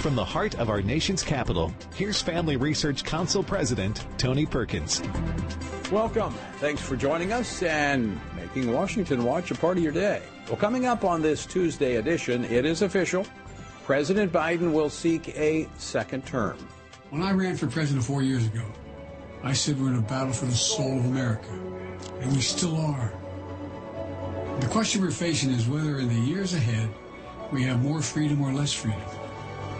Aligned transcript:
From 0.00 0.14
the 0.14 0.24
heart 0.24 0.58
of 0.58 0.70
our 0.70 0.80
nation's 0.80 1.22
capital, 1.22 1.74
here's 1.94 2.22
Family 2.22 2.56
Research 2.56 3.04
Council 3.04 3.42
President 3.42 4.06
Tony 4.16 4.46
Perkins. 4.46 5.02
Welcome. 5.92 6.32
Thanks 6.56 6.80
for 6.80 6.96
joining 6.96 7.32
us 7.32 7.62
and 7.62 8.18
making 8.34 8.72
Washington 8.72 9.24
Watch 9.24 9.50
a 9.50 9.54
part 9.54 9.76
of 9.76 9.82
your 9.82 9.92
day. 9.92 10.22
Well, 10.46 10.56
coming 10.56 10.86
up 10.86 11.04
on 11.04 11.20
this 11.20 11.44
Tuesday 11.44 11.96
edition, 11.96 12.46
it 12.46 12.64
is 12.64 12.80
official. 12.80 13.26
President 13.84 14.32
Biden 14.32 14.72
will 14.72 14.88
seek 14.88 15.36
a 15.36 15.68
second 15.76 16.24
term. 16.24 16.56
When 17.10 17.22
I 17.22 17.32
ran 17.32 17.58
for 17.58 17.66
president 17.66 18.02
four 18.02 18.22
years 18.22 18.46
ago, 18.46 18.64
I 19.42 19.52
said 19.52 19.78
we're 19.78 19.88
in 19.88 19.96
a 19.96 20.00
battle 20.00 20.32
for 20.32 20.46
the 20.46 20.52
soul 20.52 20.98
of 20.98 21.04
America, 21.04 21.52
and 22.20 22.32
we 22.32 22.40
still 22.40 22.80
are. 22.80 23.12
The 24.60 24.68
question 24.68 25.02
we're 25.02 25.10
facing 25.10 25.50
is 25.50 25.68
whether 25.68 25.98
in 25.98 26.08
the 26.08 26.14
years 26.14 26.54
ahead 26.54 26.88
we 27.52 27.64
have 27.64 27.82
more 27.82 28.00
freedom 28.00 28.40
or 28.40 28.50
less 28.50 28.72
freedom, 28.72 29.02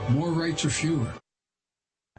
more 0.09 0.31
rights 0.31 0.65
or 0.65 0.71
fewer. 0.71 1.13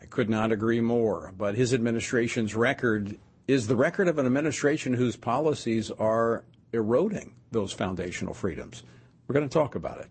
I 0.02 0.06
could 0.06 0.30
not 0.30 0.52
agree 0.52 0.82
more, 0.82 1.34
but 1.38 1.56
his 1.56 1.74
administration's 1.74 2.56
record 2.56 3.18
is 3.48 3.68
the 3.68 3.76
record 3.76 4.08
of 4.08 4.18
an 4.18 4.26
administration 4.26 4.94
whose 4.94 5.16
policies 5.16 5.92
are 5.92 6.44
eroding 6.74 7.34
those 7.52 7.74
foundational 7.74 8.34
freedoms. 8.34 8.84
We're 9.28 9.34
going 9.34 9.48
to 9.48 9.54
talk 9.54 9.76
about 9.76 10.00
it. 10.00 10.08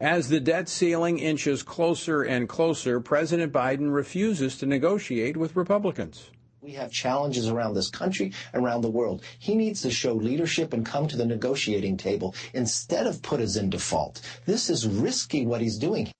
As 0.00 0.28
the 0.28 0.40
debt 0.40 0.68
ceiling 0.68 1.18
inches 1.18 1.62
closer 1.62 2.22
and 2.22 2.48
closer, 2.48 3.00
President 3.00 3.52
Biden 3.52 3.94
refuses 3.94 4.58
to 4.58 4.66
negotiate 4.66 5.36
with 5.36 5.56
Republicans. 5.56 6.30
We 6.60 6.72
have 6.72 6.90
challenges 6.90 7.48
around 7.48 7.74
this 7.74 7.90
country, 7.90 8.32
around 8.54 8.80
the 8.80 8.90
world. 8.90 9.22
He 9.38 9.54
needs 9.54 9.82
to 9.82 9.90
show 9.90 10.14
leadership 10.14 10.72
and 10.72 10.84
come 10.84 11.06
to 11.08 11.16
the 11.16 11.26
negotiating 11.26 11.98
table 11.98 12.34
instead 12.54 13.06
of 13.06 13.22
put 13.22 13.40
us 13.40 13.56
in 13.56 13.68
default. 13.70 14.22
This 14.46 14.70
is 14.70 14.88
risky 14.88 15.46
what 15.46 15.60
he's 15.60 15.76
doing. 15.76 16.10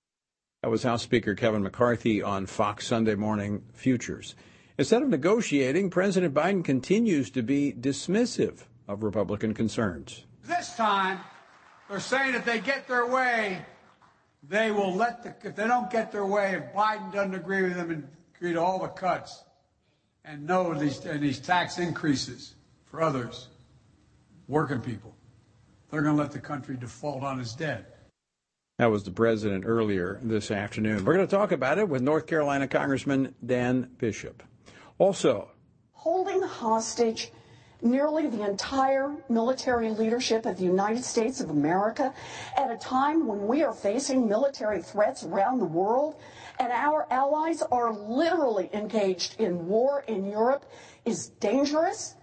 That 0.65 0.71
was 0.71 0.81
House 0.81 1.03
Speaker 1.03 1.35
Kevin 1.35 1.61
McCarthy 1.61 2.23
on 2.23 2.47
Fox 2.47 2.87
Sunday 2.87 3.13
Morning 3.13 3.61
Futures. 3.75 4.33
Instead 4.79 5.03
of 5.03 5.09
negotiating, 5.09 5.91
President 5.91 6.33
Biden 6.33 6.65
continues 6.65 7.29
to 7.29 7.43
be 7.43 7.71
dismissive 7.71 8.63
of 8.87 9.03
Republican 9.03 9.53
concerns. 9.53 10.25
This 10.43 10.75
time, 10.75 11.19
they're 11.87 11.99
saying 11.99 12.33
if 12.33 12.45
they 12.45 12.57
get 12.57 12.87
their 12.87 13.05
way, 13.05 13.63
they 14.41 14.71
will 14.71 14.91
let 14.91 15.21
the, 15.21 15.35
if 15.47 15.55
they 15.55 15.67
don't 15.67 15.91
get 15.91 16.11
their 16.11 16.25
way, 16.25 16.55
if 16.55 16.73
Biden 16.73 17.13
doesn't 17.13 17.35
agree 17.35 17.61
with 17.61 17.75
them 17.75 17.91
and 17.91 18.07
agree 18.35 18.53
to 18.53 18.59
all 18.59 18.79
the 18.79 18.87
cuts, 18.87 19.43
and 20.23 20.47
no 20.47 20.73
these, 20.73 21.05
and 21.05 21.21
these 21.21 21.39
tax 21.39 21.77
increases 21.77 22.55
for 22.85 23.03
others, 23.03 23.49
working 24.47 24.81
people. 24.81 25.15
They're 25.91 26.01
going 26.01 26.15
to 26.15 26.21
let 26.23 26.31
the 26.31 26.39
country 26.39 26.75
default 26.75 27.21
on 27.21 27.39
its 27.39 27.53
debt. 27.53 27.94
That 28.77 28.91
was 28.91 29.05
the 29.05 29.11
president 29.11 29.63
earlier 29.65 30.19
this 30.21 30.51
afternoon. 30.51 31.05
We're 31.05 31.13
going 31.13 31.25
to 31.25 31.33
talk 31.33 31.53
about 31.53 31.77
it 31.77 31.87
with 31.87 32.01
North 32.01 32.27
Carolina 32.27 32.67
Congressman 32.67 33.33
Dan 33.45 33.89
Bishop. 33.99 34.43
Also, 34.97 35.49
holding 35.93 36.41
hostage 36.41 37.31
nearly 37.81 38.27
the 38.27 38.41
entire 38.41 39.15
military 39.29 39.91
leadership 39.91 40.45
of 40.45 40.57
the 40.57 40.65
United 40.65 41.05
States 41.05 41.39
of 41.39 41.51
America 41.51 42.13
at 42.57 42.69
a 42.69 42.75
time 42.75 43.25
when 43.25 43.47
we 43.47 43.63
are 43.63 43.73
facing 43.73 44.27
military 44.27 44.81
threats 44.81 45.23
around 45.23 45.59
the 45.59 45.65
world 45.65 46.19
and 46.59 46.69
our 46.73 47.07
allies 47.11 47.61
are 47.71 47.93
literally 47.93 48.69
engaged 48.73 49.39
in 49.39 49.67
war 49.69 50.03
in 50.09 50.25
Europe 50.25 50.65
is 51.05 51.29
dangerous, 51.39 52.15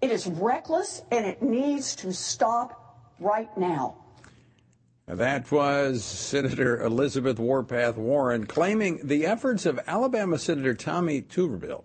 it 0.00 0.10
is 0.10 0.26
reckless, 0.26 1.02
and 1.12 1.24
it 1.24 1.40
needs 1.40 1.94
to 1.94 2.12
stop 2.12 2.98
right 3.20 3.56
now. 3.56 3.94
That 5.12 5.50
was 5.50 6.04
Senator 6.04 6.80
Elizabeth 6.80 7.40
Warpath 7.40 7.96
Warren 7.96 8.46
claiming 8.46 9.00
the 9.02 9.26
efforts 9.26 9.66
of 9.66 9.80
Alabama 9.84 10.38
Senator 10.38 10.72
Tommy 10.72 11.20
Tuberville, 11.20 11.82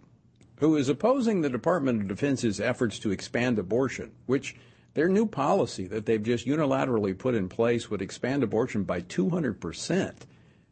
who 0.59 0.75
is 0.75 0.89
opposing 0.89 1.41
the 1.41 1.49
Department 1.49 2.01
of 2.01 2.07
Defense's 2.07 2.61
efforts 2.61 2.99
to 2.99 3.09
expand 3.09 3.57
abortion, 3.57 4.11
which 4.27 4.55
their 4.93 5.09
new 5.09 5.25
policy 5.25 5.87
that 5.87 6.05
they've 6.05 6.21
just 6.21 6.45
unilaterally 6.45 7.17
put 7.17 7.33
in 7.33 7.49
place 7.49 7.89
would 7.89 7.99
expand 7.99 8.43
abortion 8.43 8.83
by 8.83 8.99
200 8.99 9.59
percent. 9.59 10.27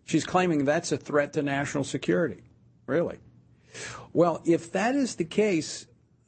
She's 0.06 0.24
claiming 0.24 0.64
that's 0.64 0.92
a 0.92 0.98
threat 0.98 1.34
to 1.34 1.42
national 1.42 1.86
security. 1.86 2.44
Really? 2.86 3.18
Well, 4.14 4.44
if 4.46 4.72
that 4.74 4.94
is 4.94 5.16
the 5.16 5.26
case, 5.26 5.88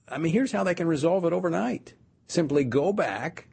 I 0.09 0.18
mean, 0.18 0.34
here's 0.34 0.52
how 0.52 0.63
they 0.63 0.74
can 0.74 0.88
resolve 0.88 1.24
it 1.25 1.34
overnight. 1.34 1.94
Simply 2.25 2.63
go 2.63 2.92
back 2.92 3.47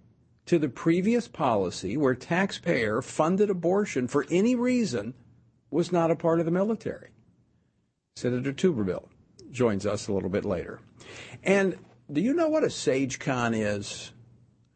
to 0.47 0.59
the 0.59 0.69
previous 0.69 1.29
policy 1.29 1.97
where 1.97 2.15
taxpayer 2.15 3.01
funded 3.03 3.51
abortion 3.51 4.09
for 4.09 4.27
any 4.31 4.55
reason 4.55 5.15
was 5.71 5.93
not 5.93 6.11
a 6.11 6.17
part 6.17 6.41
of 6.41 6.47
the 6.47 6.53
military. 6.53 7.11
Senator 8.17 8.53
Tuberville 8.53 9.09
joins 9.51 9.87
us 9.87 10.09
a 10.09 10.13
little 10.13 10.29
bit 10.29 10.45
later. 10.45 10.81
And 11.43 11.79
do 12.11 12.21
you 12.21 12.35
know 12.35 12.49
what 12.49 12.65
a 12.65 12.69
SageCon 12.69 13.53
is? 13.55 14.13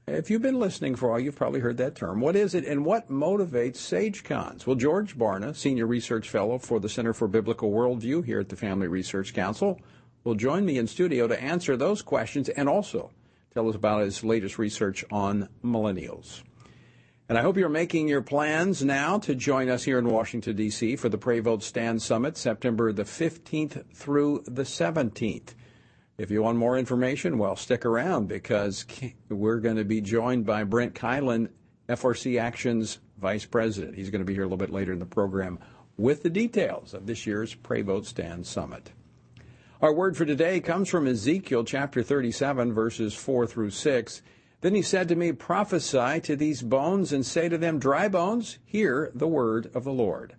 If 0.07 0.31
you've 0.31 0.43
been 0.43 0.61
listening 0.61 0.95
for 0.95 1.09
a 1.09 1.11
while, 1.13 1.21
you've 1.21 1.35
probably 1.35 1.61
heard 1.61 1.79
that 1.79 1.97
term. 1.97 2.21
What 2.21 2.37
is 2.37 2.55
it 2.55 2.65
and 2.65 2.85
what 2.85 3.11
motivates 3.11 3.79
SageCons? 3.79 4.65
Well, 4.65 4.77
George 4.77 5.19
Barna, 5.19 5.55
Senior 5.55 5.87
Research 5.87 6.31
Fellow 6.31 6.59
for 6.59 6.79
the 6.79 6.89
Center 6.89 7.13
for 7.13 7.27
Biblical 7.27 7.73
Worldview 7.73 8.25
here 8.25 8.39
at 8.39 8.49
the 8.49 8.57
Family 8.57 8.87
Research 8.87 9.35
Council, 9.35 9.81
will 10.23 10.37
join 10.37 10.65
me 10.65 10.79
in 10.79 10.87
studio 10.87 11.27
to 11.27 11.43
answer 11.43 11.77
those 11.77 12.03
questions 12.03 12.49
and 12.49 12.69
also 12.69 13.11
tell 13.57 13.71
us 13.71 13.75
about 13.75 14.03
his 14.03 14.23
latest 14.23 14.59
research 14.59 15.03
on 15.11 15.49
millennials. 15.65 16.43
And 17.27 17.39
I 17.39 17.41
hope 17.41 17.57
you're 17.57 17.71
making 17.71 18.07
your 18.07 18.21
plans 18.21 18.85
now 18.85 19.19
to 19.21 19.35
join 19.35 19.71
us 19.71 19.83
here 19.83 19.99
in 19.99 20.11
Washington, 20.11 20.55
D.C. 20.55 20.97
for 20.97 21.09
the 21.09 21.17
Pray 21.17 21.41
Vote 21.41 21.63
Stand 21.63 22.03
Summit, 22.03 22.37
September 22.37 22.93
the 22.93 23.05
15th 23.05 23.95
through 23.95 24.45
the 24.47 24.65
17th. 24.65 25.55
If 26.19 26.31
you 26.31 26.43
want 26.43 26.59
more 26.59 26.77
information, 26.77 27.39
well, 27.39 27.57
stick 27.57 27.87
around 27.87 28.29
because 28.29 28.85
we're 29.31 29.61
going 29.61 29.77
to 29.77 29.87
be 29.87 30.03
joined 30.03 30.45
by 30.45 30.65
Brent 30.65 30.95
Keilen, 30.95 31.49
FRC 31.89 32.39
Action's 32.39 32.99
Vice 33.17 33.47
President. 33.47 33.97
He's 33.97 34.11
going 34.11 34.21
to 34.21 34.27
be 34.27 34.35
here 34.35 34.43
a 34.43 34.47
little 34.47 34.59
bit 34.59 34.71
later 34.71 34.93
in 34.93 34.99
the 34.99 35.07
program 35.07 35.59
with 35.97 36.23
the 36.23 36.29
details 36.29 36.93
of 36.93 37.07
this 37.07 37.27
year's 37.27 37.55
Pray 37.55 37.81
Vote 37.81 38.05
Stand 38.05 38.47
Summit. 38.47 38.93
Our 39.83 39.93
word 39.93 40.17
for 40.17 40.25
today 40.25 40.61
comes 40.61 40.89
from 40.89 41.07
Ezekiel 41.07 41.63
chapter 41.63 42.03
37, 42.03 42.73
verses 42.73 43.13
4 43.13 43.47
through 43.47 43.73
6. 43.73 44.23
Then 44.63 44.75
he 44.75 44.81
said 44.81 45.07
to 45.09 45.17
me, 45.17 45.33
Prophesy 45.33 46.19
to 46.23 46.35
these 46.35 46.63
bones 46.63 47.13
and 47.13 47.27
say 47.27 47.51
to 47.51 47.59
them, 47.59 47.79
Dry 47.79 48.09
bones, 48.09 48.57
hear 48.65 49.11
the 49.15 49.29
word 49.29 49.71
of 49.75 49.85
the 49.85 49.93
Lord. 49.93 50.35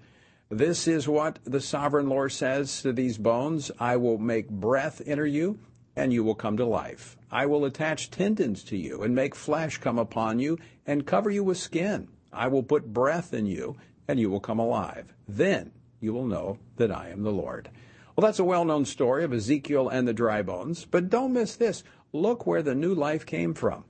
This 0.49 0.87
is 0.87 1.07
what 1.07 1.37
the 1.43 1.61
sovereign 1.61 2.09
Lord 2.09 2.31
says 2.31 2.81
to 2.81 2.91
these 2.91 3.19
bones 3.19 3.69
I 3.79 3.95
will 3.97 4.17
make 4.17 4.49
breath 4.49 5.03
enter 5.05 5.27
you, 5.27 5.59
and 5.95 6.11
you 6.11 6.23
will 6.23 6.33
come 6.33 6.57
to 6.57 6.65
life. 6.65 7.15
I 7.31 7.45
will 7.45 7.63
attach 7.63 8.09
tendons 8.09 8.63
to 8.63 8.75
you, 8.75 9.03
and 9.03 9.13
make 9.13 9.35
flesh 9.35 9.77
come 9.77 9.99
upon 9.99 10.39
you, 10.39 10.57
and 10.87 11.05
cover 11.05 11.29
you 11.29 11.43
with 11.43 11.59
skin. 11.59 12.07
I 12.33 12.47
will 12.47 12.63
put 12.63 12.91
breath 12.91 13.35
in 13.35 13.45
you, 13.45 13.77
and 14.07 14.19
you 14.19 14.31
will 14.31 14.39
come 14.39 14.57
alive. 14.57 15.13
Then 15.27 15.73
you 15.99 16.11
will 16.11 16.25
know 16.25 16.57
that 16.77 16.91
I 16.91 17.09
am 17.09 17.21
the 17.21 17.31
Lord. 17.31 17.69
Well, 18.17 18.25
that's 18.25 18.39
a 18.39 18.43
well 18.43 18.65
known 18.65 18.85
story 18.85 19.23
of 19.23 19.31
Ezekiel 19.31 19.89
and 19.89 20.07
the 20.07 20.13
dry 20.13 20.41
bones, 20.41 20.85
but 20.85 21.07
don't 21.07 21.33
miss 21.33 21.55
this. 21.55 21.83
Look 22.11 22.47
where 22.47 22.63
the 22.63 22.73
new 22.73 22.95
life 22.95 23.27
came 23.27 23.53
from 23.53 23.83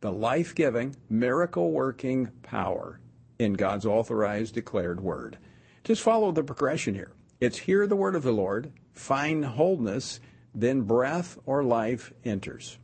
the 0.00 0.10
life 0.10 0.54
giving, 0.54 0.96
miracle 1.10 1.70
working 1.70 2.30
power 2.42 2.98
in 3.38 3.52
God's 3.52 3.84
authorized, 3.84 4.54
declared 4.54 5.02
word. 5.02 5.36
Just 5.82 6.00
follow 6.00 6.32
the 6.32 6.42
progression 6.42 6.94
here. 6.94 7.12
It's 7.40 7.58
hear 7.58 7.86
the 7.86 7.94
word 7.94 8.14
of 8.14 8.22
the 8.22 8.32
Lord, 8.32 8.72
find 8.92 9.44
wholeness, 9.44 10.18
then 10.54 10.82
breath 10.82 11.38
or 11.44 11.62
life 11.62 12.10
enters. 12.24 12.78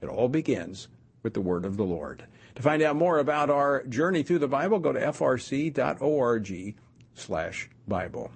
It 0.00 0.08
all 0.08 0.28
begins 0.30 0.88
with 1.22 1.34
the 1.34 1.42
word 1.42 1.66
of 1.66 1.76
the 1.76 1.84
Lord. 1.84 2.24
To 2.54 2.62
find 2.62 2.82
out 2.82 2.96
more 2.96 3.18
about 3.18 3.50
our 3.50 3.84
journey 3.84 4.22
through 4.22 4.38
the 4.38 4.48
Bible, 4.48 4.78
go 4.78 4.92
to 4.92 5.00
frc.org 5.00 6.74
slash 7.14 7.68
Bible. 7.86 8.30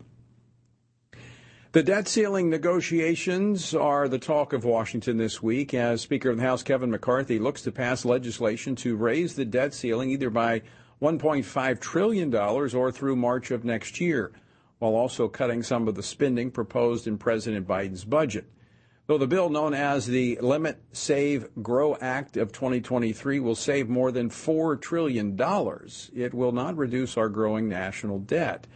The 1.72 1.84
debt 1.84 2.08
ceiling 2.08 2.50
negotiations 2.50 3.76
are 3.76 4.08
the 4.08 4.18
talk 4.18 4.52
of 4.52 4.64
Washington 4.64 5.18
this 5.18 5.40
week 5.40 5.72
as 5.72 6.00
Speaker 6.00 6.30
of 6.30 6.38
the 6.38 6.42
House 6.42 6.64
Kevin 6.64 6.90
McCarthy 6.90 7.38
looks 7.38 7.62
to 7.62 7.70
pass 7.70 8.04
legislation 8.04 8.74
to 8.74 8.96
raise 8.96 9.36
the 9.36 9.44
debt 9.44 9.72
ceiling 9.72 10.10
either 10.10 10.30
by 10.30 10.62
$1.5 11.00 11.80
trillion 11.80 12.34
or 12.34 12.90
through 12.90 13.14
March 13.14 13.52
of 13.52 13.64
next 13.64 14.00
year, 14.00 14.32
while 14.80 14.96
also 14.96 15.28
cutting 15.28 15.62
some 15.62 15.86
of 15.86 15.94
the 15.94 16.02
spending 16.02 16.50
proposed 16.50 17.06
in 17.06 17.18
President 17.18 17.68
Biden's 17.68 18.04
budget. 18.04 18.46
Though 19.06 19.18
the 19.18 19.28
bill 19.28 19.48
known 19.48 19.72
as 19.72 20.06
the 20.06 20.40
Limit 20.40 20.82
Save 20.90 21.50
Grow 21.62 21.96
Act 22.00 22.36
of 22.36 22.50
2023 22.50 23.38
will 23.38 23.54
save 23.54 23.88
more 23.88 24.10
than 24.10 24.28
$4 24.28 24.80
trillion, 24.80 25.38
it 26.16 26.34
will 26.34 26.52
not 26.52 26.76
reduce 26.76 27.16
our 27.16 27.28
growing 27.28 27.68
national 27.68 28.18
debt. 28.18 28.66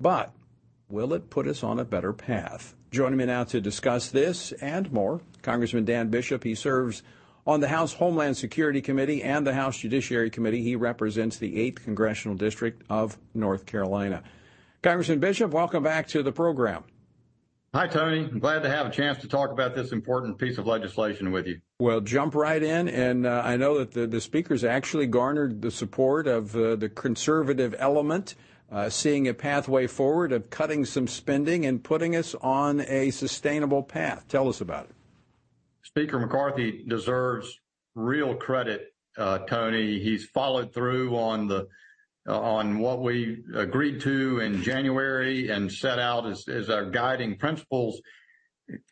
But 0.00 0.32
will 0.88 1.12
it 1.12 1.30
put 1.30 1.46
us 1.46 1.62
on 1.62 1.78
a 1.78 1.84
better 1.84 2.12
path? 2.12 2.74
Joining 2.90 3.18
me 3.18 3.26
now 3.26 3.44
to 3.44 3.60
discuss 3.60 4.10
this 4.10 4.52
and 4.52 4.92
more, 4.92 5.20
Congressman 5.42 5.84
Dan 5.84 6.08
Bishop. 6.08 6.44
He 6.44 6.54
serves 6.54 7.02
on 7.46 7.60
the 7.60 7.68
House 7.68 7.92
Homeland 7.94 8.36
Security 8.36 8.80
Committee 8.80 9.22
and 9.22 9.46
the 9.46 9.54
House 9.54 9.78
Judiciary 9.78 10.30
Committee, 10.30 10.62
he 10.62 10.76
represents 10.76 11.36
the 11.36 11.56
8th 11.70 11.84
Congressional 11.84 12.36
District 12.36 12.82
of 12.88 13.18
North 13.34 13.66
Carolina. 13.66 14.22
Congressman 14.82 15.18
Bishop, 15.18 15.50
welcome 15.50 15.82
back 15.82 16.08
to 16.08 16.22
the 16.22 16.32
program. 16.32 16.84
Hi, 17.74 17.88
Tony. 17.88 18.20
I'm 18.20 18.38
glad 18.38 18.62
to 18.62 18.70
have 18.70 18.86
a 18.86 18.90
chance 18.90 19.18
to 19.22 19.28
talk 19.28 19.50
about 19.50 19.74
this 19.74 19.90
important 19.90 20.38
piece 20.38 20.58
of 20.58 20.66
legislation 20.66 21.32
with 21.32 21.48
you. 21.48 21.60
Well, 21.80 22.00
jump 22.00 22.36
right 22.36 22.62
in. 22.62 22.88
And 22.88 23.26
uh, 23.26 23.42
I 23.44 23.56
know 23.56 23.78
that 23.78 23.90
the, 23.90 24.06
the 24.06 24.20
speakers 24.20 24.62
actually 24.62 25.08
garnered 25.08 25.60
the 25.60 25.72
support 25.72 26.28
of 26.28 26.54
uh, 26.54 26.76
the 26.76 26.88
conservative 26.88 27.74
element, 27.78 28.36
uh, 28.70 28.88
seeing 28.88 29.28
a 29.28 29.34
pathway 29.34 29.86
forward 29.86 30.32
of 30.32 30.50
cutting 30.50 30.84
some 30.84 31.06
spending 31.06 31.64
and 31.66 31.82
putting 31.82 32.16
us 32.16 32.34
on 32.40 32.80
a 32.80 33.10
sustainable 33.10 33.82
path. 33.82 34.26
Tell 34.28 34.48
us 34.48 34.60
about 34.60 34.86
it. 34.86 34.94
Speaker 35.82 36.18
McCarthy 36.18 36.84
deserves 36.88 37.60
real 37.94 38.34
credit, 38.34 38.94
uh, 39.16 39.38
Tony. 39.38 40.00
He's 40.00 40.24
followed 40.24 40.72
through 40.72 41.16
on 41.16 41.46
the 41.46 41.68
uh, 42.26 42.40
on 42.40 42.78
what 42.78 43.02
we 43.02 43.44
agreed 43.54 44.00
to 44.00 44.40
in 44.40 44.62
January 44.62 45.50
and 45.50 45.70
set 45.70 45.98
out 45.98 46.26
as, 46.26 46.48
as 46.48 46.70
our 46.70 46.88
guiding 46.90 47.36
principles, 47.36 48.00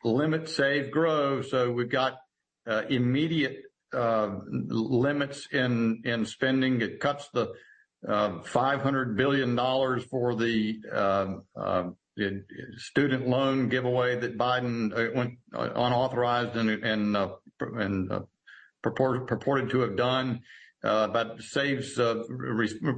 limit, 0.04 0.50
save, 0.50 0.90
grow. 0.90 1.40
So 1.40 1.72
we've 1.72 1.88
got 1.88 2.18
uh, 2.66 2.82
immediate 2.90 3.62
uh, 3.94 4.36
limits 4.46 5.48
in 5.50 6.02
in 6.04 6.26
spending. 6.26 6.82
It 6.82 7.00
cuts 7.00 7.30
the 7.32 7.54
$500 8.06 9.16
billion 9.16 9.56
for 9.56 10.34
the 10.34 10.80
um, 10.92 11.44
uh, 11.56 11.90
student 12.76 13.28
loan 13.28 13.68
giveaway 13.68 14.18
that 14.18 14.36
Biden 14.36 14.92
uh, 14.92 15.12
went 15.14 15.38
unauthorized 15.52 16.56
and 16.56 16.70
and 16.70 17.16
and 17.58 18.10
purported 18.82 19.70
to 19.70 19.80
have 19.80 19.96
done 19.96 20.42
uh, 20.84 21.06
but 21.08 21.40
saves, 21.40 21.98
uh, 21.98 22.24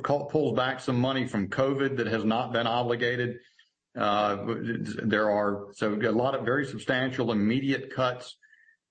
pulls 0.02 0.56
back 0.56 0.80
some 0.80 0.98
money 0.98 1.26
from 1.26 1.48
COVID 1.48 1.98
that 1.98 2.06
has 2.06 2.24
not 2.24 2.52
been 2.52 2.66
obligated. 2.66 3.36
Uh, 3.94 4.38
there 5.04 5.30
are 5.30 5.66
so 5.74 5.92
a 5.92 6.10
lot 6.10 6.34
of 6.34 6.44
very 6.44 6.66
substantial 6.66 7.30
immediate 7.30 7.94
cuts. 7.94 8.36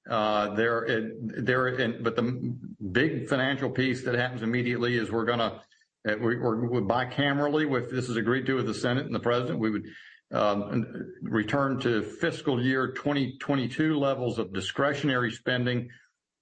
There, 0.05 1.11
there, 1.21 1.93
but 2.01 2.15
the 2.15 2.55
big 2.91 3.27
financial 3.27 3.71
piece 3.71 4.03
that 4.03 4.13
happens 4.13 4.43
immediately 4.43 4.95
is 4.95 5.11
we're 5.11 5.25
gonna, 5.25 5.61
we're 6.05 6.81
bicamerally, 6.81 7.81
if 7.81 7.89
this 7.89 8.09
is 8.09 8.17
agreed 8.17 8.45
to 8.47 8.55
with 8.55 8.67
the 8.67 8.73
Senate 8.73 9.05
and 9.05 9.15
the 9.15 9.19
president, 9.19 9.59
we 9.59 9.69
would 9.69 9.85
um, 10.31 11.11
return 11.21 11.79
to 11.81 12.01
fiscal 12.01 12.61
year 12.61 12.87
2022 12.91 13.97
levels 13.97 14.39
of 14.39 14.53
discretionary 14.53 15.31
spending 15.31 15.89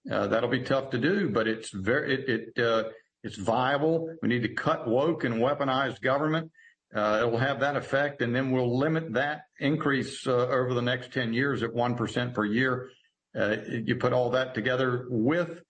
uh, 0.10 0.28
that'll 0.28 0.50
be 0.50 0.64
tough 0.64 0.90
to 0.92 0.98
do, 0.98 1.30
but 1.30 1.48
it's 1.48 1.70
very 1.70 2.14
it, 2.16 2.50
it 2.58 2.64
uh, 2.64 2.90
it's 3.24 3.38
viable. 3.38 4.16
We 4.22 4.30
need 4.30 4.42
to 4.44 4.54
cut 4.54 4.88
woke 4.88 5.24
and 5.24 5.36
weaponized 5.36 6.02
government. 6.02 6.52
Uh, 6.94 7.20
it 7.22 7.32
will 7.32 7.38
have 7.38 7.60
that 7.60 7.76
effect, 7.76 8.22
and 8.22 8.36
then 8.36 8.52
we'll 8.52 8.78
limit 8.78 9.14
that 9.14 9.44
increase 9.60 10.26
uh, 10.26 10.48
over 10.48 10.74
the 10.74 10.82
next 10.82 11.14
10 11.14 11.34
years 11.34 11.64
at 11.64 11.70
1% 11.70 12.34
per 12.34 12.44
year. 12.44 12.90
Uh, 13.34 13.56
you 13.70 13.96
put 13.96 14.12
all 14.12 14.32
that 14.32 14.54
together 14.56 15.06
with 15.10 15.62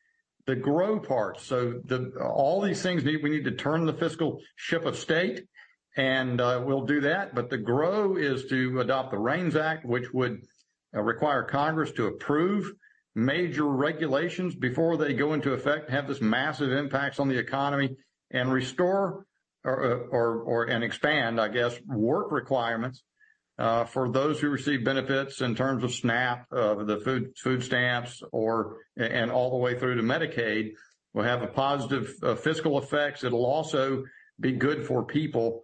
the 0.45 0.55
grow 0.55 0.99
part. 0.99 1.39
So 1.39 1.81
the, 1.85 2.11
all 2.21 2.61
these 2.61 2.81
things 2.81 3.03
need, 3.03 3.23
we 3.23 3.29
need 3.29 3.45
to 3.45 3.51
turn 3.51 3.85
the 3.85 3.93
fiscal 3.93 4.39
ship 4.55 4.85
of 4.85 4.97
state 4.97 5.45
and 5.97 6.39
uh, 6.39 6.61
we'll 6.65 6.85
do 6.85 7.01
that. 7.01 7.35
But 7.35 7.49
the 7.49 7.57
grow 7.57 8.15
is 8.15 8.45
to 8.45 8.79
adopt 8.79 9.11
the 9.11 9.19
REINS 9.19 9.55
Act, 9.55 9.85
which 9.85 10.13
would 10.13 10.41
require 10.93 11.43
Congress 11.43 11.91
to 11.93 12.07
approve 12.07 12.71
major 13.13 13.65
regulations 13.65 14.55
before 14.55 14.97
they 14.97 15.13
go 15.13 15.33
into 15.33 15.53
effect, 15.53 15.89
have 15.89 16.07
this 16.07 16.21
massive 16.21 16.71
impacts 16.71 17.19
on 17.19 17.27
the 17.27 17.37
economy, 17.37 17.95
and 18.31 18.51
restore 18.51 19.25
or, 19.63 20.07
or, 20.11 20.41
or 20.41 20.63
and 20.65 20.83
expand, 20.83 21.39
I 21.39 21.49
guess, 21.49 21.77
work 21.87 22.31
requirements 22.31 23.03
uh, 23.03 23.10
for 23.85 24.09
those 24.09 24.39
who 24.39 24.49
receive 24.49 24.83
benefits 24.83 25.41
in 25.41 25.55
terms 25.55 25.83
of 25.83 25.93
SNAP, 25.93 26.45
uh, 26.51 26.83
the 26.83 26.99
food 26.99 27.33
food 27.37 27.63
stamps, 27.63 28.21
or 28.31 28.77
and 28.97 29.31
all 29.31 29.51
the 29.51 29.57
way 29.57 29.77
through 29.77 29.95
to 29.95 30.03
Medicaid, 30.03 30.71
will 31.13 31.23
have 31.23 31.41
a 31.41 31.47
positive 31.47 32.13
uh, 32.23 32.35
fiscal 32.35 32.77
effects. 32.77 33.23
It'll 33.23 33.45
also 33.45 34.03
be 34.39 34.53
good 34.53 34.85
for 34.85 35.03
people 35.03 35.63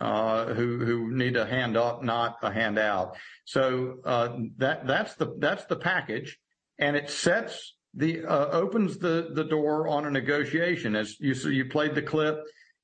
uh, 0.00 0.46
who 0.54 0.84
who 0.84 1.10
need 1.14 1.36
a 1.36 1.46
hand 1.46 1.76
up, 1.76 2.02
not 2.02 2.36
a 2.42 2.52
handout. 2.52 3.16
So 3.44 3.96
uh, 4.04 4.36
that 4.58 4.86
that's 4.86 5.14
the 5.14 5.34
that's 5.38 5.64
the 5.66 5.76
package 5.76 6.38
and 6.78 6.96
it 6.96 7.10
sets 7.10 7.74
the 7.94 8.24
uh, 8.24 8.48
opens 8.50 8.98
the 8.98 9.46
door 9.48 9.88
on 9.88 10.04
a 10.04 10.10
negotiation. 10.10 10.94
As 10.94 11.18
you 11.18 11.34
see 11.34 11.54
you 11.54 11.64
played 11.66 11.94
the 11.94 12.02
clip, 12.02 12.38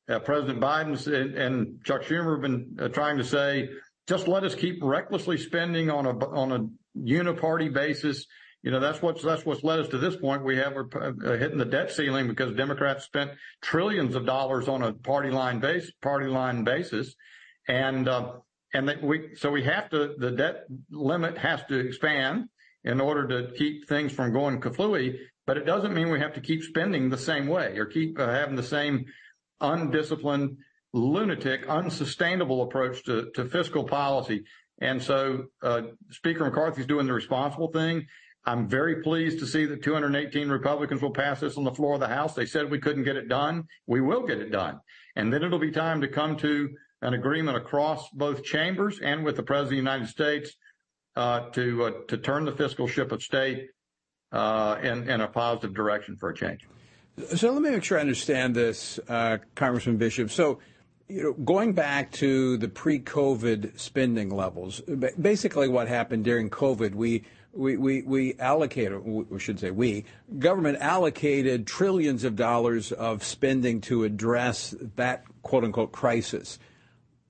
uh, 0.09 0.19
President 0.21 0.61
Biden 0.61 1.37
and, 1.37 1.85
Chuck 1.85 2.03
Schumer 2.03 2.35
have 2.35 2.43
been 2.43 2.77
uh, 2.81 2.89
trying 2.89 3.19
to 3.19 3.25
say, 3.25 3.69
just 4.09 4.29
let 4.29 4.45
us 4.45 4.55
keep 4.55 4.83
recklessly 4.83 5.39
spending 5.39 5.91
on 5.91 6.07
a 6.07 6.19
on 6.31 6.53
a 6.53 6.99
uniparty 6.99 7.73
basis. 7.73 8.27
You 8.63 8.71
know 8.71 8.81
that's 8.81 9.03
what's 9.03 9.23
that's 9.23 9.45
what's 9.45 9.65
led 9.65 9.81
us 9.81 9.89
to 9.89 9.99
this 9.99 10.17
point. 10.17 10.45
We 10.45 10.57
have 10.57 10.75
we're 10.75 10.89
uh, 10.95 11.37
hitting 11.37 11.59
the 11.59 11.65
debt 11.65 11.91
ceiling 11.91 12.29
because 12.29 12.55
Democrats 12.55 13.05
spent 13.05 13.33
trillions 13.61 14.15
of 14.15 14.25
dollars 14.25 14.69
on 14.69 14.83
a 14.83 14.93
party 14.93 15.31
line 15.31 15.61
base 15.61 15.91
party 16.01 16.27
line 16.27 16.65
basis, 16.65 17.15
and 17.69 18.09
uh, 18.09 18.35
and 18.73 18.89
that 18.89 19.03
we 19.03 19.35
so 19.35 19.51
we 19.51 19.65
have 19.65 19.91
to 19.91 20.15
the 20.17 20.31
debt 20.31 20.65
limit 20.91 21.39
has 21.39 21.61
to 21.69 21.79
expand 21.79 22.49
in 22.85 23.01
order 23.01 23.27
to 23.29 23.53
keep 23.57 23.89
things 23.89 24.13
from 24.13 24.33
going 24.33 24.61
kaflooey, 24.61 25.17
but 25.47 25.57
it 25.57 25.65
doesn't 25.65 25.95
mean 25.95 26.11
we 26.11 26.21
have 26.21 26.35
to 26.35 26.41
keep 26.41 26.63
spending 26.63 27.09
the 27.09 27.19
same 27.19 27.47
way 27.47 27.79
or 27.79 27.87
keep 27.87 28.19
uh, 28.19 28.29
having 28.29 28.57
the 28.57 28.63
same 28.63 29.05
undisciplined, 29.61 30.57
lunatic, 30.93 31.67
unsustainable 31.69 32.63
approach 32.63 33.05
to, 33.05 33.31
to 33.35 33.45
fiscal 33.47 33.85
policy. 33.85 34.45
And 34.81 35.03
so 35.03 35.47
uh, 35.63 35.83
Speaker 36.11 36.45
McCarthy's 36.45 36.87
doing 36.87 37.07
the 37.07 37.13
responsible 37.13 37.69
thing. 37.69 38.07
I'm 38.45 38.69
very 38.69 39.03
pleased 39.03 39.39
to 39.39 39.47
see 39.47 39.67
that 39.67 39.83
218 39.83 40.49
Republicans 40.49 41.01
will 41.01 41.13
pass 41.13 41.41
this 41.41 41.57
on 41.57 41.65
the 41.65 41.73
floor 41.73 41.95
of 41.95 42.01
the 42.01 42.09
House. 42.09 42.35
They 42.35 42.47
said 42.47 42.71
we 42.71 42.81
couldn't 42.81 43.05
get 43.05 43.17
it 43.17 43.29
done. 43.29 43.65
We 43.87 44.01
will 44.01 44.27
get 44.27 44.39
it 44.39 44.51
done. 44.51 44.81
And 45.15 45.33
then 45.33 45.45
it'll 45.45 45.61
be 45.61 45.71
time 45.71 46.01
to 46.01 46.09
come 46.09 46.37
to 46.39 46.69
an 47.03 47.15
agreement 47.15 47.57
across 47.57 48.09
both 48.11 48.43
chambers 48.43 48.99
and 49.01 49.25
with 49.25 49.37
the 49.37 49.43
President 49.43 49.67
of 49.67 49.85
the 49.85 49.91
United 49.91 50.09
States 50.09 50.53
uh, 51.15 51.51
to 51.51 51.85
uh, 51.85 51.91
to 52.09 52.17
turn 52.17 52.45
the 52.45 52.53
fiscal 52.53 52.89
ship 52.89 53.13
of 53.13 53.23
state 53.23 53.69
uh, 54.33 54.79
in 54.83 55.09
in 55.09 55.21
a 55.21 55.29
positive 55.29 55.75
direction 55.75 56.17
for 56.17 56.31
a 56.31 56.35
change. 56.35 56.67
So 57.37 57.53
let 57.53 57.63
me 57.63 57.71
make 57.71 57.85
sure 57.85 57.99
I 57.99 58.01
understand 58.01 58.55
this, 58.55 58.99
uh, 59.09 59.39
Congressman 59.55 59.99
Bishop. 59.99 60.31
So. 60.31 60.59
You 61.09 61.23
know, 61.23 61.33
going 61.33 61.73
back 61.73 62.11
to 62.13 62.57
the 62.57 62.69
pre-COVID 62.69 63.79
spending 63.79 64.31
levels, 64.31 64.81
basically 65.21 65.69
what 65.69 65.89
happened 65.89 66.25
during 66.25 66.51
COVID, 66.51 66.95
we 66.95 67.25
we, 67.55 67.77
we, 67.77 68.01
we 68.01 68.35
allocated, 68.39 69.05
we 69.05 69.39
should 69.39 69.61
say 69.61 69.71
we, 69.71 70.07
government 70.39 70.79
allocated 70.81 71.67
trillions 71.67 72.25
of 72.25 72.35
dollars 72.35 72.93
of 72.93 73.23
spending 73.23 73.83
to 73.83 74.05
address 74.05 74.75
that 74.97 75.25
quote 75.43 75.63
unquote 75.63 75.93
crisis 75.93 76.59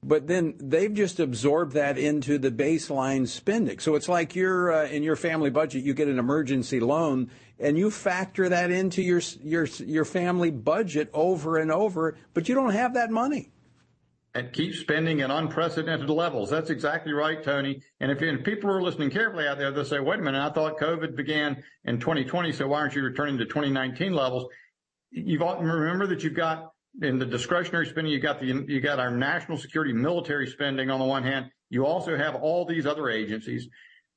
but 0.05 0.27
then 0.27 0.55
they've 0.59 0.93
just 0.93 1.21
absorbed 1.21 1.75
that 1.75 1.97
into 1.97 2.37
the 2.37 2.51
baseline 2.51 3.27
spending. 3.29 3.79
So 3.79 3.95
it's 3.95 4.09
like 4.09 4.35
you're 4.35 4.73
uh, 4.73 4.87
in 4.87 5.03
your 5.03 5.17
family 5.17 5.51
budget, 5.51 5.85
you 5.85 5.95
get 5.95 6.09
an 6.09 6.19
emergency 6.19 6.81
loan, 6.81 7.31
and 7.61 7.79
you 7.79 7.91
factor 7.91 8.49
that 8.49 8.71
into 8.71 9.01
your 9.01 9.21
your 9.43 9.65
your 9.65 10.05
family 10.05 10.51
budget 10.51 11.09
over 11.13 11.57
and 11.57 11.71
over, 11.71 12.17
but 12.35 12.49
you 12.49 12.55
don't 12.55 12.73
have 12.73 12.95
that 12.95 13.11
money. 13.11 13.51
And 14.35 14.51
keep 14.51 14.75
spending 14.75 15.21
at 15.21 15.31
unprecedented 15.31 16.09
levels. 16.09 16.49
That's 16.49 16.71
exactly 16.71 17.13
right, 17.13 17.43
Tony. 17.43 17.83
And 18.01 18.11
if 18.11 18.45
people 18.45 18.71
are 18.71 18.81
listening 18.81 19.11
carefully 19.11 19.47
out 19.47 19.59
there, 19.59 19.71
they'll 19.71 19.85
say, 19.85 20.01
"Wait 20.01 20.21
a 20.21 20.23
minute! 20.23 20.41
I 20.41 20.51
thought 20.51 20.79
COVID 20.79 21.15
began 21.15 21.63
in 21.85 22.01
2020, 22.01 22.51
so 22.53 22.69
why 22.69 22.79
aren't 22.79 22.95
you 22.95 23.03
returning 23.03 23.37
to 23.39 23.45
2019 23.45 24.15
levels?" 24.15 24.47
You've 25.11 25.43
all, 25.43 25.61
remember 25.63 26.07
that 26.07 26.23
you've 26.23 26.33
got 26.33 26.73
in 27.03 27.19
the 27.19 27.27
discretionary 27.27 27.87
spending, 27.87 28.13
you 28.13 28.21
got 28.21 28.41
the 28.41 28.65
you 28.69 28.81
got 28.81 28.99
our 28.99 29.11
national 29.11 29.59
security 29.59 29.93
military 29.93 30.47
spending 30.47 30.91
on 30.91 30.99
the 30.99 31.05
one 31.05 31.23
hand. 31.23 31.51
You 31.69 31.85
also 31.85 32.17
have 32.17 32.35
all 32.37 32.65
these 32.65 32.87
other 32.87 33.11
agencies. 33.11 33.69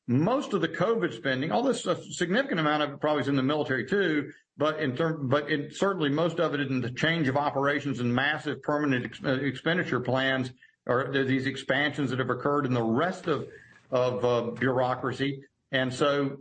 Most 0.07 0.53
of 0.53 0.61
the 0.61 0.69
COVID 0.69 1.13
spending, 1.13 1.51
all 1.51 1.63
this 1.63 1.87
significant 2.11 2.59
amount 2.59 2.83
of 2.83 2.91
it 2.91 3.01
probably 3.01 3.21
is 3.21 3.27
in 3.27 3.35
the 3.35 3.43
military 3.43 3.85
too, 3.85 4.31
but 4.57 4.79
certainly 5.71 6.09
most 6.09 6.39
of 6.39 6.53
it 6.53 6.61
in 6.61 6.81
the 6.81 6.91
change 6.91 7.27
of 7.27 7.35
operations 7.35 7.99
and 7.99 8.13
massive 8.13 8.61
permanent 8.61 9.13
uh, 9.23 9.33
expenditure 9.33 9.99
plans 9.99 10.51
or 10.87 11.11
these 11.11 11.45
expansions 11.45 12.09
that 12.11 12.19
have 12.19 12.29
occurred 12.29 12.65
in 12.65 12.73
the 12.73 12.83
rest 12.83 13.27
of 13.27 13.47
of 13.91 14.25
uh, 14.25 14.51
bureaucracy. 14.51 15.41
And 15.71 15.93
so, 15.93 16.37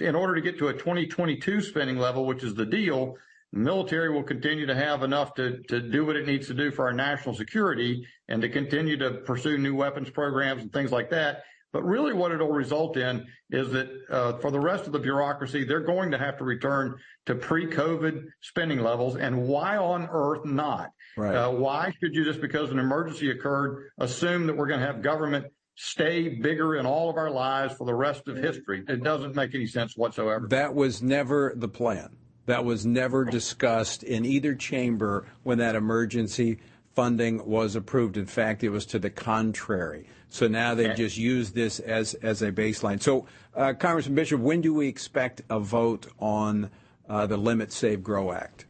in 0.00 0.14
order 0.14 0.34
to 0.34 0.40
get 0.40 0.58
to 0.58 0.68
a 0.68 0.72
2022 0.72 1.60
spending 1.60 1.96
level, 1.96 2.26
which 2.26 2.42
is 2.42 2.54
the 2.54 2.66
deal, 2.66 3.14
the 3.52 3.60
military 3.60 4.10
will 4.10 4.22
continue 4.22 4.66
to 4.66 4.74
have 4.74 5.02
enough 5.02 5.34
to 5.34 5.60
do 5.60 6.04
what 6.04 6.16
it 6.16 6.26
needs 6.26 6.46
to 6.48 6.54
do 6.54 6.70
for 6.70 6.86
our 6.86 6.92
national 6.92 7.34
security 7.34 8.06
and 8.28 8.42
to 8.42 8.48
continue 8.48 8.96
to 8.98 9.10
pursue 9.24 9.58
new 9.58 9.74
weapons 9.74 10.10
programs 10.10 10.62
and 10.62 10.72
things 10.72 10.92
like 10.92 11.10
that. 11.10 11.44
But 11.76 11.84
really 11.84 12.14
what 12.14 12.32
it'll 12.32 12.48
result 12.48 12.96
in 12.96 13.26
is 13.50 13.70
that 13.72 13.90
uh, 14.08 14.38
for 14.38 14.50
the 14.50 14.58
rest 14.58 14.86
of 14.86 14.94
the 14.94 14.98
bureaucracy, 14.98 15.62
they're 15.62 15.80
going 15.80 16.10
to 16.10 16.16
have 16.16 16.38
to 16.38 16.44
return 16.44 16.96
to 17.26 17.34
pre-COVID 17.34 18.24
spending 18.40 18.80
levels. 18.80 19.16
And 19.16 19.46
why 19.46 19.76
on 19.76 20.08
earth 20.10 20.46
not? 20.46 20.88
Right. 21.18 21.34
Uh, 21.34 21.50
why 21.50 21.92
should 22.00 22.14
you, 22.14 22.24
just 22.24 22.40
because 22.40 22.70
an 22.70 22.78
emergency 22.78 23.30
occurred, 23.30 23.90
assume 23.98 24.46
that 24.46 24.56
we're 24.56 24.68
going 24.68 24.80
to 24.80 24.86
have 24.86 25.02
government 25.02 25.52
stay 25.74 26.30
bigger 26.30 26.76
in 26.76 26.86
all 26.86 27.10
of 27.10 27.18
our 27.18 27.30
lives 27.30 27.74
for 27.74 27.84
the 27.84 27.94
rest 27.94 28.26
of 28.26 28.38
history? 28.38 28.82
It 28.88 29.04
doesn't 29.04 29.36
make 29.36 29.54
any 29.54 29.66
sense 29.66 29.98
whatsoever. 29.98 30.48
That 30.48 30.74
was 30.74 31.02
never 31.02 31.52
the 31.54 31.68
plan. 31.68 32.16
That 32.46 32.64
was 32.64 32.86
never 32.86 33.26
discussed 33.26 34.02
in 34.02 34.24
either 34.24 34.54
chamber 34.54 35.26
when 35.42 35.58
that 35.58 35.74
emergency 35.74 36.56
funding 36.96 37.46
was 37.46 37.76
approved. 37.76 38.16
In 38.16 38.26
fact, 38.26 38.64
it 38.64 38.70
was 38.70 38.86
to 38.86 38.98
the 38.98 39.10
contrary. 39.10 40.08
So 40.28 40.48
now 40.48 40.74
they 40.74 40.92
just 40.94 41.16
use 41.16 41.52
this 41.52 41.78
as 41.78 42.14
as 42.14 42.42
a 42.42 42.50
baseline. 42.50 43.00
So, 43.00 43.26
uh, 43.54 43.74
Congressman 43.74 44.16
Bishop, 44.16 44.40
when 44.40 44.60
do 44.60 44.74
we 44.74 44.88
expect 44.88 45.42
a 45.48 45.60
vote 45.60 46.08
on 46.18 46.70
uh, 47.08 47.26
the 47.26 47.36
Limit 47.36 47.70
Save 47.70 48.02
Grow 48.02 48.32
Act? 48.32 48.66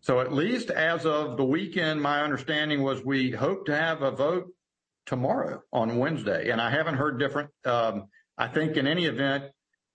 So, 0.00 0.20
at 0.20 0.32
least 0.32 0.70
as 0.70 1.06
of 1.06 1.36
the 1.36 1.44
weekend, 1.44 2.02
my 2.02 2.22
understanding 2.22 2.82
was 2.82 3.04
we 3.04 3.30
hope 3.30 3.66
to 3.66 3.76
have 3.76 4.02
a 4.02 4.10
vote 4.10 4.48
tomorrow 5.06 5.62
on 5.72 5.98
Wednesday, 5.98 6.50
and 6.50 6.60
I 6.60 6.70
haven't 6.70 6.96
heard 6.96 7.18
different. 7.18 7.50
Um, 7.64 8.08
I 8.36 8.48
think 8.48 8.76
in 8.76 8.86
any 8.86 9.04
event, 9.04 9.44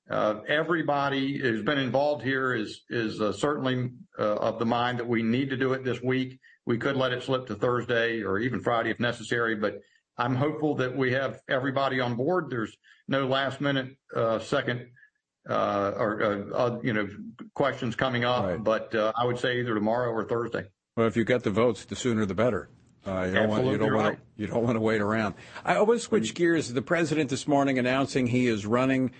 uh, 0.09 0.41
everybody 0.47 1.37
who's 1.37 1.63
been 1.63 1.79
involved 1.79 2.23
here 2.23 2.53
is 2.53 2.81
is 2.89 3.19
uh, 3.19 3.33
certainly 3.33 3.91
uh, 4.17 4.35
of 4.35 4.59
the 4.59 4.65
mind 4.65 4.99
that 4.99 5.07
we 5.07 5.21
need 5.21 5.49
to 5.49 5.57
do 5.57 5.73
it 5.73 5.83
this 5.83 6.01
week. 6.01 6.39
We 6.65 6.77
could 6.77 6.95
let 6.95 7.11
it 7.11 7.23
slip 7.23 7.47
to 7.47 7.55
Thursday 7.55 8.21
or 8.21 8.39
even 8.39 8.61
Friday 8.61 8.89
if 8.89 8.99
necessary, 8.99 9.55
but 9.55 9.81
I'm 10.17 10.35
hopeful 10.35 10.75
that 10.75 10.95
we 10.95 11.11
have 11.13 11.41
everybody 11.49 11.99
on 11.99 12.15
board. 12.15 12.49
There's 12.49 12.75
no 13.07 13.27
last 13.27 13.59
minute 13.59 13.97
uh, 14.15 14.39
second 14.39 14.87
uh, 15.49 15.91
or 15.97 16.23
uh, 16.23 16.55
uh 16.55 16.79
you 16.81 16.93
know 16.93 17.07
questions 17.53 17.95
coming 17.95 18.23
up, 18.23 18.45
right. 18.45 18.63
but 18.63 18.93
uh, 18.95 19.11
I 19.15 19.25
would 19.25 19.39
say 19.39 19.59
either 19.59 19.73
tomorrow 19.73 20.11
or 20.11 20.23
Thursday. 20.23 20.65
Well, 20.95 21.07
if 21.07 21.17
you 21.17 21.25
get 21.25 21.43
the 21.43 21.49
votes, 21.49 21.85
the 21.85 21.95
sooner 21.95 22.25
the 22.25 22.35
better. 22.35 22.69
Uh, 23.05 23.25
you 23.27 23.33
don't 23.33 23.49
want 23.49 23.65
you 23.65 23.77
don't 23.77 23.91
right. 23.91 24.19
you 24.37 24.47
don't 24.47 24.63
want 24.63 24.75
to 24.75 24.79
wait 24.79 25.01
around. 25.01 25.35
I 25.65 25.81
want 25.81 25.99
to 25.99 26.05
switch 26.05 26.33
gears. 26.33 26.71
The 26.71 26.81
president 26.81 27.29
this 27.29 27.47
morning 27.47 27.77
announcing 27.77 28.27
he 28.27 28.47
is 28.47 28.65
running 28.65 29.11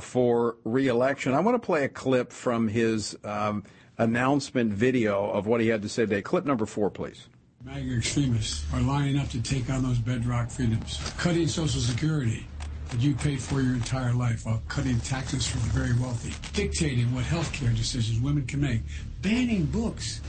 for 0.00 0.58
reelection. 0.62 1.34
I 1.34 1.40
want 1.40 1.60
to 1.60 1.66
play 1.66 1.84
a 1.84 1.88
clip 1.88 2.32
from 2.32 2.68
his 2.68 3.16
um, 3.24 3.64
announcement 3.98 4.72
video 4.72 5.30
of 5.30 5.46
what 5.46 5.60
he 5.60 5.68
had 5.68 5.82
to 5.82 5.88
say 5.88 6.02
today. 6.02 6.22
Clip 6.22 6.44
number 6.44 6.66
four, 6.66 6.90
please. 6.90 7.28
MAGA 7.64 7.96
extremists 7.96 8.64
are 8.74 8.80
lining 8.80 9.18
up 9.18 9.28
to 9.30 9.40
take 9.40 9.70
on 9.70 9.82
those 9.82 9.98
bedrock 9.98 10.50
freedoms, 10.50 11.00
cutting 11.16 11.48
Social 11.48 11.80
Security 11.80 12.46
that 12.90 13.00
you 13.00 13.14
paid 13.14 13.40
for 13.40 13.62
your 13.62 13.74
entire 13.74 14.12
life 14.12 14.44
while 14.44 14.62
cutting 14.68 15.00
taxes 15.00 15.46
from 15.46 15.60
the 15.62 15.68
very 15.68 15.98
wealthy, 15.98 16.32
dictating 16.52 17.12
what 17.14 17.24
health 17.24 17.50
care 17.52 17.70
decisions 17.70 18.20
women 18.20 18.46
can 18.46 18.60
make, 18.60 18.82
banning 19.22 19.64
books, 19.64 20.20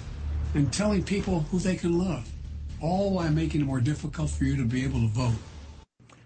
and 0.53 0.71
telling 0.71 1.03
people 1.03 1.41
who 1.51 1.59
they 1.59 1.75
can 1.75 1.99
love, 1.99 2.25
all 2.81 3.11
while 3.11 3.29
making 3.31 3.61
it 3.61 3.65
more 3.65 3.81
difficult 3.81 4.29
for 4.29 4.45
you 4.45 4.55
to 4.55 4.63
be 4.63 4.83
able 4.83 5.01
to 5.01 5.07
vote. 5.07 5.35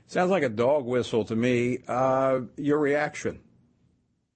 Sounds 0.05 0.29
like 0.29 0.43
a 0.43 0.49
dog 0.49 0.85
whistle 0.85 1.25
to 1.25 1.35
me. 1.35 1.79
Uh, 1.87 2.41
your 2.55 2.77
reaction? 2.77 3.39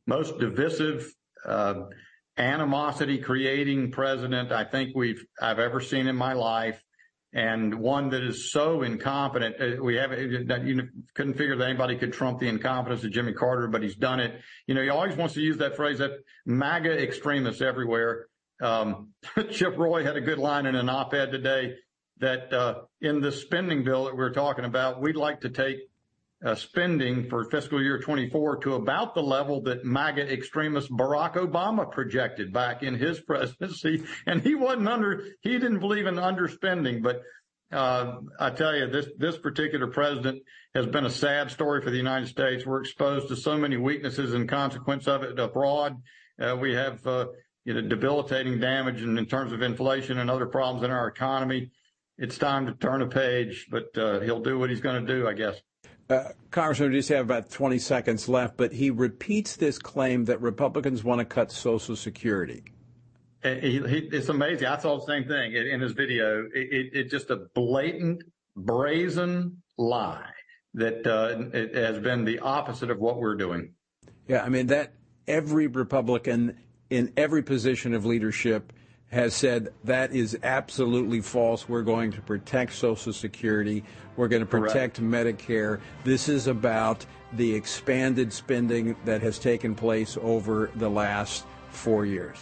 Most 0.08 0.40
divisive. 0.40 1.14
Uh, 1.46 1.84
animosity 2.38 3.20
creating 3.20 3.92
president 3.92 4.52
I 4.52 4.64
think 4.64 4.96
we've 4.96 5.24
I've 5.42 5.60
ever 5.60 5.80
seen 5.80 6.08
in 6.08 6.16
my 6.16 6.34
life, 6.34 6.82
and 7.34 7.76
one 7.80 8.10
that 8.10 8.24
is 8.24 8.52
so 8.52 8.82
incompetent. 8.82 9.56
Uh, 9.60 9.84
we 9.84 9.96
haven't 9.96 10.66
you 10.66 10.90
couldn't 11.16 11.34
figure 11.34 11.56
that 11.56 11.70
anybody 11.70 11.98
could 11.98 12.14
trump 12.14 12.40
the 12.40 12.48
incompetence 12.48 13.04
of 13.04 13.12
Jimmy 13.12 13.34
Carter, 13.34 13.68
but 13.68 13.84
he's 13.84 13.96
done 13.96 14.20
it. 14.20 14.40
You 14.68 14.76
know, 14.76 14.82
he 14.82 14.90
always 14.90 15.16
wants 15.16 15.34
to 15.36 15.42
use 15.42 15.58
that 15.58 15.76
phrase 15.76 16.00
that 16.00 16.12
MAGA 16.46 17.02
extremists 17.02 17.62
everywhere. 17.62 18.28
Um, 18.62 19.10
Chip 19.52 19.78
Roy 19.78 20.04
had 20.04 20.16
a 20.16 20.22
good 20.22 20.38
line 20.38 20.66
in 20.66 20.76
an 20.76 20.90
op-ed 20.90 21.32
today 21.32 21.76
that 22.20 22.54
uh, 22.54 22.82
in 23.02 23.20
the 23.20 23.32
spending 23.32 23.84
bill 23.84 24.06
that 24.06 24.14
we 24.14 24.20
we're 24.20 24.32
talking 24.32 24.66
about, 24.66 25.02
we'd 25.02 25.16
like 25.16 25.42
to 25.42 25.50
take 25.50 25.78
uh, 25.78 25.93
spending 26.56 27.30
for 27.30 27.46
fiscal 27.46 27.82
year 27.82 28.00
24 28.00 28.58
to 28.58 28.76
about 28.76 29.16
the 29.16 29.24
level 29.24 29.62
that 29.62 29.86
MAGA 29.86 30.32
extremist 30.32 30.92
Barack 30.92 31.36
Obama 31.36 31.90
projected 31.90 32.52
back 32.52 32.84
in 32.84 32.96
his 32.96 33.20
presidency. 33.22 34.04
And 34.28 34.42
he 34.42 34.56
wasn't 34.56 34.88
under, 34.88 35.26
he 35.42 35.54
didn't 35.54 35.80
believe 35.80 36.06
in 36.06 36.16
underspending, 36.16 37.02
but 37.02 37.22
uh, 37.74 38.20
I 38.40 38.52
tell 38.52 38.76
you, 38.76 38.88
this 38.88 39.08
this 39.18 39.38
particular 39.38 39.88
president 39.88 40.44
has 40.76 40.86
been 40.86 41.06
a 41.06 41.10
sad 41.10 41.50
story 41.50 41.82
for 41.82 41.90
the 41.90 41.98
United 41.98 42.28
States. 42.28 42.66
We're 42.66 42.82
exposed 42.82 43.30
to 43.30 43.36
so 43.36 43.58
many 43.58 43.78
weaknesses 43.78 44.34
and 44.34 44.48
consequence 44.48 45.08
of 45.08 45.24
it 45.24 45.40
abroad. 45.40 46.00
Uh, 46.40 46.56
we 46.60 46.76
have 46.76 47.06
uh, 47.08 47.28
you 47.66 47.74
know 47.74 47.82
debilitating 47.82 48.60
damage 48.60 49.02
in, 49.02 49.18
in, 49.18 49.26
terms 49.26 49.54
of 49.54 49.64
inflation 49.64 50.20
and 50.20 50.30
other 50.30 50.46
problems 50.46 50.84
in 50.84 50.92
our 50.92 51.08
economy. 51.08 51.72
It's 52.18 52.38
time 52.38 52.68
to 52.68 52.74
turn 52.74 53.02
a 53.02 53.08
page, 53.08 53.68
but 53.72 53.98
uh, 53.98 54.20
he'll 54.20 54.42
do 54.42 54.60
what 54.60 54.70
he's 54.70 54.82
going 54.82 55.04
to 55.04 55.14
do, 55.14 55.28
I 55.28 55.34
guess. 55.34 55.60
Uh, 56.10 56.30
Congressman, 56.52 56.92
we 56.92 56.98
just 56.98 57.10
have 57.10 57.26
about 57.26 57.50
20 57.50 57.80
seconds 57.80 58.28
left, 58.28 58.58
but 58.58 58.74
he 58.74 58.90
repeats 58.90 59.56
this 59.56 59.80
claim 59.80 60.26
that 60.26 60.42
Republicans 60.42 61.04
want 61.04 61.20
to 61.20 61.26
cut 61.26 61.52
Social 61.52 61.96
Security. 61.96 62.64
He, 63.44 63.82
he, 63.82 63.98
it's 64.12 64.30
amazing. 64.30 64.68
I 64.68 64.78
saw 64.78 65.00
the 65.00 65.06
same 65.06 65.26
thing 65.26 65.54
in, 65.54 65.68
in 65.68 65.82
his 65.82 65.92
video. 65.92 66.48
It's 66.54 66.96
it, 66.96 67.12
just 67.12 67.30
a 67.30 67.48
blatant, 67.54 68.24
brazen 68.56 69.62
lie 69.78 70.30
that 70.76 71.06
uh, 71.06 71.58
it 71.58 71.76
has 71.76 72.00
been 72.00 72.26
the 72.26 72.40
opposite 72.40 72.90
of 72.90 73.00
what 73.00 73.20
we're 73.20 73.36
doing. 73.36 73.74
Yeah, 74.28 74.44
I 74.44 74.50
mean 74.50 74.68
that 74.68 74.94
every 75.28 75.68
Republican 75.68 76.58
in 76.90 77.12
every 77.18 77.44
position 77.44 77.94
of 77.94 78.06
leadership 78.06 78.72
has 79.12 79.36
said 79.36 79.70
that 79.84 80.14
is 80.14 80.38
absolutely 80.42 81.22
false. 81.22 81.70
We're 81.70 81.84
going 81.84 82.12
to 82.14 82.22
protect 82.22 82.74
Social 82.74 83.14
Security. 83.14 83.84
We're 84.16 84.28
going 84.28 84.42
to 84.42 84.46
protect 84.46 84.98
Correct. 84.98 85.00
Medicare. 85.00 85.80
This 86.04 86.30
is 86.30 86.48
about 86.48 87.06
the 87.34 87.54
expanded 87.54 88.32
spending 88.32 88.96
that 89.06 89.22
has 89.22 89.40
taken 89.40 89.76
place 89.76 90.18
over 90.22 90.70
the 90.76 90.90
last 90.90 91.46
four 91.70 92.06
years. 92.06 92.38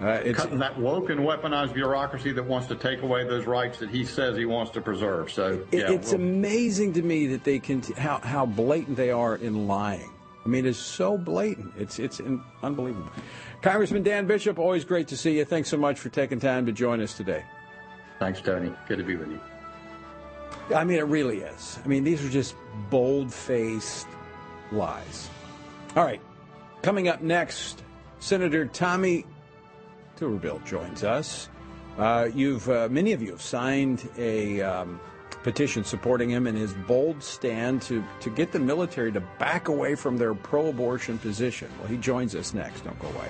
Uh, 0.00 0.12
it's 0.24 0.38
Cutting 0.38 0.58
that 0.58 0.78
woke 0.78 1.10
and 1.10 1.20
weaponized 1.20 1.74
bureaucracy 1.74 2.32
that 2.32 2.42
wants 2.42 2.66
to 2.68 2.74
take 2.74 3.02
away 3.02 3.22
those 3.24 3.44
rights 3.44 3.78
that 3.78 3.90
he 3.90 4.02
says 4.02 4.34
he 4.34 4.46
wants 4.46 4.72
to 4.72 4.80
preserve. 4.80 5.30
So 5.30 5.62
yeah, 5.72 5.92
it's 5.92 6.12
we'll, 6.12 6.22
amazing 6.22 6.94
to 6.94 7.02
me 7.02 7.26
that 7.26 7.44
they 7.44 7.58
can 7.58 7.82
how 7.98 8.18
how 8.18 8.46
blatant 8.46 8.96
they 8.96 9.10
are 9.10 9.36
in 9.36 9.66
lying. 9.66 10.10
I 10.42 10.48
mean, 10.48 10.64
it's 10.64 10.78
so 10.78 11.18
blatant. 11.18 11.74
It's 11.76 11.98
it's 11.98 12.18
unbelievable. 12.62 13.10
Congressman 13.60 14.02
Dan 14.02 14.26
Bishop, 14.26 14.58
always 14.58 14.86
great 14.86 15.06
to 15.08 15.18
see 15.18 15.36
you. 15.36 15.44
Thanks 15.44 15.68
so 15.68 15.76
much 15.76 15.98
for 16.00 16.08
taking 16.08 16.40
time 16.40 16.64
to 16.64 16.72
join 16.72 17.02
us 17.02 17.14
today. 17.14 17.44
Thanks, 18.18 18.40
Tony. 18.40 18.72
Good 18.88 18.98
to 18.98 19.04
be 19.04 19.16
with 19.16 19.30
you. 19.30 19.40
I 20.74 20.84
mean, 20.84 20.98
it 20.98 21.06
really 21.06 21.38
is. 21.38 21.78
I 21.84 21.88
mean, 21.88 22.04
these 22.04 22.24
are 22.24 22.28
just 22.28 22.54
bold 22.90 23.32
faced 23.32 24.06
lies. 24.72 25.28
All 25.96 26.04
right. 26.04 26.20
Coming 26.82 27.08
up 27.08 27.20
next, 27.20 27.82
Senator 28.20 28.66
Tommy 28.66 29.26
Tuberville 30.16 30.64
joins 30.64 31.04
us. 31.04 31.48
Uh, 31.98 32.28
you've 32.34 32.68
uh, 32.70 32.88
many 32.90 33.12
of 33.12 33.20
you 33.20 33.30
have 33.30 33.42
signed 33.42 34.08
a 34.16 34.60
um, 34.62 35.00
petition 35.42 35.84
supporting 35.84 36.30
him 36.30 36.46
in 36.46 36.54
his 36.54 36.72
bold 36.72 37.22
stand 37.22 37.82
to, 37.82 38.04
to 38.20 38.30
get 38.30 38.52
the 38.52 38.58
military 38.58 39.10
to 39.12 39.20
back 39.38 39.68
away 39.68 39.94
from 39.94 40.16
their 40.16 40.34
pro 40.34 40.68
abortion 40.68 41.18
position. 41.18 41.70
Well, 41.78 41.88
he 41.88 41.96
joins 41.96 42.34
us 42.34 42.54
next. 42.54 42.84
Don't 42.84 42.98
go 42.98 43.08
away. 43.08 43.28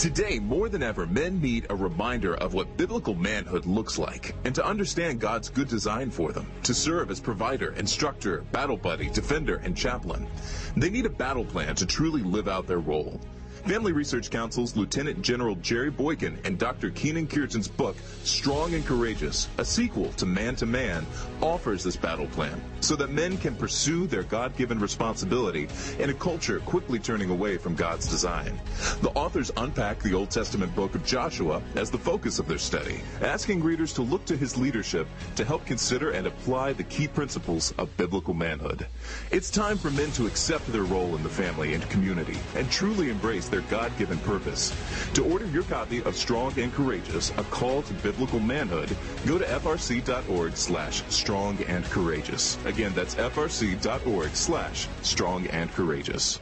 Today, 0.00 0.38
more 0.38 0.70
than 0.70 0.82
ever, 0.82 1.06
men 1.06 1.42
need 1.42 1.66
a 1.68 1.76
reminder 1.76 2.34
of 2.34 2.54
what 2.54 2.78
biblical 2.78 3.14
manhood 3.14 3.66
looks 3.66 3.98
like 3.98 4.34
and 4.46 4.54
to 4.54 4.64
understand 4.64 5.20
God's 5.20 5.50
good 5.50 5.68
design 5.68 6.10
for 6.10 6.32
them, 6.32 6.50
to 6.62 6.72
serve 6.72 7.10
as 7.10 7.20
provider, 7.20 7.74
instructor, 7.74 8.40
battle 8.50 8.78
buddy, 8.78 9.10
defender, 9.10 9.56
and 9.56 9.76
chaplain. 9.76 10.26
They 10.74 10.88
need 10.88 11.04
a 11.04 11.10
battle 11.10 11.44
plan 11.44 11.74
to 11.74 11.84
truly 11.84 12.22
live 12.22 12.48
out 12.48 12.66
their 12.66 12.78
role. 12.78 13.20
Family 13.66 13.92
Research 13.92 14.30
Council's 14.30 14.74
Lieutenant 14.74 15.20
General 15.20 15.54
Jerry 15.56 15.90
Boykin 15.90 16.38
and 16.44 16.58
Dr. 16.58 16.90
Kenyn 16.90 17.28
Cureton's 17.28 17.68
book, 17.68 17.94
Strong 18.24 18.72
and 18.72 18.86
Courageous, 18.86 19.48
a 19.58 19.64
sequel 19.66 20.10
to 20.12 20.24
Man 20.24 20.56
to 20.56 20.64
Man, 20.64 21.04
offers 21.42 21.84
this 21.84 21.96
battle 21.96 22.28
plan 22.28 22.58
so 22.80 22.96
that 22.96 23.10
men 23.10 23.36
can 23.36 23.54
pursue 23.54 24.06
their 24.06 24.22
God-given 24.22 24.78
responsibility 24.78 25.68
in 25.98 26.10
a 26.10 26.14
culture 26.14 26.60
quickly 26.60 26.98
turning 26.98 27.30
away 27.30 27.58
from 27.58 27.74
God's 27.74 28.08
design. 28.08 28.60
The 29.02 29.10
authors 29.10 29.50
unpack 29.56 30.00
the 30.00 30.14
Old 30.14 30.30
Testament 30.30 30.74
book 30.74 30.94
of 30.94 31.04
Joshua 31.04 31.62
as 31.76 31.90
the 31.90 31.98
focus 31.98 32.38
of 32.38 32.48
their 32.48 32.58
study, 32.58 33.00
asking 33.20 33.62
readers 33.62 33.92
to 33.94 34.02
look 34.02 34.24
to 34.26 34.36
his 34.36 34.56
leadership 34.56 35.06
to 35.36 35.44
help 35.44 35.64
consider 35.66 36.10
and 36.10 36.26
apply 36.26 36.72
the 36.72 36.84
key 36.84 37.08
principles 37.08 37.72
of 37.78 37.96
biblical 37.96 38.34
manhood. 38.34 38.86
It's 39.30 39.50
time 39.50 39.78
for 39.78 39.90
men 39.90 40.10
to 40.12 40.26
accept 40.26 40.66
their 40.72 40.84
role 40.84 41.16
in 41.16 41.22
the 41.22 41.28
family 41.28 41.74
and 41.74 41.88
community 41.90 42.38
and 42.54 42.70
truly 42.70 43.10
embrace 43.10 43.48
their 43.48 43.62
God 43.62 43.96
given 43.98 44.18
purpose. 44.18 44.72
To 45.14 45.24
order 45.24 45.46
your 45.46 45.64
copy 45.64 46.02
of 46.02 46.16
Strong 46.16 46.58
and 46.58 46.72
Courageous, 46.72 47.30
A 47.36 47.44
Call 47.44 47.82
to 47.82 47.94
Biblical 47.94 48.40
Manhood, 48.40 48.96
go 49.26 49.38
to 49.38 49.44
frc.org 49.44 50.56
slash 50.56 51.02
strong 51.08 51.58
and 51.68 51.84
courageous. 51.86 52.58
Again, 52.70 52.92
that's 52.94 53.16
frc.org 53.16 54.30
slash 54.36 54.86
strong 55.02 55.44
and 55.48 55.72
courageous. 55.72 56.40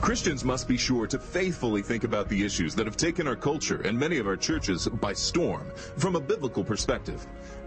Christians 0.00 0.44
must 0.44 0.68
be 0.68 0.76
sure 0.76 1.08
to 1.08 1.18
faithfully 1.18 1.82
think 1.82 2.04
about 2.04 2.28
the 2.28 2.44
issues 2.44 2.76
that 2.76 2.86
have 2.86 2.96
taken 2.96 3.26
our 3.26 3.34
culture 3.34 3.80
and 3.82 3.98
many 3.98 4.18
of 4.18 4.28
our 4.28 4.36
churches 4.36 4.86
by 4.86 5.12
storm 5.12 5.68
from 5.96 6.14
a 6.14 6.20
biblical 6.20 6.62
perspective. 6.62 7.26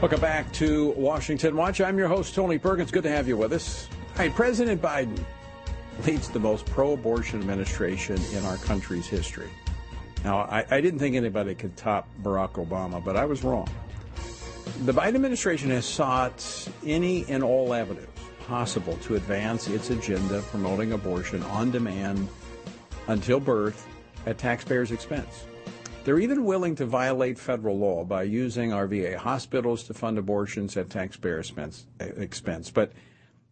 Welcome 0.00 0.22
back 0.22 0.50
to 0.54 0.92
Washington 0.92 1.54
Watch. 1.54 1.78
I'm 1.82 1.98
your 1.98 2.08
host, 2.08 2.34
Tony 2.34 2.56
Perkins. 2.56 2.90
Good 2.90 3.02
to 3.02 3.10
have 3.10 3.28
you 3.28 3.36
with 3.36 3.52
us. 3.52 3.86
President 4.34 4.80
Biden 4.80 5.22
leads 6.06 6.30
the 6.30 6.40
most 6.40 6.64
pro 6.64 6.94
abortion 6.94 7.38
administration 7.38 8.18
in 8.32 8.42
our 8.46 8.56
country's 8.56 9.06
history. 9.06 9.50
Now, 10.24 10.38
I, 10.38 10.64
I, 10.70 10.80
didn't 10.80 11.00
think 11.00 11.16
anybody 11.16 11.54
could 11.54 11.76
top 11.76 12.08
Barack 12.22 12.52
Obama, 12.52 13.04
but 13.04 13.14
I 13.14 13.26
was 13.26 13.44
wrong. 13.44 13.68
The 14.86 14.92
Biden 14.92 15.16
administration 15.16 15.68
has 15.68 15.84
sought 15.84 16.66
any 16.82 17.26
and 17.28 17.44
all 17.44 17.74
avenues 17.74 18.08
possible 18.46 18.96
to 19.02 19.16
advance 19.16 19.68
its 19.68 19.90
agenda 19.90 20.40
promoting 20.50 20.92
abortion 20.92 21.42
on 21.42 21.70
demand 21.70 22.26
until 23.08 23.38
birth 23.38 23.86
at 24.24 24.38
taxpayers' 24.38 24.92
expense. 24.92 25.44
They're 26.02 26.18
even 26.18 26.44
willing 26.44 26.76
to 26.76 26.86
violate 26.86 27.38
federal 27.38 27.78
law 27.78 28.04
by 28.04 28.22
using 28.22 28.72
our 28.72 28.86
VA 28.86 29.18
hospitals 29.18 29.84
to 29.84 29.94
fund 29.94 30.16
abortions 30.16 30.76
at 30.76 30.88
taxpayer 30.88 31.42
expense. 32.00 32.70
But 32.70 32.92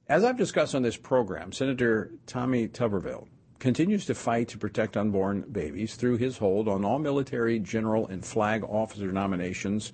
as 0.09 0.25
I've 0.25 0.39
discussed 0.39 0.75
on 0.75 0.83
this 0.83 0.97
program, 0.97 1.53
Senator 1.53 2.11
Tommy 2.27 2.67
Tuberville 2.67 3.29
continues 3.59 4.07
to 4.07 4.15
fight 4.15 4.49
to 4.49 4.59
protect 4.59 4.97
unborn 4.97 5.43
babies 5.53 5.97
through 5.97 6.17
his 6.17 6.39
hold 6.39 6.69
on 6.69 6.87
all 6.87 6.99
military, 6.99 7.59
general, 7.59 8.07
and 8.07 8.25
flag 8.25 8.65
officer 8.65 9.13
nominations 9.13 9.93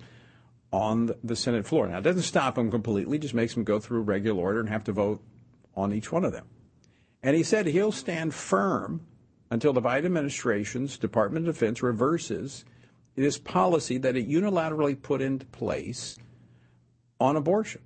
on 0.71 1.11
the 1.23 1.35
Senate 1.35 1.65
floor. 1.65 1.87
Now, 1.87 1.97
it 1.97 2.03
doesn't 2.03 2.21
stop 2.21 2.57
him 2.57 2.71
completely, 2.71 3.19
just 3.19 3.33
makes 3.33 3.55
him 3.55 3.65
go 3.65 3.79
through 3.79 4.01
regular 4.01 4.41
order 4.41 4.59
and 4.61 4.69
have 4.69 4.85
to 4.85 4.93
vote 4.93 5.21
on 5.75 5.91
each 5.93 6.09
one 6.09 6.23
of 6.23 6.31
them. 6.31 6.45
And 7.21 7.35
he 7.35 7.43
said 7.43 7.65
he'll 7.65 7.91
stand 7.91 8.33
firm 8.33 9.05
until 9.49 9.73
the 9.73 9.81
Biden 9.81 10.05
administration's 10.05 10.97
Department 10.97 11.47
of 11.47 11.55
Defense 11.55 11.83
reverses 11.83 12.65
this 13.15 13.37
policy 13.37 13.97
that 13.99 14.15
it 14.15 14.29
unilaterally 14.29 15.01
put 15.01 15.21
into 15.21 15.45
place 15.47 16.17
on 17.19 17.35
abortion. 17.35 17.81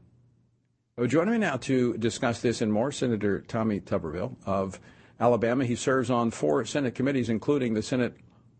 Well, 0.97 1.07
joining 1.07 1.33
me 1.33 1.39
now 1.39 1.57
to 1.57 1.95
discuss 1.97 2.41
this 2.41 2.61
and 2.61 2.73
more, 2.73 2.91
Senator 2.91 3.41
Tommy 3.41 3.79
Tuberville 3.79 4.35
of 4.45 4.79
Alabama. 5.19 5.65
He 5.65 5.75
serves 5.75 6.09
on 6.09 6.31
four 6.31 6.65
Senate 6.65 6.95
committees, 6.95 7.29
including 7.29 7.73
the 7.73 7.81
Senate 7.81 8.15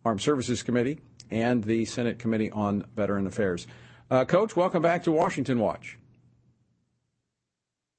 Armed 0.06 0.22
Services 0.22 0.64
Committee 0.64 1.00
and 1.32 1.64
the 1.64 1.86
Senate 1.86 2.20
Committee 2.20 2.52
on 2.52 2.86
Veteran 2.96 3.28
Affairs. 3.28 3.68
Uh, 4.10 4.26
Coach, 4.26 4.56
welcome 4.56 4.82
back 4.82 5.04
to 5.04 5.12
Washington 5.12 5.60
Watch. 5.60 5.98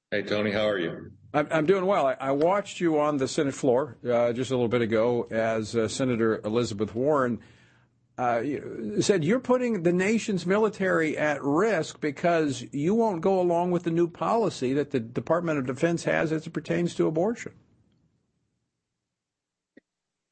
Hey, 0.09 0.23
Tony, 0.23 0.51
how 0.51 0.67
are 0.67 0.77
you? 0.77 1.11
I'm, 1.33 1.65
doing 1.65 1.85
well. 1.85 2.07
I, 2.07 2.17
I, 2.19 2.31
watched 2.31 2.81
you 2.81 2.99
on 2.99 3.15
the 3.15 3.27
Senate 3.27 3.53
floor 3.53 3.95
uh, 4.03 4.33
just 4.33 4.51
a 4.51 4.53
little 4.53 4.67
bit 4.67 4.81
ago 4.81 5.27
as 5.31 5.75
uh, 5.75 5.87
Senator 5.87 6.41
Elizabeth 6.43 6.93
Warren 6.93 7.39
uh, 8.17 8.41
said 8.99 9.23
you're 9.23 9.39
putting 9.39 9.83
the 9.83 9.93
nation's 9.93 10.45
military 10.45 11.17
at 11.17 11.41
risk 11.41 12.01
because 12.01 12.65
you 12.71 12.93
won't 12.93 13.21
go 13.21 13.39
along 13.39 13.71
with 13.71 13.83
the 13.83 13.91
new 13.91 14.07
policy 14.07 14.73
that 14.73 14.91
the 14.91 14.99
Department 14.99 15.57
of 15.57 15.65
Defense 15.65 16.03
has 16.03 16.31
as 16.31 16.45
it 16.45 16.51
pertains 16.51 16.93
to 16.95 17.07
abortion. 17.07 17.53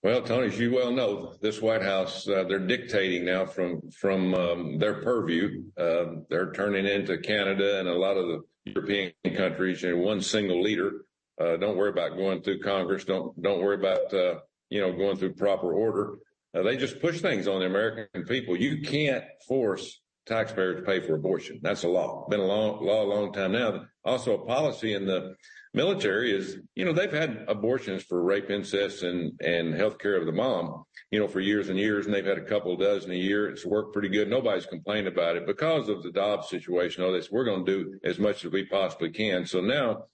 Well, 0.03 0.21
Tony, 0.21 0.47
as 0.47 0.59
you 0.59 0.73
well 0.73 0.91
know, 0.91 1.33
this 1.41 1.61
White 1.61 1.81
House, 1.81 2.27
uh, 2.27 2.45
they're 2.47 2.59
dictating 2.59 3.25
now 3.25 3.45
from 3.45 3.89
from 3.91 4.33
um, 4.33 4.77
their 4.79 5.01
purview. 5.01 5.63
Uh, 5.77 6.21
they're 6.29 6.51
turning 6.51 6.85
into 6.85 7.17
Canada 7.17 7.79
and 7.79 7.87
a 7.87 7.97
lot 7.97 8.15
of 8.15 8.27
the 8.27 8.41
European 8.75 9.13
countries, 9.35 9.81
you 9.81 9.95
know, 9.95 10.03
one 10.03 10.21
single 10.21 10.61
leader. 10.61 11.05
Uh, 11.39 11.57
don't 11.57 11.77
worry 11.77 11.89
about 11.89 12.17
going 12.17 12.41
through 12.41 12.59
Congress. 12.59 13.05
Don't 13.05 13.39
don't 13.41 13.61
worry 13.61 13.75
about 13.75 14.13
uh, 14.13 14.39
you 14.69 14.81
know 14.81 14.91
going 14.91 15.17
through 15.17 15.33
proper 15.33 15.73
order. 15.73 16.15
Uh, 16.53 16.63
they 16.63 16.75
just 16.77 16.99
push 16.99 17.21
things 17.21 17.47
on 17.47 17.59
the 17.59 17.65
American 17.65 18.25
people. 18.25 18.57
You 18.57 18.81
can't 18.81 19.23
force 19.47 20.01
taxpayers 20.25 20.77
to 20.77 20.81
pay 20.83 20.99
for 20.99 21.15
abortion. 21.15 21.59
That's 21.61 21.83
a 21.83 21.87
law. 21.87 22.27
Been 22.29 22.39
a 22.39 22.45
long 22.45 22.85
law 22.85 23.03
a 23.03 23.09
long 23.13 23.33
time 23.33 23.53
now. 23.53 23.85
Also, 24.03 24.33
a 24.33 24.45
policy 24.45 24.93
in 24.93 25.05
the 25.05 25.35
military 25.73 26.35
is, 26.35 26.57
you 26.75 26.85
know, 26.85 26.93
they've 26.93 27.11
had 27.11 27.45
abortions 27.47 28.03
for 28.03 28.23
rape, 28.23 28.49
incest, 28.49 29.03
and 29.03 29.39
and 29.41 29.73
health 29.73 29.99
care 29.99 30.15
of 30.15 30.25
the 30.25 30.31
mom, 30.31 30.83
you 31.11 31.19
know, 31.19 31.27
for 31.27 31.39
years 31.39 31.69
and 31.69 31.77
years, 31.77 32.05
and 32.05 32.13
they've 32.13 32.25
had 32.25 32.37
a 32.37 32.45
couple 32.45 32.75
dozen 32.75 33.11
a 33.11 33.15
year. 33.15 33.49
It's 33.49 33.65
worked 33.65 33.93
pretty 33.93 34.09
good. 34.09 34.29
Nobody's 34.29 34.65
complained 34.65 35.07
about 35.07 35.35
it 35.35 35.45
because 35.45 35.89
of 35.89 36.03
the 36.03 36.11
Dobbs 36.11 36.49
situation. 36.49 37.03
All 37.03 37.11
this, 37.11 37.31
we're 37.31 37.45
going 37.45 37.65
to 37.65 37.71
do 37.71 37.99
as 38.03 38.19
much 38.19 38.45
as 38.45 38.51
we 38.51 38.65
possibly 38.65 39.09
can. 39.09 39.45
So 39.45 39.61
now 39.61 40.05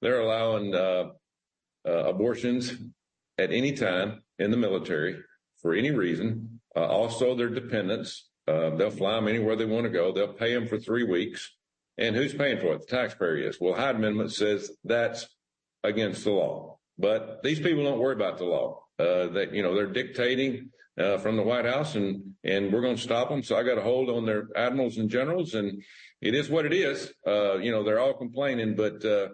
they're 0.00 0.20
allowing 0.20 0.74
uh, 0.74 1.10
uh, 1.86 2.04
abortions 2.04 2.72
at 3.38 3.52
any 3.52 3.72
time 3.72 4.22
in 4.38 4.50
the 4.50 4.56
military 4.56 5.16
for 5.60 5.74
any 5.74 5.90
reason. 5.90 6.60
Uh, 6.74 6.86
also, 6.86 7.34
their 7.34 7.48
dependents. 7.48 8.28
Uh, 8.48 8.70
they'll 8.70 8.90
fly 8.90 9.14
them 9.14 9.28
anywhere 9.28 9.54
they 9.54 9.64
want 9.64 9.84
to 9.84 9.90
go. 9.90 10.10
They'll 10.10 10.32
pay 10.32 10.52
them 10.52 10.66
for 10.66 10.78
three 10.78 11.04
weeks. 11.04 11.52
And 11.98 12.16
who's 12.16 12.34
paying 12.34 12.58
for 12.58 12.74
it? 12.74 12.80
The 12.80 12.96
taxpayer 12.96 13.36
is. 13.36 13.58
Well, 13.60 13.74
Hyde 13.74 13.96
Amendment 13.96 14.32
says 14.32 14.70
that's 14.84 15.26
against 15.84 16.24
the 16.24 16.30
law. 16.30 16.78
But 16.98 17.42
these 17.42 17.60
people 17.60 17.84
don't 17.84 17.98
worry 17.98 18.14
about 18.14 18.38
the 18.38 18.44
law. 18.44 18.80
Uh, 18.98 19.28
that, 19.28 19.52
you 19.52 19.62
know, 19.62 19.74
they're 19.74 19.92
dictating 19.92 20.70
uh, 20.98 21.18
from 21.18 21.36
the 21.36 21.42
White 21.42 21.64
House, 21.64 21.94
and 21.94 22.34
and 22.44 22.72
we're 22.72 22.82
going 22.82 22.96
to 22.96 23.02
stop 23.02 23.28
them. 23.28 23.42
So 23.42 23.56
I 23.56 23.62
got 23.62 23.78
a 23.78 23.82
hold 23.82 24.10
on 24.10 24.26
their 24.26 24.48
admirals 24.54 24.98
and 24.98 25.10
generals, 25.10 25.54
and 25.54 25.82
it 26.20 26.34
is 26.34 26.48
what 26.50 26.66
it 26.66 26.72
is. 26.72 27.12
Uh, 27.26 27.56
you 27.56 27.70
know, 27.70 27.82
they're 27.82 27.98
all 27.98 28.14
complaining, 28.14 28.76
but 28.76 29.04
uh, 29.04 29.28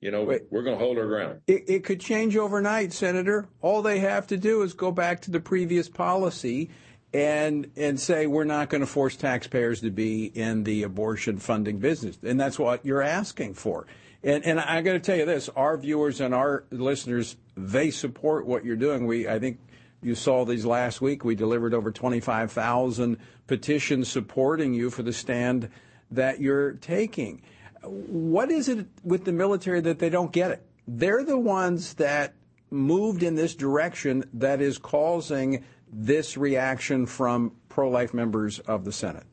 you 0.00 0.10
know, 0.10 0.24
Wait, 0.24 0.42
we're 0.50 0.62
going 0.62 0.78
to 0.78 0.84
hold 0.84 0.98
our 0.98 1.06
ground. 1.06 1.40
It, 1.46 1.64
it 1.68 1.84
could 1.84 2.00
change 2.00 2.36
overnight, 2.36 2.92
Senator. 2.92 3.48
All 3.60 3.82
they 3.82 3.98
have 4.00 4.26
to 4.28 4.36
do 4.36 4.62
is 4.62 4.74
go 4.74 4.92
back 4.92 5.22
to 5.22 5.30
the 5.30 5.40
previous 5.40 5.88
policy 5.88 6.70
and 7.12 7.70
and 7.76 7.98
say 7.98 8.26
we're 8.26 8.44
not 8.44 8.68
going 8.68 8.80
to 8.82 8.86
force 8.86 9.16
taxpayers 9.16 9.80
to 9.80 9.90
be 9.90 10.26
in 10.26 10.64
the 10.64 10.82
abortion 10.82 11.38
funding 11.38 11.78
business, 11.78 12.18
and 12.22 12.38
that's 12.38 12.58
what 12.58 12.84
you're 12.84 13.02
asking 13.02 13.54
for. 13.54 13.86
And 14.22 14.44
and 14.44 14.60
I 14.60 14.82
got 14.82 14.92
to 14.92 15.00
tell 15.00 15.16
you 15.16 15.24
this: 15.24 15.48
our 15.50 15.76
viewers 15.76 16.20
and 16.20 16.34
our 16.34 16.64
listeners, 16.70 17.36
they 17.56 17.90
support 17.90 18.46
what 18.46 18.64
you're 18.64 18.76
doing. 18.76 19.06
We, 19.06 19.28
I 19.28 19.38
think, 19.38 19.58
you 20.02 20.14
saw 20.14 20.44
these 20.44 20.66
last 20.66 21.00
week. 21.00 21.24
We 21.24 21.34
delivered 21.34 21.74
over 21.74 21.90
25,000 21.90 23.18
petitions 23.46 24.08
supporting 24.08 24.74
you 24.74 24.90
for 24.90 25.02
the 25.02 25.12
stand 25.12 25.70
that 26.10 26.40
you're 26.40 26.72
taking. 26.72 27.42
What 27.82 28.50
is 28.50 28.68
it 28.68 28.86
with 29.02 29.24
the 29.24 29.32
military 29.32 29.80
that 29.80 29.98
they 29.98 30.10
don't 30.10 30.32
get 30.32 30.50
it? 30.50 30.62
They're 30.86 31.24
the 31.24 31.38
ones 31.38 31.94
that 31.94 32.34
moved 32.70 33.22
in 33.22 33.34
this 33.34 33.54
direction 33.54 34.24
that 34.34 34.60
is 34.60 34.78
causing 34.78 35.64
this 35.92 36.36
reaction 36.36 37.06
from 37.06 37.52
pro 37.68 37.88
life 37.88 38.14
members 38.14 38.58
of 38.60 38.84
the 38.84 38.92
Senate? 38.92 39.24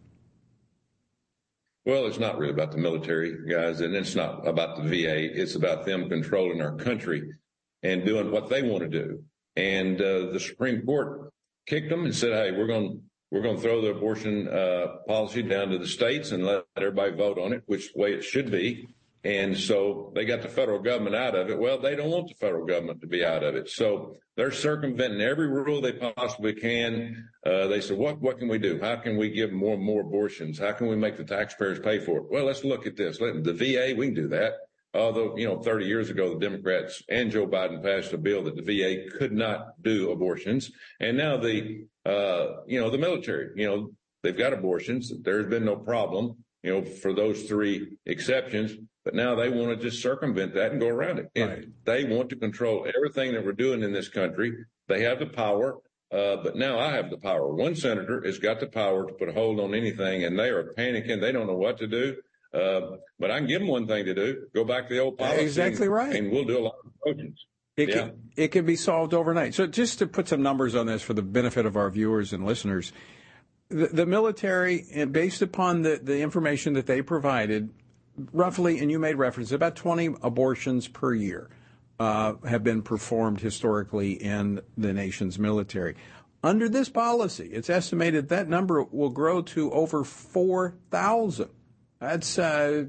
Well, 1.85 2.07
it's 2.07 2.19
not 2.19 2.39
really 2.39 2.53
about 2.53 2.71
the 2.71 2.79
military 2.79 3.47
guys, 3.47 3.81
and 3.81 3.93
it's 3.95 4.15
not 4.15 4.47
about 4.47 4.77
the 4.77 4.83
VA. 4.83 5.39
It's 5.39 5.53
about 5.53 5.85
them 5.85 6.09
controlling 6.09 6.59
our 6.61 6.75
country 6.75 7.31
and 7.83 8.03
doing 8.03 8.31
what 8.31 8.49
they 8.49 8.63
want 8.63 8.81
to 8.83 8.89
do. 8.89 9.23
And 9.55 10.01
uh, 10.01 10.31
the 10.31 10.39
Supreme 10.39 10.83
Court 10.83 11.31
kicked 11.67 11.89
them 11.89 12.05
and 12.05 12.15
said, 12.15 12.31
"Hey, 12.31 12.51
we're 12.51 12.67
going 12.67 13.01
we're 13.31 13.43
going 13.43 13.57
to 13.57 13.61
throw 13.61 13.81
the 13.81 13.91
abortion 13.91 14.47
uh, 14.47 14.97
policy 15.07 15.43
down 15.43 15.69
to 15.69 15.77
the 15.77 15.87
states 15.87 16.31
and 16.31 16.45
let 16.45 16.65
everybody 16.75 17.15
vote 17.15 17.37
on 17.37 17.53
it, 17.53 17.63
which 17.67 17.91
way 17.95 18.13
it 18.13 18.23
should 18.23 18.51
be." 18.51 18.87
And 19.25 19.57
so 19.57 20.11
they 20.13 20.23
got 20.23 20.43
the 20.43 20.47
federal 20.47 20.77
government 20.77 21.15
out 21.15 21.33
of 21.33 21.49
it. 21.49 21.57
Well, 21.57 21.79
they 21.79 21.95
don't 21.95 22.11
want 22.11 22.27
the 22.27 22.35
federal 22.35 22.63
government 22.63 23.01
to 23.01 23.07
be 23.07 23.25
out 23.25 23.41
of 23.41 23.55
it. 23.55 23.67
So 23.69 24.17
they're 24.37 24.51
circumventing 24.51 25.19
every 25.19 25.47
rule 25.47 25.81
they 25.81 25.93
possibly 25.93 26.53
can. 26.53 27.27
Uh, 27.43 27.65
they 27.65 27.81
said, 27.81 27.97
what, 27.97 28.21
what 28.21 28.37
can 28.37 28.47
we 28.47 28.59
do? 28.59 28.79
How 28.79 28.97
can 28.97 29.17
we 29.17 29.31
give 29.31 29.51
more 29.51 29.73
and 29.73 29.83
more 29.83 30.01
abortions? 30.01 30.59
How 30.59 30.73
can 30.73 30.85
we 30.85 30.95
make 30.95 31.17
the 31.17 31.23
taxpayers 31.23 31.79
pay 31.79 31.97
for 31.97 32.19
it? 32.19 32.25
Well, 32.29 32.45
let's 32.45 32.63
look 32.63 32.85
at 32.85 32.95
this. 32.95 33.19
Let, 33.19 33.43
the 33.43 33.53
VA, 33.53 33.95
we 33.97 34.05
can 34.07 34.13
do 34.13 34.27
that. 34.27 34.53
Although, 34.93 35.35
you 35.37 35.47
know, 35.47 35.59
30 35.59 35.85
years 35.85 36.11
ago, 36.11 36.35
the 36.35 36.39
Democrats 36.39 37.01
and 37.09 37.31
Joe 37.31 37.47
Biden 37.47 37.81
passed 37.81 38.13
a 38.13 38.19
bill 38.19 38.43
that 38.43 38.55
the 38.55 38.61
VA 38.61 39.09
could 39.17 39.33
not 39.33 39.81
do 39.81 40.11
abortions. 40.11 40.71
And 40.99 41.17
now 41.17 41.37
the, 41.37 41.87
uh, 42.05 42.61
you 42.67 42.79
know, 42.79 42.91
the 42.91 42.99
military, 42.99 43.49
you 43.55 43.67
know, 43.67 43.91
they've 44.21 44.37
got 44.37 44.53
abortions. 44.53 45.11
There's 45.23 45.47
been 45.47 45.65
no 45.65 45.77
problem, 45.77 46.43
you 46.61 46.73
know, 46.73 46.85
for 46.85 47.11
those 47.11 47.43
three 47.43 47.97
exceptions. 48.05 48.77
But 49.05 49.13
now 49.13 49.35
they 49.35 49.49
want 49.49 49.69
to 49.69 49.75
just 49.77 50.01
circumvent 50.01 50.55
that 50.55 50.71
and 50.71 50.81
go 50.81 50.87
around 50.87 51.19
it. 51.19 51.31
And 51.35 51.49
right. 51.49 51.65
they 51.85 52.03
want 52.03 52.29
to 52.29 52.35
control 52.35 52.87
everything 52.93 53.33
that 53.33 53.45
we're 53.45 53.53
doing 53.53 53.83
in 53.83 53.93
this 53.93 54.09
country. 54.09 54.65
They 54.87 55.03
have 55.03 55.19
the 55.19 55.27
power. 55.27 55.77
Uh, 56.11 56.37
but 56.37 56.55
now 56.55 56.79
I 56.79 56.91
have 56.91 57.09
the 57.09 57.17
power. 57.17 57.53
One 57.53 57.75
senator 57.75 58.21
has 58.25 58.39
got 58.39 58.59
the 58.59 58.67
power 58.67 59.05
to 59.07 59.13
put 59.13 59.29
a 59.29 59.33
hold 59.33 59.59
on 59.59 59.73
anything, 59.73 60.23
and 60.23 60.37
they 60.37 60.49
are 60.49 60.73
panicking. 60.77 61.21
They 61.21 61.31
don't 61.31 61.47
know 61.47 61.55
what 61.55 61.77
to 61.79 61.87
do. 61.87 62.17
Uh, 62.53 62.97
but 63.19 63.31
I 63.31 63.39
can 63.39 63.47
give 63.47 63.59
them 63.59 63.67
one 63.67 63.85
thing 63.85 64.05
to 64.05 64.13
do: 64.13 64.47
go 64.53 64.63
back 64.63 64.87
to 64.87 64.93
the 64.93 65.01
old 65.01 65.17
policy. 65.17 65.43
Exactly 65.43 65.87
right. 65.87 66.15
And 66.15 66.31
we'll 66.31 66.45
do 66.45 66.59
a 66.59 66.63
lot 66.63 66.75
of 66.83 66.91
motions. 67.05 67.45
It 67.75 67.89
yeah. 67.89 67.95
can, 67.95 68.31
it 68.37 68.47
can 68.49 68.65
be 68.65 68.75
solved 68.75 69.13
overnight. 69.13 69.53
So 69.53 69.67
just 69.67 69.99
to 69.99 70.07
put 70.07 70.29
some 70.29 70.41
numbers 70.41 70.75
on 70.75 70.85
this 70.85 71.01
for 71.01 71.13
the 71.13 71.21
benefit 71.21 71.65
of 71.65 71.75
our 71.75 71.89
viewers 71.89 72.31
and 72.31 72.45
listeners, 72.45 72.93
the, 73.67 73.87
the 73.87 74.05
military, 74.05 74.85
based 75.11 75.41
upon 75.41 75.81
the, 75.81 75.99
the 76.01 76.21
information 76.21 76.73
that 76.73 76.85
they 76.85 77.01
provided, 77.01 77.71
roughly, 78.31 78.79
and 78.79 78.91
you 78.91 78.99
made 78.99 79.15
reference, 79.15 79.51
about 79.51 79.75
20 79.75 80.15
abortions 80.21 80.87
per 80.87 81.13
year 81.13 81.49
uh, 81.99 82.33
have 82.47 82.63
been 82.63 82.81
performed 82.81 83.41
historically 83.41 84.13
in 84.13 84.61
the 84.77 84.93
nation's 84.93 85.39
military. 85.39 85.95
Under 86.43 86.69
this 86.69 86.89
policy, 86.89 87.49
it's 87.51 87.69
estimated 87.69 88.29
that 88.29 88.47
number 88.47 88.83
will 88.83 89.09
grow 89.09 89.41
to 89.41 89.71
over 89.71 90.03
4,000. 90.03 91.49
That's 91.99 92.37
uh, 92.37 92.85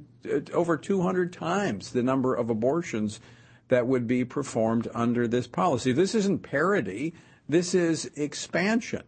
over 0.53 0.77
200 0.77 1.33
times 1.33 1.93
the 1.93 2.03
number 2.03 2.35
of 2.35 2.51
abortions 2.51 3.21
that 3.69 3.87
would 3.87 4.07
be 4.07 4.25
performed 4.25 4.89
under 4.95 5.27
this 5.27 5.47
policy. 5.47 5.93
This 5.93 6.15
isn't 6.15 6.41
parity, 6.41 7.15
this 7.49 7.75
is 7.75 8.11
expansion. 8.17 9.03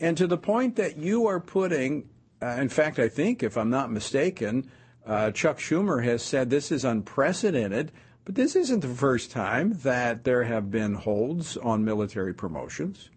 And 0.00 0.16
to 0.16 0.26
the 0.26 0.38
point 0.38 0.76
that 0.76 0.96
you 0.96 1.26
are 1.26 1.40
putting, 1.40 2.08
uh, 2.42 2.46
in 2.58 2.68
fact, 2.68 2.98
I 2.98 3.08
think, 3.08 3.42
if 3.42 3.56
I'm 3.56 3.70
not 3.70 3.92
mistaken, 3.92 4.70
uh, 5.06 5.30
Chuck 5.30 5.58
Schumer 5.58 6.04
has 6.04 6.22
said 6.22 6.50
this 6.50 6.72
is 6.72 6.84
unprecedented, 6.84 7.92
but 8.24 8.34
this 8.34 8.56
isn't 8.56 8.80
the 8.80 8.88
first 8.88 9.30
time 9.30 9.78
that 9.82 10.24
there 10.24 10.44
have 10.44 10.70
been 10.70 10.94
holds 10.94 11.56
on 11.56 11.84
military 11.84 12.32
promotions. 12.32 13.10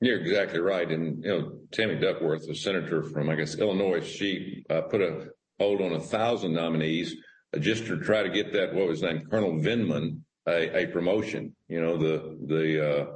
You're 0.00 0.20
exactly 0.20 0.58
right. 0.58 0.90
And, 0.90 1.22
you 1.22 1.30
know, 1.30 1.52
Tammy 1.70 1.96
Duckworth, 1.96 2.48
a 2.48 2.54
senator 2.54 3.02
from, 3.04 3.30
I 3.30 3.36
guess, 3.36 3.56
Illinois, 3.56 4.04
she 4.04 4.64
uh, 4.68 4.82
put 4.82 5.00
a 5.00 5.28
hold 5.60 5.80
on 5.80 5.92
a 5.92 6.00
thousand 6.00 6.54
nominees 6.54 7.14
uh, 7.54 7.58
just 7.58 7.86
to 7.86 8.00
try 8.00 8.22
to 8.22 8.28
get 8.28 8.52
that, 8.52 8.74
what 8.74 8.88
was 8.88 9.00
his 9.00 9.10
name, 9.10 9.26
Colonel 9.30 9.52
Vindman, 9.52 10.20
a, 10.48 10.84
a 10.84 10.86
promotion. 10.86 11.54
You 11.68 11.80
know, 11.80 11.96
the, 11.96 12.36
the, 12.46 12.90
uh, 12.90 13.06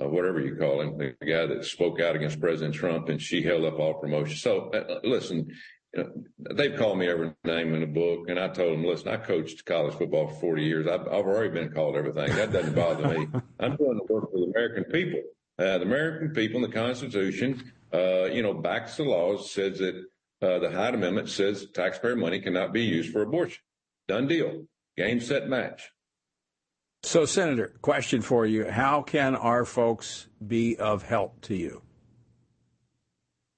uh, 0.00 0.08
whatever 0.08 0.40
you 0.40 0.56
call 0.56 0.80
him, 0.80 0.98
the 0.98 1.14
guy 1.24 1.46
that 1.46 1.64
spoke 1.64 2.00
out 2.00 2.16
against 2.16 2.40
President 2.40 2.74
Trump, 2.74 3.08
and 3.08 3.20
she 3.20 3.42
held 3.42 3.64
up 3.64 3.78
all 3.78 3.94
promotions. 3.94 4.42
So 4.42 4.70
uh, 4.70 5.00
listen, 5.04 5.48
you 5.94 6.02
know, 6.02 6.54
they've 6.54 6.76
called 6.76 6.98
me 6.98 7.08
every 7.08 7.32
name 7.44 7.74
in 7.74 7.80
the 7.80 7.86
book, 7.86 8.28
and 8.28 8.38
I 8.38 8.48
told 8.48 8.72
them, 8.72 8.84
listen, 8.84 9.08
I 9.08 9.16
coached 9.16 9.64
college 9.64 9.94
football 9.94 10.28
for 10.28 10.40
40 10.40 10.62
years. 10.64 10.86
I've, 10.86 11.02
I've 11.02 11.26
already 11.26 11.50
been 11.50 11.70
called 11.70 11.96
everything. 11.96 12.34
That 12.34 12.52
doesn't 12.52 12.74
bother 12.74 13.06
me. 13.08 13.28
I'm 13.60 13.76
doing 13.76 13.98
the 13.98 14.12
work 14.12 14.30
for 14.30 14.38
the 14.38 14.52
American 14.54 14.84
people. 14.84 15.20
Uh, 15.56 15.78
the 15.78 15.84
American 15.84 16.30
people 16.30 16.64
and 16.64 16.72
the 16.72 16.76
Constitution, 16.76 17.72
uh, 17.92 18.24
you 18.24 18.42
know, 18.42 18.54
backs 18.54 18.96
the 18.96 19.04
laws, 19.04 19.52
says 19.52 19.78
that 19.78 19.94
uh, 20.42 20.58
the 20.58 20.70
Hyde 20.70 20.94
Amendment 20.94 21.28
says 21.28 21.66
taxpayer 21.72 22.16
money 22.16 22.40
cannot 22.40 22.72
be 22.72 22.82
used 22.82 23.12
for 23.12 23.22
abortion. 23.22 23.62
Done 24.08 24.26
deal. 24.26 24.64
Game, 24.96 25.20
set, 25.20 25.48
match. 25.48 25.90
So, 27.04 27.26
Senator, 27.26 27.74
question 27.82 28.22
for 28.22 28.46
you. 28.46 28.64
How 28.64 29.02
can 29.02 29.36
our 29.36 29.66
folks 29.66 30.26
be 30.44 30.78
of 30.78 31.02
help 31.02 31.42
to 31.42 31.54
you? 31.54 31.82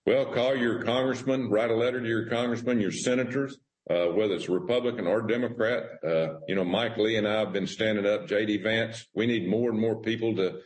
Well, 0.04 0.26
call 0.26 0.56
your 0.56 0.82
congressman, 0.82 1.48
write 1.48 1.70
a 1.70 1.76
letter 1.76 2.00
to 2.00 2.08
your 2.08 2.28
congressman, 2.28 2.80
your 2.80 2.90
senators, 2.90 3.56
uh, 3.88 4.06
whether 4.06 4.34
it's 4.34 4.48
Republican 4.48 5.06
or 5.06 5.22
Democrat. 5.22 5.84
Uh, 6.04 6.40
you 6.48 6.56
know, 6.56 6.64
Mike 6.64 6.96
Lee 6.96 7.18
and 7.18 7.26
I 7.26 7.38
have 7.38 7.52
been 7.52 7.68
standing 7.68 8.04
up, 8.04 8.26
J.D. 8.26 8.62
Vance. 8.62 9.06
We 9.14 9.26
need 9.26 9.48
more 9.48 9.70
and 9.70 9.78
more 9.78 10.02
people 10.02 10.34
to 10.36 10.58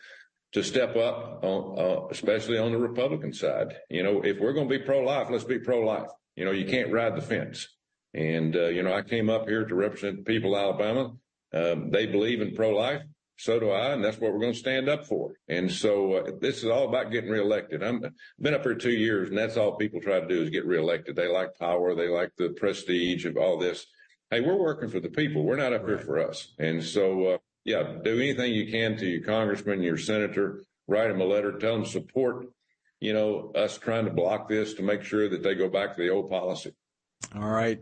to 0.53 0.65
step 0.65 0.97
up, 0.97 1.45
on, 1.45 1.79
uh, 1.79 2.09
especially 2.11 2.57
on 2.57 2.73
the 2.73 2.79
Republican 2.79 3.35
side. 3.35 3.77
You 3.91 4.03
know, 4.03 4.23
if 4.23 4.41
we're 4.41 4.55
going 4.55 4.69
to 4.69 4.79
be 4.79 4.85
pro-life, 4.85 5.29
let's 5.31 5.45
be 5.45 5.59
pro-life. 5.59 6.09
You 6.35 6.47
know, 6.47 6.51
you 6.51 6.65
can't 6.65 6.91
ride 6.91 7.15
the 7.15 7.23
fence. 7.23 7.69
And, 8.15 8.57
uh, 8.57 8.67
you 8.69 8.83
know, 8.83 8.93
I 8.93 9.03
came 9.03 9.31
up 9.31 9.47
here 9.47 9.65
to 9.65 9.75
represent 9.75 10.17
the 10.17 10.23
people 10.25 10.57
of 10.57 10.63
Alabama. 10.63 11.13
Um, 11.53 11.91
they 11.91 12.07
believe 12.07 12.41
in 12.41 12.55
pro-life. 12.55 13.03
So 13.39 13.59
do 13.59 13.71
I, 13.71 13.95
and 13.95 14.05
that's 14.05 14.19
what 14.19 14.35
we're 14.35 14.41
going 14.41 14.53
to 14.53 14.59
stand 14.59 14.91
up 14.91 15.07
for. 15.07 15.33
And 15.49 15.73
so 15.73 16.13
uh, 16.17 16.31
this 16.43 16.59
is 16.59 16.67
all 16.67 16.87
about 16.87 17.11
getting 17.11 17.31
reelected. 17.31 17.83
I'm 17.83 18.05
been 18.39 18.53
up 18.53 18.65
here 18.65 18.75
two 18.75 18.91
years, 18.91 19.31
and 19.31 19.39
that's 19.39 19.57
all 19.57 19.77
people 19.77 20.01
try 20.03 20.21
to 20.21 20.29
do 20.29 20.43
is 20.43 20.51
get 20.51 20.67
reelected. 20.67 21.17
They 21.17 21.27
like 21.27 21.57
power, 21.59 21.95
they 21.95 22.09
like 22.09 22.33
the 22.37 22.51
prestige 22.51 23.25
of 23.25 23.39
all 23.39 23.57
this. 23.57 23.87
Hey, 24.31 24.43
we're 24.43 24.61
working 24.61 24.91
for 24.91 25.01
the 25.01 25.09
people. 25.09 25.43
We're 25.43 25.57
not 25.57 25.73
up 25.73 25.83
right. 25.83 25.97
here 25.97 25.99
for 25.99 26.19
us. 26.19 26.53
And 26.59 26.85
so, 26.85 27.27
uh, 27.29 27.39
yeah, 27.65 27.95
do 28.05 28.15
anything 28.19 28.53
you 28.53 28.71
can 28.71 28.99
to 28.99 29.07
your 29.07 29.25
congressman, 29.25 29.83
your 29.83 29.97
senator, 29.97 30.63
write 30.87 31.09
them 31.09 31.23
a 31.23 31.25
letter, 31.25 31.59
tell 31.59 31.77
them 31.77 31.87
support, 31.87 32.45
you 33.01 33.15
know, 33.15 33.53
us 33.55 33.79
trying 33.79 34.05
to 34.05 34.11
block 34.11 34.51
this 34.51 34.75
to 34.75 34.83
make 34.83 35.03
sure 35.03 35.31
that 35.31 35.43
they 35.43 35.55
go 35.55 35.71
back 35.71 35.97
to 35.97 36.03
the 36.03 36.11
old 36.11 36.29
policy. 36.29 36.75
All 37.35 37.49
right. 37.49 37.81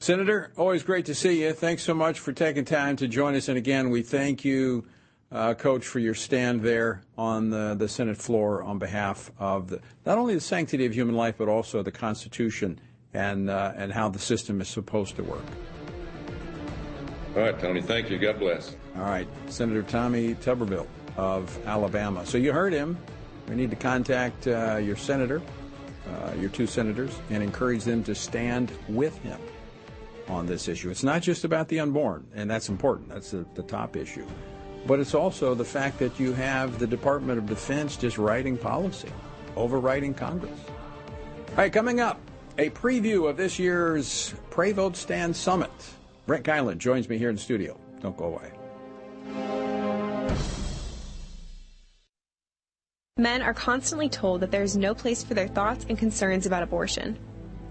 Senator, 0.00 0.52
always 0.56 0.84
great 0.84 1.06
to 1.06 1.14
see 1.14 1.42
you. 1.42 1.52
Thanks 1.52 1.82
so 1.82 1.92
much 1.92 2.20
for 2.20 2.32
taking 2.32 2.64
time 2.64 2.94
to 2.96 3.08
join 3.08 3.34
us. 3.34 3.48
And 3.48 3.58
again, 3.58 3.90
we 3.90 4.02
thank 4.02 4.44
you, 4.44 4.86
uh, 5.32 5.54
Coach, 5.54 5.84
for 5.84 5.98
your 5.98 6.14
stand 6.14 6.62
there 6.62 7.02
on 7.18 7.50
the, 7.50 7.74
the 7.74 7.88
Senate 7.88 8.16
floor 8.16 8.62
on 8.62 8.78
behalf 8.78 9.32
of 9.40 9.70
the, 9.70 9.80
not 10.06 10.16
only 10.16 10.34
the 10.34 10.40
sanctity 10.40 10.86
of 10.86 10.94
human 10.94 11.16
life, 11.16 11.34
but 11.36 11.48
also 11.48 11.82
the 11.82 11.90
Constitution 11.90 12.78
and, 13.12 13.50
uh, 13.50 13.72
and 13.74 13.92
how 13.92 14.08
the 14.08 14.20
system 14.20 14.60
is 14.60 14.68
supposed 14.68 15.16
to 15.16 15.24
work. 15.24 15.44
All 17.34 17.42
right, 17.42 17.58
Tony. 17.58 17.82
Thank 17.82 18.08
you. 18.08 18.18
God 18.18 18.38
bless. 18.38 18.76
All 18.96 19.02
right. 19.02 19.26
Senator 19.48 19.82
Tommy 19.82 20.36
Tuberville 20.36 20.86
of 21.16 21.58
Alabama. 21.66 22.24
So 22.24 22.38
you 22.38 22.52
heard 22.52 22.72
him. 22.72 22.96
We 23.48 23.56
need 23.56 23.70
to 23.70 23.76
contact 23.76 24.46
uh, 24.46 24.76
your 24.76 24.96
senator, 24.96 25.42
uh, 26.08 26.34
your 26.38 26.50
two 26.50 26.68
senators, 26.68 27.18
and 27.30 27.42
encourage 27.42 27.82
them 27.82 28.04
to 28.04 28.14
stand 28.14 28.70
with 28.88 29.18
him 29.22 29.40
on 30.28 30.46
this 30.46 30.68
issue. 30.68 30.90
It's 30.90 31.02
not 31.02 31.22
just 31.22 31.44
about 31.44 31.68
the 31.68 31.80
unborn, 31.80 32.26
and 32.34 32.50
that's 32.50 32.68
important. 32.68 33.08
That's 33.08 33.30
the, 33.30 33.46
the 33.54 33.62
top 33.62 33.96
issue. 33.96 34.26
but 34.86 35.00
it's 35.00 35.14
also 35.14 35.54
the 35.54 35.64
fact 35.64 35.98
that 35.98 36.18
you 36.18 36.32
have 36.32 36.78
the 36.78 36.86
Department 36.86 37.38
of 37.38 37.46
Defense 37.46 37.96
just 37.96 38.16
writing 38.18 38.56
policy, 38.56 39.10
overriding 39.56 40.14
Congress. 40.14 40.58
All 41.50 41.56
right, 41.56 41.72
coming 41.72 42.00
up, 42.00 42.20
a 42.58 42.70
preview 42.70 43.28
of 43.28 43.36
this 43.36 43.58
year's 43.58 44.34
Pray 44.50 44.72
Vote 44.72 44.96
Stand 44.96 45.34
Summit. 45.36 45.70
Brent 46.26 46.44
Keilen 46.44 46.78
joins 46.78 47.08
me 47.08 47.18
here 47.18 47.28
in 47.28 47.36
the 47.36 47.40
studio. 47.40 47.78
Don't 48.00 48.16
go 48.16 48.24
away. 48.26 48.50
Men 53.16 53.42
are 53.42 53.54
constantly 53.54 54.08
told 54.08 54.40
that 54.42 54.52
there 54.52 54.62
is 54.62 54.76
no 54.76 54.94
place 54.94 55.24
for 55.24 55.34
their 55.34 55.48
thoughts 55.48 55.84
and 55.88 55.98
concerns 55.98 56.46
about 56.46 56.62
abortion. 56.62 57.18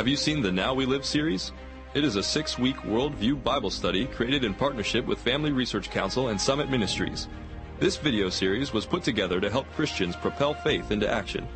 Have 0.00 0.08
you 0.08 0.16
seen 0.16 0.40
the 0.40 0.50
Now 0.50 0.72
We 0.72 0.86
Live 0.86 1.04
series? 1.04 1.52
It 1.92 2.04
is 2.04 2.16
a 2.16 2.22
six 2.22 2.58
week 2.58 2.76
worldview 2.76 3.44
Bible 3.44 3.68
study 3.68 4.06
created 4.06 4.44
in 4.44 4.54
partnership 4.54 5.04
with 5.04 5.18
Family 5.18 5.52
Research 5.52 5.90
Council 5.90 6.28
and 6.28 6.40
Summit 6.40 6.70
Ministries. 6.70 7.28
This 7.78 7.98
video 7.98 8.30
series 8.30 8.72
was 8.72 8.86
put 8.86 9.02
together 9.02 9.42
to 9.42 9.50
help 9.50 9.70
Christians 9.74 10.16
propel 10.16 10.54
faith 10.54 10.90
into 10.90 11.06
action. 11.06 11.46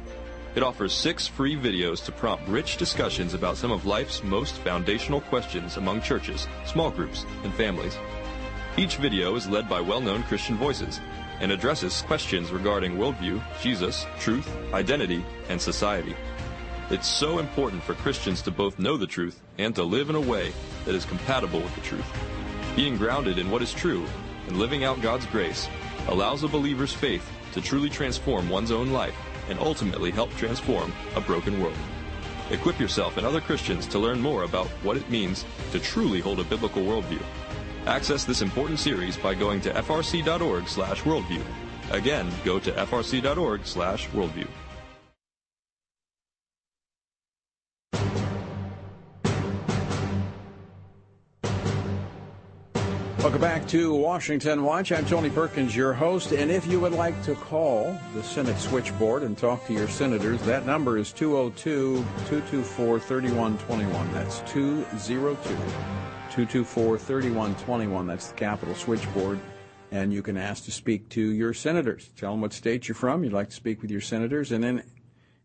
It 0.57 0.62
offers 0.62 0.92
six 0.92 1.26
free 1.26 1.57
videos 1.57 2.04
to 2.04 2.12
prompt 2.12 2.46
rich 2.46 2.76
discussions 2.76 3.33
about 3.33 3.57
some 3.57 3.70
of 3.72 3.87
life's 3.87 4.22
most 4.22 4.57
foundational 4.57 5.22
questions 5.22 5.78
among 5.78 6.02
churches, 6.02 6.46
small 6.66 6.90
groups, 6.90 7.24
and 7.44 7.54
families. 7.54 7.96
Each 8.76 8.98
video 8.98 9.37
is 9.37 9.48
led 9.48 9.70
by 9.70 9.80
well-known 9.80 10.22
Christian 10.24 10.59
voices 10.59 11.00
and 11.40 11.50
addresses 11.50 12.02
questions 12.02 12.50
regarding 12.50 12.96
worldview, 12.98 13.42
Jesus, 13.62 14.04
truth, 14.20 14.54
identity, 14.74 15.24
and 15.48 15.59
society. 15.59 16.14
It's 16.90 17.08
so 17.08 17.38
important 17.38 17.82
for 17.82 17.94
Christians 17.94 18.42
to 18.42 18.50
both 18.50 18.78
know 18.78 18.98
the 18.98 19.06
truth 19.06 19.40
and 19.56 19.74
to 19.74 19.82
live 19.82 20.10
in 20.10 20.16
a 20.16 20.20
way 20.20 20.52
that 20.84 20.94
is 20.94 21.06
compatible 21.06 21.60
with 21.60 21.74
the 21.74 21.80
truth. 21.80 22.04
Being 22.76 22.98
grounded 22.98 23.38
in 23.38 23.50
what 23.50 23.62
is 23.62 23.72
true 23.72 24.04
and 24.46 24.58
living 24.58 24.84
out 24.84 25.00
God's 25.00 25.24
grace 25.26 25.66
allows 26.08 26.42
a 26.42 26.48
believer's 26.48 26.92
faith 26.92 27.26
to 27.52 27.62
truly 27.62 27.88
transform 27.88 28.50
one's 28.50 28.70
own 28.70 28.92
life 28.92 29.16
and 29.48 29.58
ultimately 29.60 30.10
help 30.10 30.30
transform 30.36 30.92
a 31.16 31.22
broken 31.22 31.58
world. 31.58 31.78
Equip 32.50 32.78
yourself 32.78 33.16
and 33.16 33.26
other 33.26 33.40
Christians 33.40 33.86
to 33.86 33.98
learn 33.98 34.20
more 34.20 34.42
about 34.42 34.66
what 34.82 34.98
it 34.98 35.08
means 35.08 35.46
to 35.72 35.80
truly 35.80 36.20
hold 36.20 36.38
a 36.38 36.44
biblical 36.44 36.82
worldview. 36.82 37.22
Access 37.86 38.24
this 38.24 38.42
important 38.42 38.78
series 38.78 39.16
by 39.16 39.32
going 39.32 39.62
to 39.62 39.72
frc.org 39.72 40.68
slash 40.68 41.00
worldview. 41.02 41.42
Again, 41.90 42.30
go 42.44 42.58
to 42.58 42.72
frc.org/worldview. 42.72 44.48
Welcome 53.24 53.40
back 53.40 53.66
to 53.68 53.94
Washington 53.94 54.64
Watch. 54.64 54.92
I'm 54.92 55.06
Tony 55.06 55.30
Perkins, 55.30 55.74
your 55.74 55.94
host. 55.94 56.32
And 56.32 56.50
if 56.50 56.66
you 56.66 56.78
would 56.78 56.92
like 56.92 57.22
to 57.22 57.34
call 57.34 57.98
the 58.12 58.22
Senate 58.22 58.58
switchboard 58.58 59.22
and 59.22 59.38
talk 59.38 59.66
to 59.66 59.72
your 59.72 59.88
senators, 59.88 60.42
that 60.42 60.66
number 60.66 60.98
is 60.98 61.10
202 61.10 62.04
224 62.28 63.00
3121. 63.00 64.12
That's 64.12 64.40
202 64.40 65.42
224 65.42 66.98
3121. 66.98 68.06
That's 68.06 68.28
the 68.28 68.34
Capitol 68.34 68.74
switchboard. 68.74 69.40
And 69.90 70.12
you 70.12 70.20
can 70.20 70.37
ask 70.37 70.66
to 70.66 70.70
speak 70.70 71.08
to 71.08 71.22
your 71.22 71.54
senators. 71.54 72.10
Tell 72.18 72.32
them 72.32 72.42
what 72.42 72.52
state 72.52 72.88
you're 72.88 72.94
from. 72.94 73.24
You'd 73.24 73.32
like 73.32 73.48
to 73.48 73.56
speak 73.56 73.80
with 73.80 73.90
your 73.90 74.02
senators. 74.02 74.52
And 74.52 74.62
then 74.62 74.82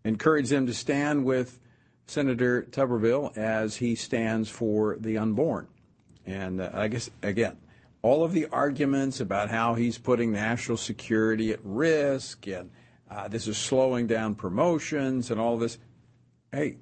encourage 0.03 0.49
them 0.49 0.67
to 0.67 0.73
stand 0.73 1.23
with 1.23 1.61
Senator 2.07 2.63
Tuberville 2.63 3.37
as 3.37 3.77
he 3.77 3.95
stands 3.95 4.49
for 4.49 4.97
the 4.99 5.17
unborn. 5.17 5.69
And 6.25 6.59
uh, 6.59 6.71
I 6.73 6.89
guess, 6.89 7.09
again, 7.23 7.55
all 8.01 8.23
of 8.23 8.33
the 8.33 8.47
arguments 8.47 9.19
about 9.19 9.49
how 9.49 9.73
he's 9.75 9.97
putting 9.97 10.31
national 10.31 10.77
security 10.77 11.51
at 11.51 11.59
risk 11.63 12.47
and 12.47 12.71
uh, 13.09 13.27
this 13.27 13.47
is 13.47 13.57
slowing 13.57 14.07
down 14.07 14.35
promotions 14.35 15.31
and 15.31 15.39
all 15.39 15.57
this. 15.57 15.79
Hey, 16.51 16.77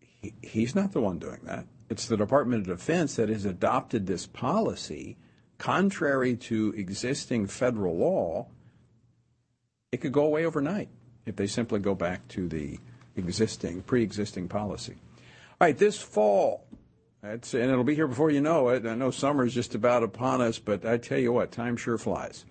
he, 0.00 0.34
he's 0.42 0.74
not 0.74 0.92
the 0.92 1.00
one 1.00 1.18
doing 1.18 1.40
that. 1.44 1.66
It's 1.90 2.06
the 2.06 2.16
Department 2.16 2.62
of 2.62 2.78
Defense 2.78 3.16
that 3.16 3.28
has 3.28 3.44
adopted 3.44 4.06
this 4.06 4.26
policy 4.26 5.16
contrary 5.58 6.36
to 6.36 6.74
existing 6.76 7.46
federal 7.46 7.96
law. 7.96 8.48
It 9.92 9.98
could 9.98 10.12
go 10.12 10.24
away 10.24 10.44
overnight 10.44 10.88
if 11.26 11.36
they 11.36 11.46
simply 11.46 11.80
go 11.80 11.94
back 11.94 12.26
to 12.28 12.48
the 12.48 12.78
existing, 13.16 13.82
pre 13.82 14.02
existing 14.02 14.48
policy. 14.48 14.96
All 15.60 15.66
right, 15.66 15.76
this 15.76 15.98
fall, 15.98 16.66
that's, 17.26 17.54
and 17.54 17.64
it'll 17.64 17.84
be 17.84 17.94
here 17.94 18.06
before 18.06 18.30
you 18.30 18.40
know 18.40 18.68
it. 18.68 18.86
I 18.86 18.94
know 18.94 19.10
summer's 19.10 19.54
just 19.54 19.74
about 19.74 20.02
upon 20.02 20.40
us, 20.40 20.58
but 20.58 20.84
I 20.84 20.96
tell 20.96 21.18
you 21.18 21.32
what, 21.32 21.50
time 21.50 21.76
sure 21.76 21.98
flies. 21.98 22.44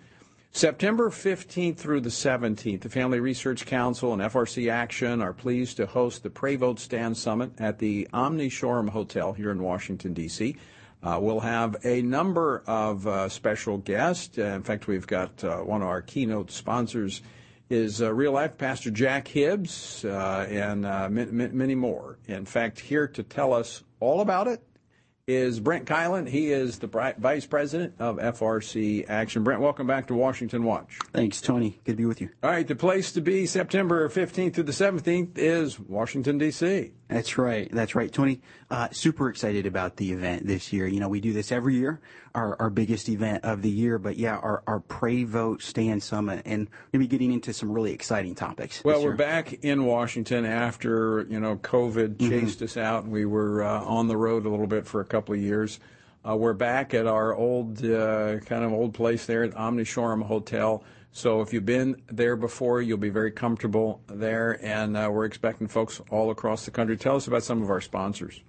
September 0.51 1.09
15th 1.09 1.77
through 1.77 2.01
the 2.01 2.09
17th, 2.09 2.81
the 2.81 2.89
Family 2.89 3.19
Research 3.19 3.65
Council 3.65 4.13
and 4.13 4.21
FRC 4.21 4.71
Action 4.71 5.21
are 5.21 5.33
pleased 5.33 5.77
to 5.77 5.85
host 5.85 6.23
the 6.23 6.29
Pray 6.29 6.55
Vote 6.55 6.79
Stand 6.79 7.17
Summit 7.17 7.51
at 7.59 7.79
the 7.79 8.07
Omni 8.13 8.49
Shoreham 8.49 8.87
Hotel 8.89 9.33
here 9.33 9.51
in 9.51 9.61
Washington, 9.61 10.13
D.C. 10.13 10.55
Uh, 11.03 11.19
we'll 11.21 11.41
have 11.41 11.75
a 11.83 12.01
number 12.01 12.63
of 12.67 13.05
uh, 13.05 13.29
special 13.29 13.77
guests. 13.77 14.37
Uh, 14.37 14.43
in 14.43 14.63
fact, 14.63 14.87
we've 14.87 15.07
got 15.07 15.43
uh, 15.43 15.57
one 15.57 15.81
of 15.81 15.87
our 15.87 16.01
keynote 16.01 16.51
sponsors 16.51 17.21
is 17.69 18.01
uh, 18.01 18.13
real 18.13 18.31
life 18.31 18.57
Pastor 18.57 18.91
Jack 18.91 19.27
Hibbs 19.27 20.05
uh, 20.05 20.47
and 20.49 20.81
many 21.13 21.75
more. 21.75 22.17
In 22.27 22.45
fact, 22.45 22.79
here 22.79 23.07
to 23.09 23.23
tell 23.23 23.53
us 23.53 23.83
all 23.99 24.21
about 24.21 24.47
it 24.47 24.61
is 25.27 25.59
Brent 25.59 25.85
Keilen. 25.85 26.29
He 26.29 26.51
is 26.51 26.77
the 26.77 26.87
Vice 27.17 27.45
President 27.47 27.95
of 27.97 28.17
FRC 28.17 29.09
Action. 29.09 29.43
Brent, 29.43 29.59
welcome 29.59 29.87
back 29.87 30.07
to 30.07 30.13
Washington 30.13 30.63
Watch. 30.63 30.99
Thanks, 31.13 31.41
Tony. 31.41 31.79
Good 31.83 31.93
to 31.93 31.97
be 31.97 32.05
with 32.05 32.21
you. 32.21 32.29
All 32.43 32.51
right, 32.51 32.67
the 32.67 32.75
place 32.75 33.11
to 33.13 33.21
be 33.21 33.47
September 33.47 34.07
15th 34.07 34.53
through 34.53 34.65
the 34.65 34.71
17th 34.71 35.37
is 35.37 35.79
Washington, 35.79 36.37
D.C. 36.37 36.91
That's 37.07 37.37
right. 37.37 37.69
That's 37.71 37.93
right, 37.93 38.11
Tony. 38.11 38.41
Uh, 38.71 38.87
super 38.91 39.29
excited 39.29 39.67
about 39.67 39.97
the 39.97 40.11
event 40.11 40.47
this 40.47 40.73
year. 40.73 40.87
You 40.87 40.99
know, 40.99 41.07
we 41.07 41.21
do 41.21 41.33
this 41.33 41.51
every 41.51 41.75
year, 41.75 42.01
our, 42.33 42.59
our 42.59 42.71
biggest 42.71 43.09
event 43.09 43.43
of 43.43 43.61
the 43.61 43.69
year. 43.69 43.99
But 43.99 44.17
yeah, 44.17 44.37
our, 44.37 44.63
our 44.65 44.79
Pray 44.79 45.23
Vote 45.23 45.61
Stand 45.61 46.01
Summit, 46.01 46.41
and 46.45 46.67
we'll 46.91 47.01
be 47.01 47.07
getting 47.07 47.31
into 47.31 47.53
some 47.53 47.71
really 47.71 47.91
exciting 47.91 48.33
topics. 48.33 48.83
Well, 48.83 49.03
we're 49.03 49.15
back 49.15 49.63
in 49.63 49.85
Washington 49.85 50.45
after 50.45 51.27
you 51.29 51.39
know 51.39 51.57
COVID 51.57 52.15
mm-hmm. 52.15 52.29
chased 52.29 52.57
mm-hmm. 52.57 52.65
us 52.65 52.77
out, 52.77 53.03
and 53.03 53.13
we 53.13 53.25
were 53.25 53.63
uh, 53.63 53.83
on 53.83 54.07
the 54.07 54.17
road 54.17 54.45
a 54.47 54.49
little 54.49 54.67
bit 54.67 54.87
for 54.87 55.01
a 55.01 55.05
couple 55.05 55.35
of 55.35 55.41
years. 55.41 55.79
Uh, 56.27 56.35
we're 56.35 56.53
back 56.53 56.95
at 56.95 57.05
our 57.05 57.35
old 57.35 57.85
uh, 57.85 58.39
kind 58.39 58.63
of 58.63 58.73
old 58.73 58.95
place 58.95 59.27
there 59.27 59.43
at 59.43 59.55
Omni 59.55 59.83
Shoreham 59.83 60.21
Hotel. 60.21 60.83
So 61.15 61.39
if 61.39 61.53
you've 61.53 61.65
been 61.65 62.01
there 62.07 62.35
before, 62.35 62.81
you'll 62.81 62.97
be 62.97 63.07
very 63.07 63.31
comfortable 63.31 64.01
there. 64.07 64.59
And 64.61 64.97
uh, 64.97 65.09
we're 65.09 65.23
expecting 65.23 65.69
folks 65.69 66.01
all 66.09 66.29
across 66.29 66.65
the 66.65 66.71
country. 66.71 66.97
Tell 66.97 67.15
us 67.15 67.25
about 67.25 67.41
some 67.41 67.63
of 67.63 67.69
our 67.69 67.79
sponsors. 67.79 68.41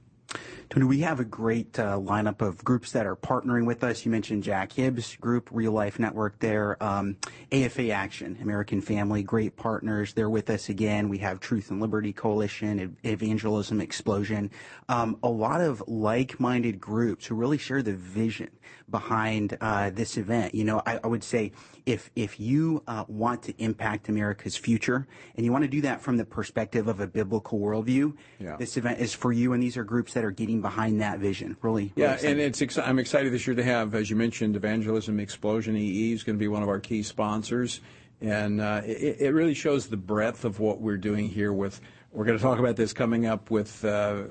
Tony, 0.69 0.85
we 0.85 0.99
have 0.99 1.21
a 1.21 1.25
great 1.25 1.79
uh, 1.79 1.97
lineup 1.97 2.43
of 2.43 2.65
groups 2.65 2.91
that 2.91 3.07
are 3.07 3.15
partnering 3.15 3.67
with 3.67 3.85
us. 3.85 4.05
You 4.05 4.11
mentioned 4.11 4.43
Jack 4.43 4.73
Hibbs 4.73 5.15
Group, 5.15 5.49
Real 5.53 5.71
Life 5.71 6.01
Network 6.01 6.41
there, 6.41 6.83
um, 6.83 7.17
AFA 7.53 7.91
Action, 7.91 8.37
American 8.43 8.81
Family, 8.81 9.23
great 9.23 9.57
partners. 9.57 10.13
They're 10.15 10.29
with 10.29 10.51
us 10.51 10.69
again. 10.69 11.09
We 11.09 11.19
have 11.19 11.39
Truth 11.39 11.71
and 11.71 11.81
Liberty 11.81 12.13
Coalition, 12.13 12.97
Evangelism 13.05 13.81
Explosion, 13.81 14.51
um, 14.89 15.17
a 15.23 15.29
lot 15.29 15.61
of 15.61 15.85
like-minded 15.87 16.81
groups 16.81 17.27
who 17.27 17.37
really 17.37 17.59
share 17.59 17.85
the 17.85 17.95
vision 17.95 18.51
behind 18.91 19.57
uh, 19.61 19.91
this 19.91 20.17
event. 20.17 20.55
You 20.55 20.65
know, 20.65 20.83
I, 20.87 21.01
I, 21.03 21.07
would 21.07 21.25
say 21.25 21.53
if 21.87 22.11
if 22.15 22.39
you 22.39 22.83
uh, 22.87 23.05
want 23.09 23.43
to 23.45 23.55
impact 23.63 24.09
America's 24.09 24.57
future 24.57 25.07
and 25.35 25.45
you 25.45 25.53
want 25.53 25.65
to 25.65 25.69
do 25.69 25.81
that 25.83 26.01
from 26.01 26.17
the 26.17 26.25
perspective 26.25 26.87
of 26.87 27.01
a 27.01 27.07
biblical 27.07 27.59
worldview, 27.59 28.15
yeah. 28.39 28.57
this 28.57 28.77
event 28.77 29.01
is 29.01 29.13
for 29.13 29.33
you. 29.33 29.53
And 29.53 29.63
these 29.63 29.77
are 29.77 29.85
groups 29.85 30.15
that 30.15 30.25
are 30.25 30.31
getting 30.31 30.61
behind 30.61 31.01
that 31.01 31.19
vision. 31.19 31.57
Really, 31.63 31.93
yeah. 31.97 32.15
Really 32.17 32.29
and 32.29 32.41
it's 32.41 32.79
I'm 32.79 32.99
excited 32.99 33.33
this 33.33 33.47
year 33.47 33.57
to 33.57 33.65
have, 33.65 33.95
as 33.95 34.09
you 34.09 34.17
mentioned, 34.17 34.57
Evangelism 34.57 35.19
Explosion 35.19 35.77
EE 35.77 36.13
is 36.13 36.23
going 36.23 36.37
to 36.37 36.41
be 36.41 36.49
one 36.49 36.63
of 36.63 36.69
our 36.69 36.81
key 36.81 37.03
sponsors, 37.03 37.81
and 38.21 38.61
uh, 38.61 38.83
it, 38.85 39.17
it 39.21 39.35
really 39.35 39.55
shows 39.55 39.89
the 39.89 39.97
breadth 39.97 40.45
of 40.45 40.61
what 40.61 40.81
we're 40.81 40.97
doing 40.97 41.29
here 41.29 41.53
with 41.53 41.81
we're 42.13 42.25
going 42.25 42.39
to 42.39 42.43
talk 42.43 42.59
about 42.59 42.77
this 42.77 42.95
coming 42.95 43.27
up 43.27 43.51
with 43.51 43.85
uh, 43.85 44.23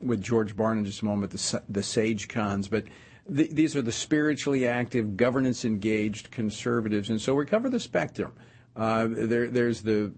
with 0.00 0.22
George 0.22 0.54
Barna 0.54 0.78
in 0.78 0.84
just 0.84 1.02
a 1.02 1.04
moment, 1.04 1.32
the, 1.32 1.62
the 1.68 1.82
Sage 1.82 2.28
Cons. 2.28 2.68
But 2.68 2.84
the, 3.28 3.48
these 3.52 3.74
are 3.76 3.82
the 3.82 3.92
spiritually 3.92 4.66
active, 4.66 5.16
governance 5.16 5.64
engaged 5.64 6.30
conservatives, 6.30 7.10
and 7.10 7.20
so 7.20 7.34
we 7.34 7.46
cover 7.46 7.70
the 7.70 7.80
spectrum. 7.80 8.32
Uh, 8.76 9.06
there, 9.10 9.48
there's 9.48 9.82
the 9.82 10.12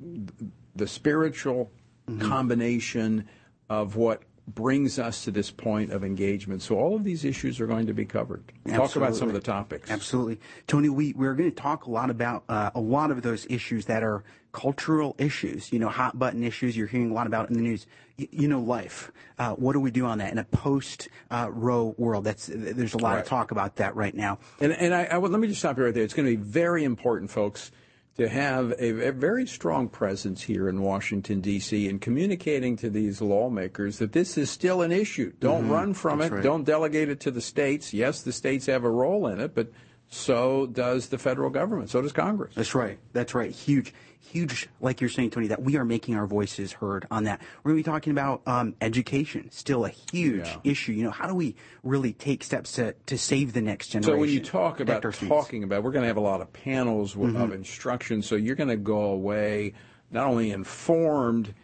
the 0.75 0.87
spiritual 0.87 1.71
mm-hmm. 2.09 2.29
combination 2.29 3.29
of 3.69 3.97
what 3.97 4.23
brings 4.49 4.99
us 4.99 5.25
to 5.25 5.31
this 5.31 5.51
point 5.51 5.93
of 5.93 6.05
engagement. 6.05 6.63
So 6.63 6.77
all 6.77 6.95
of 6.95 7.03
these 7.05 7.25
issues 7.25 7.61
are 7.61 7.67
going 7.67 7.87
to 7.87 7.95
be 7.95 8.05
covered. 8.05 8.45
Absolutely. 8.65 8.87
Talk 8.87 8.97
about 8.97 9.17
some 9.17 9.29
of 9.29 9.35
the 9.35 9.41
topics. 9.41 9.91
Absolutely, 9.91 10.41
Tony. 10.67 10.89
We 10.89 11.13
we're 11.15 11.35
going 11.35 11.51
to 11.51 11.57
talk 11.57 11.87
a 11.87 11.91
lot 11.91 12.11
about 12.11 12.45
uh, 12.49 12.71
a 12.75 12.81
lot 12.81 13.11
of 13.11 13.23
those 13.23 13.47
issues 13.51 13.87
that 13.87 14.03
are 14.03 14.25
cultural 14.53 15.15
issues. 15.19 15.73
You 15.73 15.79
know, 15.79 15.89
hot 15.89 16.19
button 16.19 16.43
issues. 16.43 16.77
You're 16.77 16.87
hearing 16.87 17.11
a 17.11 17.15
lot 17.15 17.27
about 17.27 17.49
in 17.51 17.55
the 17.55 17.63
news. 17.63 17.87
You 18.19 18.49
know, 18.49 18.61
life. 18.61 19.13
Uh, 19.39 19.53
what 19.53 19.75
do 19.75 19.81
we 19.81 19.91
do 19.91 20.07
on 20.07 20.19
that 20.19 20.33
in 20.33 20.39
a 20.39 20.45
post 20.45 21.09
uh, 21.31 21.49
Roe 21.51 21.95
world? 21.99 22.25
That's 22.25 22.51
there's 22.53 22.95
a 22.95 22.99
lot 22.99 23.15
right. 23.15 23.21
of 23.21 23.27
talk 23.27 23.51
about 23.51 23.77
that 23.77 23.95
right 23.95 24.15
now. 24.15 24.39
And 24.61 24.73
and 24.73 24.95
I, 24.95 25.05
I, 25.05 25.17
let 25.19 25.39
me 25.39 25.49
just 25.49 25.61
stop 25.61 25.77
you 25.77 25.85
right 25.85 25.93
there. 25.93 26.03
It's 26.03 26.15
going 26.15 26.29
to 26.29 26.37
be 26.37 26.43
very 26.43 26.85
important, 26.85 27.31
folks 27.31 27.71
to 28.17 28.29
have 28.29 28.71
a, 28.73 29.09
a, 29.09 29.13
very 29.13 29.47
strong 29.47 29.89
presence 29.89 30.43
here 30.43 30.69
in 30.69 30.81
Washington, 30.81 31.41
D.C., 31.41 31.87
in 31.87 31.99
communicating 31.99 32.77
to 32.77 32.89
these 32.89 33.21
lawmakers 33.21 33.99
that 33.99 34.13
this 34.13 34.39
is 34.39 34.51
still 34.51 34.81
an 34.83 34.91
issue. 34.91 35.33
Don't 35.39 35.65
mm-hmm. 35.65 35.73
run 35.73 35.95
from 35.95 36.21
That's 36.21 36.31
it. 36.31 36.35
Right. 36.37 36.43
Don't 36.43 36.65
delegate 36.65 37.11
it 37.11 37.21
to 37.21 37.31
the 37.31 37.43
states. 37.43 37.93
Yes, 37.93 38.23
the 38.23 38.33
states 38.33 38.67
have 38.67 38.85
a 38.85 38.91
role 38.91 39.27
in 39.27 39.39
it, 39.41 39.55
but 39.55 39.71
so 40.09 40.67
does 40.67 41.09
the 41.09 41.19
federal 41.19 41.51
government. 41.51 41.91
So 41.91 42.01
does 42.01 42.13
Congress. 42.13 42.55
That's 42.55 42.75
right. 42.75 42.99
That's 43.13 43.35
right. 43.35 43.51
Huge, 43.51 43.93
huge, 44.27 44.69
like 44.81 45.01
you're 45.01 45.11
saying, 45.11 45.31
Tony, 45.31 45.49
that 45.49 45.63
we 45.63 45.77
are 45.77 45.85
making 45.85 46.17
our 46.17 46.27
voices 46.27 46.73
heard 46.73 47.07
on 47.11 47.25
that. 47.25 47.41
We're 47.63 47.73
going 47.73 47.83
to 47.83 47.89
be 47.89 47.93
talking 47.93 48.11
about 48.11 48.43
um, 48.47 48.75
education, 48.81 49.51
still 49.51 49.85
a 49.85 49.91
huge 50.13 50.47
yeah. 50.47 50.57
issue. 50.65 50.93
You 50.93 51.05
know, 51.05 51.11
how 51.11 51.27
do 51.27 51.35
we 51.35 51.57
really 51.83 52.13
take 52.13 52.45
steps 52.45 52.73
to, 52.73 52.95
to 53.07 53.19
save 53.19 53.53
the 53.53 53.61
next 53.61 53.89
generation? 53.89 54.17
So 54.17 54.21
when 54.21 54.31
you 54.31 54.41
talk 54.41 54.81
about 54.81 55.03
talking 55.03 55.65
about, 55.65 55.83
we're 55.83 55.93
going 55.93 56.03
to 56.03 56.09
have 56.09 56.17
a 56.17 56.21
lot 56.21 56.41
of 56.41 56.53
panels 56.53 57.15
mm-hmm. 57.15 57.37
of 57.37 57.53
instruction. 57.53 58.23
So 58.23 58.37
you're 58.37 58.57
going 58.57 58.69
to 58.69 58.77
go 58.77 59.03
away 59.03 59.75
not 60.11 60.27
only 60.27 60.51
informed, 60.51 61.55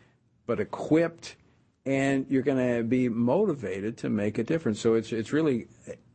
but 0.46 0.60
equipped 0.60 1.36
and 1.84 2.26
you're 2.28 2.42
going 2.42 2.76
to 2.76 2.82
be 2.82 3.08
motivated 3.08 3.98
to 3.98 4.08
make 4.08 4.38
a 4.38 4.44
difference. 4.44 4.80
So 4.80 4.94
it's 4.94 5.12
it's 5.12 5.32
really 5.32 5.66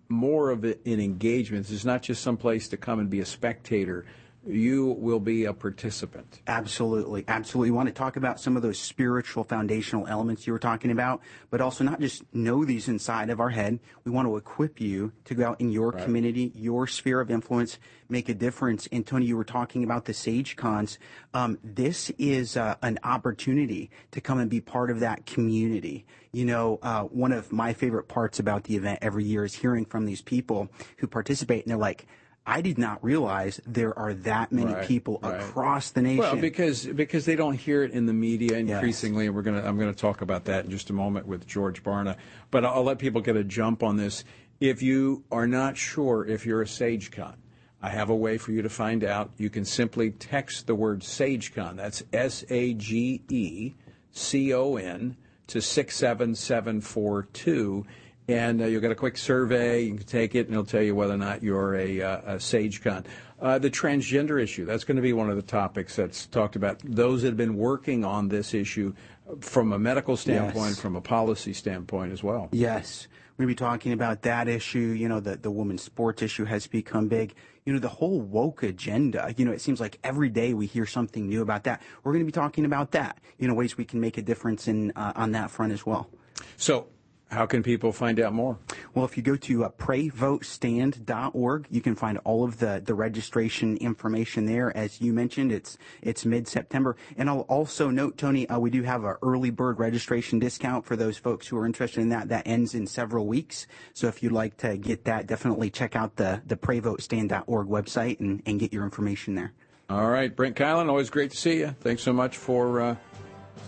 more 0.10 0.49
of 0.49 0.63
an 0.63 0.77
engagement. 0.86 1.69
It's 1.69 1.86
not 1.86 2.01
just 2.01 2.23
some 2.23 2.38
place 2.38 2.69
to 2.69 2.77
come 2.77 2.99
and 2.99 3.10
be 3.10 3.19
a 3.19 3.25
spectator. 3.25 4.05
You 4.47 4.95
will 4.97 5.19
be 5.19 5.43
a 5.45 5.53
participant. 5.53 6.41
Absolutely. 6.47 7.25
Absolutely. 7.27 7.69
You 7.69 7.73
want 7.73 7.89
to 7.89 7.93
talk 7.93 8.15
about 8.15 8.39
some 8.39 8.55
of 8.55 8.62
those 8.62 8.79
spiritual 8.79 9.43
foundational 9.43 10.07
elements 10.07 10.47
you 10.47 10.53
were 10.53 10.60
talking 10.60 10.89
about, 10.89 11.21
but 11.49 11.60
also 11.60 11.83
not 11.83 11.99
just 11.99 12.23
know 12.33 12.63
these 12.63 12.88
inside 12.88 13.29
of 13.29 13.41
our 13.41 13.49
head. 13.49 13.79
We 14.05 14.12
want 14.12 14.27
to 14.27 14.38
equip 14.38 14.79
you 14.79 15.12
to 15.25 15.36
go 15.36 15.47
out 15.47 15.60
in 15.60 15.69
your 15.69 15.91
right. 15.91 16.03
community, 16.03 16.53
your 16.55 16.88
sphere 16.88 17.19
of 17.19 17.29
influence, 17.29 17.77
make 18.07 18.29
a 18.29 18.33
difference. 18.33 18.88
And 18.91 19.05
Tony, 19.05 19.25
you 19.25 19.36
were 19.36 19.43
talking 19.43 19.83
about 19.83 20.05
the 20.05 20.13
Sage 20.13 20.55
Cons. 20.55 20.97
Um, 21.33 21.60
this 21.63 22.10
is 22.17 22.55
uh, 22.55 22.75
an 22.81 22.99
opportunity 23.03 23.89
to 24.12 24.21
come 24.21 24.39
and 24.39 24.49
be 24.49 24.62
part 24.62 24.89
of 24.89 25.01
that 25.01 25.25
community. 25.25 26.05
You 26.31 26.45
know, 26.45 26.79
uh, 26.81 27.03
one 27.03 27.33
of 27.33 27.51
my 27.51 27.73
favorite 27.73 28.07
parts 28.07 28.39
about 28.39 28.63
the 28.63 28.77
event 28.77 28.99
every 29.01 29.25
year 29.25 29.43
is 29.43 29.55
hearing 29.55 29.86
from 29.86 30.05
these 30.05 30.21
people 30.21 30.69
who 30.97 31.07
participate, 31.07 31.65
and 31.65 31.71
they're 31.71 31.77
like, 31.77 32.07
I 32.49 32.62
did 32.62 32.77
not 32.77 33.03
realize 33.03 33.60
there 33.67 33.99
are 33.99 34.13
that 34.13 34.53
many 34.53 34.73
right, 34.73 34.88
people 34.88 35.19
right. 35.21 35.41
across 35.41 35.91
the 35.91 36.01
nation. 36.01 36.19
Well, 36.19 36.38
because 36.38 36.86
because 36.86 37.25
they 37.25 37.36
don't 37.36 37.55
hear 37.55 37.83
it 37.83 37.91
in 37.91 38.05
the 38.05 38.13
media 38.13 38.57
increasingly, 38.57 39.25
yes. 39.25 39.27
and 39.27 39.36
we're 39.36 39.41
gonna 39.41 39.63
I'm 39.63 39.77
gonna 39.77 39.93
talk 39.93 40.21
about 40.21 40.45
that 40.45 40.63
in 40.63 40.71
just 40.71 40.89
a 40.89 40.93
moment 40.93 41.27
with 41.27 41.45
George 41.45 41.83
Barna. 41.83 42.15
But 42.49 42.63
I'll, 42.63 42.75
I'll 42.75 42.83
let 42.83 42.99
people 42.99 43.19
get 43.19 43.36
a 43.36 43.43
jump 43.43 43.83
on 43.83 43.97
this. 43.97 44.23
If 44.62 44.81
you 44.81 45.25
are 45.29 45.45
not 45.45 45.75
sure 45.75 46.25
if 46.25 46.45
you're 46.45 46.62
a 46.62 46.65
SageCon, 46.65 47.36
I 47.81 47.89
have 47.89 48.10
a 48.10 48.15
way 48.15 48.38
for 48.38 48.53
you 48.53 48.62
to 48.62 48.69
find 48.69 49.03
out. 49.03 49.31
You 49.38 49.49
can 49.49 49.65
simply 49.65 50.12
text 50.12 50.67
the 50.67 50.75
word 50.75 51.01
SageCon. 51.01 51.75
That's 51.75 52.01
S 52.13 52.45
A 52.49 52.73
G 52.75 53.23
E 53.27 53.73
C 54.12 54.53
O 54.53 54.77
N 54.77 55.17
to 55.47 55.62
67742. 55.62 57.86
And 58.27 58.61
uh, 58.61 58.65
you'll 58.65 58.81
get 58.81 58.91
a 58.91 58.95
quick 58.95 59.17
survey. 59.17 59.83
You 59.83 59.95
can 59.95 60.05
take 60.05 60.35
it, 60.35 60.47
and 60.47 60.51
it'll 60.51 60.65
tell 60.65 60.81
you 60.81 60.93
whether 60.95 61.13
or 61.13 61.17
not 61.17 61.43
you're 61.43 61.75
a, 61.75 62.01
uh, 62.01 62.17
a 62.17 62.35
SageCon. 62.35 63.05
Uh, 63.39 63.59
the 63.59 63.69
transgender 63.69 64.41
issue, 64.41 64.65
that's 64.65 64.83
going 64.83 64.95
to 64.95 65.01
be 65.01 65.13
one 65.13 65.29
of 65.29 65.35
the 65.35 65.41
topics 65.41 65.95
that's 65.95 66.25
talked 66.25 66.55
about. 66.55 66.79
Those 66.83 67.21
that 67.21 67.29
have 67.29 67.37
been 67.37 67.55
working 67.55 68.03
on 68.03 68.27
this 68.27 68.53
issue 68.53 68.93
from 69.41 69.71
a 69.73 69.79
medical 69.79 70.17
standpoint, 70.17 70.69
yes. 70.69 70.79
from 70.79 70.95
a 70.95 71.01
policy 71.01 71.53
standpoint 71.53 72.11
as 72.11 72.23
well. 72.23 72.49
Yes. 72.51 73.07
We're 73.37 73.43
to 73.43 73.47
be 73.47 73.55
talking 73.55 73.93
about 73.93 74.23
that 74.23 74.47
issue. 74.47 74.79
You 74.79 75.07
know, 75.07 75.19
the, 75.19 75.37
the 75.37 75.51
women's 75.51 75.83
sports 75.83 76.23
issue 76.23 76.45
has 76.45 76.65
become 76.65 77.07
big. 77.07 77.35
You 77.65 77.73
know, 77.73 77.79
the 77.79 77.89
whole 77.89 78.19
woke 78.19 78.63
agenda, 78.63 79.33
you 79.37 79.45
know, 79.45 79.51
it 79.51 79.61
seems 79.61 79.79
like 79.79 79.99
every 80.03 80.29
day 80.29 80.53
we 80.53 80.65
hear 80.65 80.85
something 80.85 81.27
new 81.27 81.41
about 81.41 81.65
that. 81.65 81.81
We're 82.03 82.13
going 82.13 82.23
to 82.23 82.25
be 82.25 82.31
talking 82.31 82.65
about 82.65 82.91
that, 82.91 83.19
you 83.37 83.47
know, 83.47 83.53
ways 83.53 83.77
we 83.77 83.85
can 83.85 83.99
make 83.99 84.17
a 84.17 84.21
difference 84.21 84.67
in, 84.67 84.91
uh, 84.95 85.13
on 85.15 85.33
that 85.33 85.51
front 85.51 85.71
as 85.71 85.85
well. 85.85 86.09
So 86.55 86.87
how 87.29 87.45
can 87.45 87.61
people 87.61 87.91
find 87.91 88.19
out 88.19 88.33
more? 88.33 88.57
Well, 88.93 89.03
if 89.05 89.17
you 89.17 89.23
go 89.23 89.35
to 89.35 89.65
uh, 89.65 89.69
prayvotestand.org, 89.69 91.67
you 91.69 91.81
can 91.81 91.95
find 91.95 92.17
all 92.19 92.45
of 92.45 92.59
the, 92.59 92.81
the 92.83 92.95
registration 92.95 93.75
information 93.77 94.45
there. 94.45 94.75
As 94.75 95.01
you 95.01 95.11
mentioned, 95.13 95.51
it's 95.51 95.77
it's 96.01 96.25
mid 96.25 96.47
September, 96.47 96.95
and 97.17 97.29
I'll 97.29 97.41
also 97.41 97.89
note, 97.89 98.17
Tony, 98.17 98.47
uh, 98.47 98.59
we 98.59 98.69
do 98.69 98.83
have 98.83 99.03
an 99.03 99.15
early 99.21 99.49
bird 99.49 99.77
registration 99.79 100.39
discount 100.39 100.85
for 100.85 100.95
those 100.95 101.17
folks 101.17 101.47
who 101.47 101.57
are 101.57 101.65
interested 101.65 101.99
in 102.01 102.09
that. 102.09 102.29
That 102.29 102.47
ends 102.47 102.73
in 102.73 102.87
several 102.87 103.27
weeks, 103.27 103.67
so 103.93 104.07
if 104.07 104.23
you'd 104.23 104.31
like 104.31 104.55
to 104.57 104.77
get 104.77 105.03
that, 105.05 105.27
definitely 105.27 105.69
check 105.69 105.95
out 105.95 106.15
the 106.15 106.41
the 106.45 106.55
prayvotestand.org 106.55 107.67
website 107.67 108.19
and, 108.19 108.41
and 108.45 108.59
get 108.59 108.71
your 108.71 108.83
information 108.83 109.35
there. 109.35 109.51
All 109.89 110.09
right, 110.09 110.33
Brent 110.33 110.55
Keilen, 110.55 110.89
always 110.89 111.09
great 111.09 111.31
to 111.31 111.37
see 111.37 111.59
you. 111.59 111.75
Thanks 111.81 112.03
so 112.03 112.11
much 112.11 112.37
for 112.37 112.81
uh, 112.81 112.95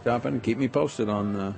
stopping 0.02 0.34
and 0.34 0.44
keep 0.44 0.58
me 0.58 0.68
posted 0.68 1.10
on. 1.10 1.36
Uh, 1.36 1.54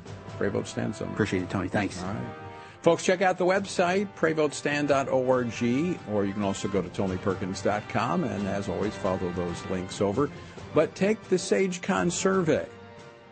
Pray 0.49 0.63
Stand 0.63 0.95
Summit. 0.95 1.13
Appreciate 1.13 1.43
it, 1.43 1.49
Tony. 1.49 1.67
Thanks. 1.67 2.01
All 2.04 2.13
right. 2.13 2.36
Folks, 2.82 3.04
check 3.04 3.21
out 3.21 3.38
the 3.38 3.45
website, 3.45 4.08
prayvotestand.org, 4.15 6.08
or 6.12 6.25
you 6.25 6.34
can 6.34 6.41
also 6.41 6.67
go 6.67 6.82
to 6.82 6.89
tonyperkins.com, 6.89 8.23
and 8.23 8.47
as 8.47 8.67
always, 8.67 8.95
follow 8.95 9.32
those 9.36 9.63
links 9.67 10.01
over. 10.01 10.32
But 10.73 10.95
take 10.95 11.21
the 11.25 11.36
SageCon 11.36 12.12
survey. 12.12 12.67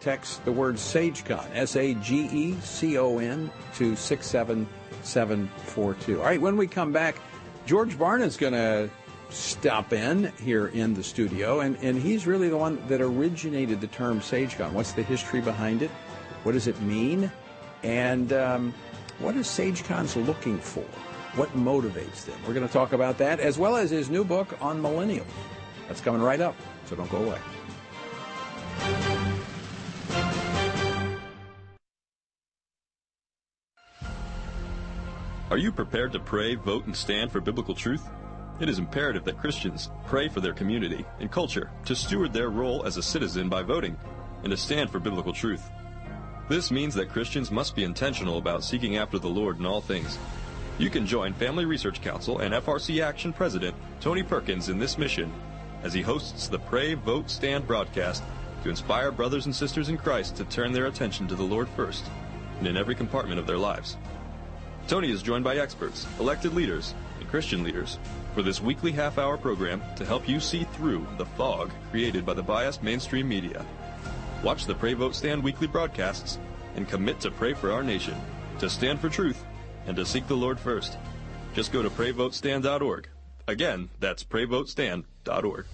Text 0.02 0.45
the 0.45 0.52
word 0.52 0.76
SageCon, 0.76 1.50
S 1.54 1.76
A 1.76 1.95
G 1.95 2.30
E 2.32 2.54
C 2.62 3.00
O 3.00 3.17
N, 3.17 3.50
to 3.76 3.95
67742. 3.95 6.19
All 6.19 6.26
right, 6.26 6.39
when 6.39 6.56
we 6.56 6.67
come 6.67 6.91
back, 6.91 7.15
George 7.65 7.98
Barna 7.98 8.22
is 8.22 8.38
going 8.38 8.54
to 8.54 8.88
stop 9.30 9.93
in 9.93 10.32
here 10.41 10.67
in 10.67 10.93
the 10.93 11.04
studio, 11.04 11.62
and, 11.62 11.76
and 11.82 12.00
he's 12.00 12.28
really 12.28 12.50
the 12.50 12.58
one 12.58 12.80
that 12.88 13.02
originated 13.02 13.82
the 13.82 13.88
term 13.88 14.19
SageCon. 14.19 14.74
What's 14.74 14.91
the 14.93 15.02
history 15.04 15.41
behind 15.41 15.82
it? 15.82 15.89
What 16.43 16.54
does 16.54 16.67
it 16.67 16.80
mean? 16.82 17.32
And 17.84 18.34
um, 18.34 18.73
what 19.19 19.36
is 19.36 19.47
SageCon's 19.47 20.15
looking 20.15 20.58
for? 20.58 20.86
What 21.36 21.49
motivates 21.56 22.25
them? 22.25 22.39
We're 22.47 22.54
going 22.54 22.67
to 22.67 22.73
talk 22.73 22.93
about 22.93 23.17
that 23.19 23.39
as 23.39 23.58
well 23.58 23.75
as 23.75 23.89
his 23.89 24.10
new 24.10 24.23
book 24.23 24.58
on 24.62 24.82
millennials. 24.82 25.25
That's 25.88 26.02
coming 26.02 26.21
right 26.21 26.41
up, 26.41 26.56
so 26.86 26.95
don't 26.95 27.10
go 27.10 27.23
away. 27.23 27.39
Are 35.52 35.58
you 35.58 35.71
prepared 35.71 36.13
to 36.13 36.19
pray, 36.19 36.56
vote, 36.56 36.86
and 36.86 36.95
stand 36.95 37.32
for 37.32 37.41
biblical 37.41 37.73
truth? 37.73 38.08
It 38.60 38.69
is 38.69 38.78
imperative 38.78 39.23
that 39.23 39.39
Christians 39.39 39.89
pray 40.06 40.30
for 40.30 40.41
their 40.41 40.54
community 40.54 41.06
and 41.20 41.32
culture 41.32 41.72
to 41.86 41.95
steward 41.95 42.34
their 42.34 42.49
role 42.49 42.86
as 42.86 42.97
a 42.97 43.03
citizen 43.03 43.49
by 43.49 43.64
voting 43.64 43.97
and 44.43 44.51
to 44.51 44.57
stand 44.57 44.91
for 44.91 44.99
biblical 44.99 45.34
truth. 45.34 45.70
This 46.50 46.72
means 46.72 46.95
that 46.95 47.10
Christians 47.10 47.52
must 47.52 47.76
be 47.76 47.84
intentional 47.84 48.39
about 48.39 48.64
seeking 48.64 48.97
after 48.97 49.20
the 49.20 49.28
Lord 49.28 49.60
in 49.60 49.68
all 49.68 49.82
things. 49.82 50.18
You 50.80 50.89
can 50.89 51.06
join 51.06 51.32
Family 51.34 51.66
Research 51.66 52.02
Council 52.02 52.39
and 52.39 52.56
FRC 52.56 53.04
Action 53.04 53.32
President 53.32 53.76
Tony 54.02 54.24
Perkins 54.24 54.68
in 54.68 54.80
this 54.80 54.97
mission 54.97 55.32
as 55.84 55.93
he 55.93 56.02
hosts 56.02 56.47
the 56.47 56.58
Pray, 56.58 56.95
Vote, 56.95 57.30
Stand 57.30 57.68
broadcast 57.68 58.24
to 58.64 58.70
inspire 58.70 59.12
brothers 59.12 59.45
and 59.45 59.56
sisters 59.56 59.89
in 59.89 59.97
Christ 59.97 60.38
to 60.38 60.43
turn 60.45 60.72
their 60.72 60.88
attention 60.88 61.28
to 61.28 61.36
the 61.36 61.43
Lord 61.43 61.70
first 61.76 62.04
and 62.58 62.68
in 62.68 62.78
every 62.78 62.95
compartment 62.95 63.39
of 63.39 63.45
their 63.45 63.58
lives. 63.58 63.95
Tony 64.88 65.12
is 65.12 65.22
joined 65.22 65.43
by 65.43 65.58
experts, 65.58 66.08
elected 66.20 66.56
leaders, 66.56 66.95
and 67.20 67.30
Christian 67.30 67.64
leaders 67.64 68.00
for 68.34 68.41
this 68.41 68.60
weekly 68.60 68.91
half 68.91 69.20
hour 69.20 69.38
program 69.38 69.84
to 69.97 70.04
help 70.04 70.28
you 70.28 70.39
see 70.39 70.64
through 70.74 71.06
the 71.20 71.28
fog 71.28 71.70
created 71.91 72.26
by 72.26 72.34
the 72.34 72.41
biased 72.41 72.82
mainstream 72.82 73.30
media. 73.30 73.64
Watch 74.42 74.66
the 74.66 74.76
Pray 74.76 74.94
Vote 74.94 75.16
Stand 75.16 75.44
weekly 75.44 75.68
broadcasts 75.68 76.40
and 76.76 76.88
commit 76.88 77.20
to 77.20 77.32
pray 77.32 77.54
for 77.54 77.72
our 77.72 77.84
nation, 77.84 78.16
to 78.60 78.70
stand 78.70 79.02
for 79.02 79.10
truth, 79.10 79.44
and 79.86 79.98
to 79.98 80.06
seek 80.06 80.28
the 80.28 80.36
Lord 80.36 80.58
first. 80.58 80.98
Just 81.54 81.74
go 81.74 81.82
to 81.82 81.90
prayvotestand.org. 81.90 83.10
Again, 83.48 83.90
that's 84.00 84.24
prayvotestand.org. 84.24 85.66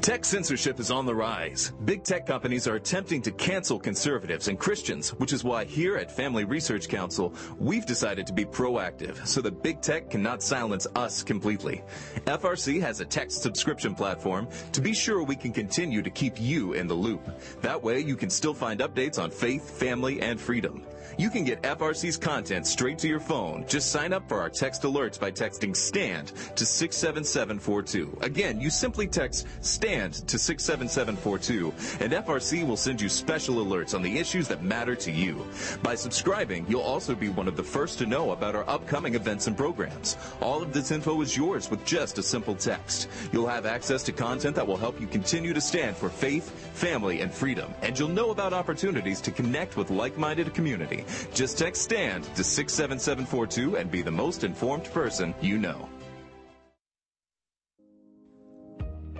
Tech 0.00 0.24
censorship 0.24 0.80
is 0.80 0.90
on 0.90 1.04
the 1.04 1.14
rise. 1.14 1.74
Big 1.84 2.02
tech 2.04 2.26
companies 2.26 2.66
are 2.66 2.76
attempting 2.76 3.20
to 3.20 3.30
cancel 3.32 3.78
conservatives 3.78 4.48
and 4.48 4.58
Christians, 4.58 5.10
which 5.10 5.34
is 5.34 5.44
why 5.44 5.66
here 5.66 5.98
at 5.98 6.10
Family 6.10 6.44
Research 6.44 6.88
Council, 6.88 7.34
we've 7.58 7.84
decided 7.84 8.26
to 8.26 8.32
be 8.32 8.46
proactive 8.46 9.26
so 9.26 9.42
that 9.42 9.62
big 9.62 9.82
tech 9.82 10.08
cannot 10.08 10.42
silence 10.42 10.86
us 10.96 11.22
completely. 11.22 11.82
FRC 12.24 12.80
has 12.80 13.00
a 13.00 13.04
text 13.04 13.42
subscription 13.42 13.94
platform 13.94 14.48
to 14.72 14.80
be 14.80 14.94
sure 14.94 15.22
we 15.22 15.36
can 15.36 15.52
continue 15.52 16.00
to 16.00 16.10
keep 16.10 16.40
you 16.40 16.72
in 16.72 16.86
the 16.86 16.94
loop. 16.94 17.20
That 17.60 17.82
way 17.82 18.00
you 18.00 18.16
can 18.16 18.30
still 18.30 18.54
find 18.54 18.80
updates 18.80 19.22
on 19.22 19.30
faith, 19.30 19.78
family, 19.78 20.22
and 20.22 20.40
freedom. 20.40 20.82
You 21.20 21.28
can 21.28 21.44
get 21.44 21.60
FRC's 21.60 22.16
content 22.16 22.66
straight 22.66 22.98
to 23.00 23.06
your 23.06 23.20
phone. 23.20 23.66
Just 23.68 23.92
sign 23.92 24.14
up 24.14 24.26
for 24.26 24.40
our 24.40 24.48
text 24.48 24.84
alerts 24.84 25.20
by 25.20 25.30
texting 25.30 25.76
STAND 25.76 26.28
to 26.56 26.64
67742. 26.64 28.20
Again, 28.22 28.58
you 28.58 28.70
simply 28.70 29.06
text 29.06 29.46
STAND 29.60 30.14
to 30.28 30.38
67742, 30.38 31.74
and 32.02 32.14
FRC 32.14 32.66
will 32.66 32.78
send 32.78 33.02
you 33.02 33.10
special 33.10 33.56
alerts 33.56 33.94
on 33.94 34.00
the 34.00 34.16
issues 34.16 34.48
that 34.48 34.62
matter 34.62 34.94
to 34.94 35.12
you. 35.12 35.44
By 35.82 35.94
subscribing, 35.94 36.64
you'll 36.70 36.80
also 36.80 37.14
be 37.14 37.28
one 37.28 37.48
of 37.48 37.56
the 37.56 37.62
first 37.62 37.98
to 37.98 38.06
know 38.06 38.30
about 38.30 38.56
our 38.56 38.66
upcoming 38.66 39.14
events 39.14 39.46
and 39.46 39.54
programs. 39.54 40.16
All 40.40 40.62
of 40.62 40.72
this 40.72 40.90
info 40.90 41.20
is 41.20 41.36
yours 41.36 41.70
with 41.70 41.84
just 41.84 42.16
a 42.16 42.22
simple 42.22 42.54
text. 42.54 43.10
You'll 43.30 43.46
have 43.46 43.66
access 43.66 44.02
to 44.04 44.12
content 44.12 44.56
that 44.56 44.66
will 44.66 44.78
help 44.78 44.98
you 44.98 45.06
continue 45.06 45.52
to 45.52 45.60
stand 45.60 45.98
for 45.98 46.08
faith, 46.08 46.48
family, 46.74 47.20
and 47.20 47.30
freedom, 47.30 47.74
and 47.82 47.98
you'll 47.98 48.08
know 48.08 48.30
about 48.30 48.54
opportunities 48.54 49.20
to 49.20 49.30
connect 49.30 49.76
with 49.76 49.90
like-minded 49.90 50.54
community. 50.54 51.04
Just 51.32 51.58
text 51.58 51.82
STAND 51.82 52.24
to 52.34 52.44
67742 52.44 53.76
and 53.76 53.90
be 53.90 54.02
the 54.02 54.10
most 54.10 54.44
informed 54.44 54.84
person 54.92 55.34
you 55.40 55.58
know. 55.58 55.88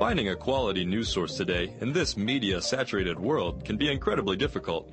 Finding 0.01 0.31
a 0.31 0.37
quality 0.37 0.87
news 0.87 1.11
source 1.11 1.37
today 1.37 1.75
in 1.83 1.93
this 1.93 2.17
media 2.17 2.63
saturated 2.63 3.21
world 3.21 3.65
can 3.67 3.77
be 3.77 3.93
incredibly 3.93 4.35
difficult. 4.35 4.91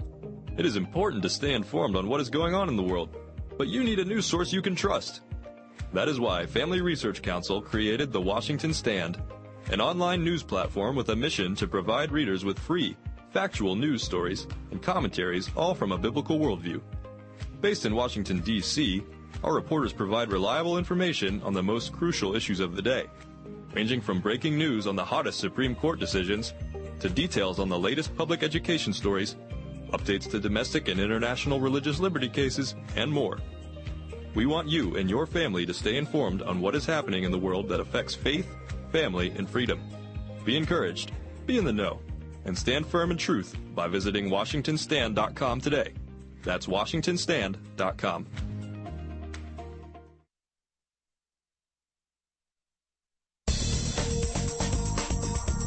It 0.58 0.66
is 0.66 0.76
important 0.76 1.24
to 1.24 1.30
stay 1.30 1.54
informed 1.54 1.96
on 1.96 2.10
what 2.10 2.20
is 2.20 2.30
going 2.30 2.54
on 2.54 2.68
in 2.68 2.76
the 2.76 2.84
world, 2.84 3.16
but 3.58 3.70
you 3.70 3.86
need 3.86 4.00
a 4.00 4.06
news 4.06 4.26
source 4.26 4.52
you 4.52 4.62
can 4.62 4.76
trust. 4.76 5.22
That 5.94 6.10
is 6.10 6.20
why 6.20 6.46
Family 6.46 6.82
Research 6.82 7.22
Council 7.22 7.62
created 7.62 8.12
the 8.12 8.20
Washington 8.20 8.74
Stand, 8.74 9.22
an 9.72 9.80
online 9.80 10.26
news 10.26 10.44
platform 10.44 10.98
with 10.98 11.08
a 11.08 11.16
mission 11.16 11.56
to 11.56 11.68
provide 11.68 12.12
readers 12.12 12.44
with 12.44 12.60
free, 12.60 12.98
factual 13.38 13.76
news 13.76 14.02
stories, 14.02 14.48
and 14.72 14.82
commentaries, 14.82 15.52
all 15.56 15.76
from 15.76 15.92
a 15.92 15.98
biblical 15.98 16.40
worldview. 16.40 16.82
Based 17.62 17.86
in 17.86 17.94
Washington, 17.94 18.40
D.C., 18.40 19.04
our 19.44 19.54
reporters 19.54 19.94
provide 19.94 20.32
reliable 20.32 20.80
information 20.80 21.40
on 21.44 21.54
the 21.54 21.62
most 21.62 21.94
crucial 21.94 22.36
issues 22.36 22.60
of 22.60 22.76
the 22.76 22.82
day, 22.82 23.06
ranging 23.76 24.02
from 24.02 24.22
breaking 24.22 24.58
news 24.58 24.88
on 24.88 24.96
the 24.96 25.06
hottest 25.06 25.40
Supreme 25.40 25.76
Court 25.76 26.00
decisions 26.00 26.56
to 27.00 27.10
details 27.12 27.60
on 27.60 27.70
the 27.70 27.78
latest 27.78 28.18
public 28.18 28.42
education 28.42 28.92
stories, 28.92 29.36
updates 29.92 30.28
to 30.32 30.40
domestic 30.40 30.88
and 30.88 31.00
international 31.00 31.60
religious 31.60 32.00
liberty 32.00 32.30
cases, 32.30 32.74
and 32.96 33.12
more. 33.12 33.38
We 34.34 34.48
want 34.48 34.68
you 34.68 34.96
and 34.96 35.08
your 35.08 35.28
family 35.28 35.64
to 35.68 35.76
stay 35.76 35.98
informed 35.98 36.42
on 36.42 36.60
what 36.60 36.74
is 36.74 36.88
happening 36.88 37.22
in 37.22 37.32
the 37.32 37.38
world 37.38 37.70
that 37.70 37.82
affects 37.82 38.16
faith, 38.16 38.48
family, 38.92 39.32
and 39.38 39.48
freedom. 39.48 39.80
Be 40.44 40.58
encouraged, 40.58 41.12
be 41.46 41.60
in 41.60 41.66
the 41.66 41.72
know, 41.72 42.02
and 42.48 42.58
stand 42.58 42.88
firm 42.88 43.12
in 43.12 43.18
truth 43.18 43.56
by 43.76 43.88
visiting 43.88 44.30
WashingtonStand.com 44.30 45.62
today. 45.62 45.94
That's 46.44 46.66
WashingtonStand.com. 46.66 48.26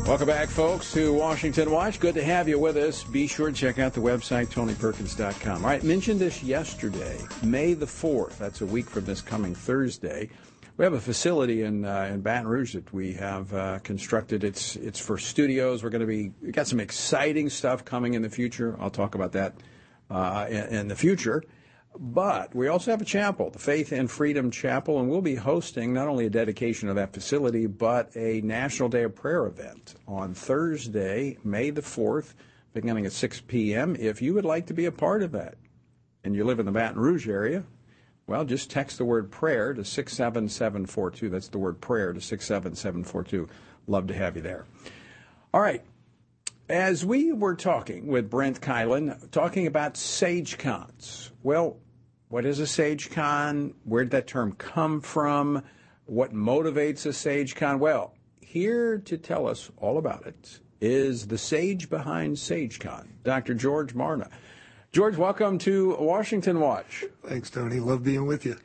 Welcome 0.06 0.26
back, 0.26 0.48
folks, 0.48 0.92
to 0.94 1.12
Washington 1.12 1.70
Watch. 1.70 2.00
Good 2.00 2.14
to 2.16 2.24
have 2.24 2.48
you 2.48 2.58
with 2.58 2.76
us. 2.76 3.04
Be 3.04 3.28
sure 3.28 3.48
to 3.48 3.54
check 3.54 3.78
out 3.78 3.92
the 3.92 4.00
website, 4.00 4.48
TonyPerkins.com. 4.48 5.64
All 5.64 5.70
right, 5.70 5.84
mentioned 5.84 6.18
this 6.18 6.42
yesterday, 6.42 7.16
May 7.44 7.74
the 7.74 7.86
4th. 7.86 8.36
That's 8.36 8.60
a 8.60 8.66
week 8.66 8.90
from 8.90 9.04
this 9.04 9.20
coming 9.20 9.54
Thursday. 9.54 10.28
We 10.80 10.84
have 10.84 10.94
a 10.94 10.98
facility 10.98 11.60
in 11.60 11.84
uh, 11.84 12.08
in 12.10 12.22
Baton 12.22 12.48
Rouge 12.48 12.72
that 12.72 12.90
we 12.90 13.12
have 13.12 13.52
uh, 13.52 13.80
constructed. 13.80 14.44
It's 14.44 14.76
it's 14.76 14.98
for 14.98 15.18
studios. 15.18 15.84
We're 15.84 15.90
going 15.90 16.00
to 16.00 16.06
be 16.06 16.32
we 16.40 16.52
got 16.52 16.66
some 16.66 16.80
exciting 16.80 17.50
stuff 17.50 17.84
coming 17.84 18.14
in 18.14 18.22
the 18.22 18.30
future. 18.30 18.78
I'll 18.80 18.88
talk 18.88 19.14
about 19.14 19.32
that 19.32 19.56
uh, 20.08 20.46
in, 20.48 20.64
in 20.74 20.88
the 20.88 20.96
future. 20.96 21.44
But 21.98 22.54
we 22.54 22.68
also 22.68 22.92
have 22.92 23.02
a 23.02 23.04
chapel, 23.04 23.50
the 23.50 23.58
Faith 23.58 23.92
and 23.92 24.10
Freedom 24.10 24.50
Chapel, 24.50 25.00
and 25.00 25.10
we'll 25.10 25.20
be 25.20 25.34
hosting 25.34 25.92
not 25.92 26.08
only 26.08 26.24
a 26.24 26.30
dedication 26.30 26.88
of 26.88 26.96
that 26.96 27.12
facility, 27.12 27.66
but 27.66 28.10
a 28.16 28.40
National 28.40 28.88
Day 28.88 29.02
of 29.02 29.14
Prayer 29.14 29.44
event 29.44 29.96
on 30.08 30.32
Thursday, 30.32 31.36
May 31.44 31.68
the 31.68 31.82
4th, 31.82 32.32
beginning 32.72 33.04
at 33.04 33.12
6 33.12 33.42
p.m. 33.48 33.96
If 34.00 34.22
you 34.22 34.32
would 34.32 34.46
like 34.46 34.64
to 34.68 34.72
be 34.72 34.86
a 34.86 34.92
part 34.92 35.22
of 35.22 35.32
that 35.32 35.56
and 36.24 36.34
you 36.34 36.42
live 36.44 36.58
in 36.58 36.64
the 36.64 36.72
Baton 36.72 36.98
Rouge 36.98 37.28
area, 37.28 37.64
well, 38.30 38.44
just 38.44 38.70
text 38.70 38.96
the 38.98 39.04
word 39.04 39.32
prayer 39.32 39.74
to 39.74 39.84
67742. 39.84 41.28
That's 41.30 41.48
the 41.48 41.58
word 41.58 41.80
prayer 41.80 42.12
to 42.12 42.20
67742. 42.20 43.48
Love 43.88 44.06
to 44.06 44.14
have 44.14 44.36
you 44.36 44.42
there. 44.42 44.66
All 45.52 45.60
right. 45.60 45.82
As 46.68 47.04
we 47.04 47.32
were 47.32 47.56
talking 47.56 48.06
with 48.06 48.30
Brent 48.30 48.60
Keilen, 48.60 49.28
talking 49.32 49.66
about 49.66 49.96
sage 49.96 50.58
cons. 50.58 51.32
Well, 51.42 51.78
what 52.28 52.46
is 52.46 52.60
a 52.60 52.68
sage 52.68 53.10
con? 53.10 53.74
Where 53.82 54.04
did 54.04 54.12
that 54.12 54.28
term 54.28 54.52
come 54.52 55.00
from? 55.00 55.64
What 56.04 56.32
motivates 56.32 57.06
a 57.06 57.12
sage 57.12 57.56
con? 57.56 57.80
Well, 57.80 58.14
here 58.40 58.98
to 58.98 59.18
tell 59.18 59.48
us 59.48 59.72
all 59.76 59.98
about 59.98 60.24
it 60.28 60.60
is 60.80 61.26
the 61.26 61.36
sage 61.36 61.90
behind 61.90 62.36
SageCon, 62.36 63.08
Dr. 63.24 63.54
George 63.54 63.92
Barna. 63.92 64.30
George, 64.92 65.16
welcome 65.16 65.56
to 65.58 65.94
Washington 66.00 66.58
Watch. 66.58 67.04
Thanks, 67.24 67.48
Tony. 67.48 67.78
Love 67.78 68.02
being 68.02 68.26
with 68.26 68.44
you. 68.44 68.56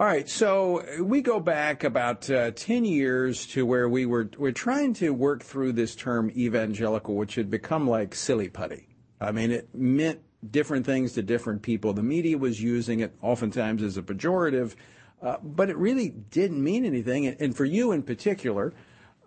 All 0.00 0.06
right, 0.06 0.26
so 0.26 0.82
we 1.02 1.20
go 1.20 1.38
back 1.38 1.84
about 1.84 2.30
uh, 2.30 2.52
10 2.52 2.86
years 2.86 3.46
to 3.48 3.66
where 3.66 3.86
we 3.86 4.06
were 4.06 4.30
we're 4.38 4.50
trying 4.50 4.94
to 4.94 5.10
work 5.10 5.42
through 5.42 5.72
this 5.72 5.94
term 5.94 6.30
evangelical, 6.34 7.16
which 7.16 7.34
had 7.34 7.50
become 7.50 7.86
like 7.86 8.14
silly 8.14 8.48
putty. 8.48 8.88
I 9.20 9.30
mean, 9.30 9.50
it 9.50 9.74
meant 9.74 10.20
different 10.50 10.86
things 10.86 11.12
to 11.12 11.22
different 11.22 11.60
people. 11.60 11.92
The 11.92 12.02
media 12.02 12.38
was 12.38 12.62
using 12.62 13.00
it 13.00 13.14
oftentimes 13.20 13.82
as 13.82 13.98
a 13.98 14.02
pejorative, 14.02 14.76
uh, 15.20 15.36
but 15.42 15.68
it 15.68 15.76
really 15.76 16.08
didn't 16.08 16.64
mean 16.64 16.86
anything. 16.86 17.26
And, 17.26 17.38
and 17.38 17.54
for 17.54 17.66
you 17.66 17.92
in 17.92 18.04
particular, 18.04 18.72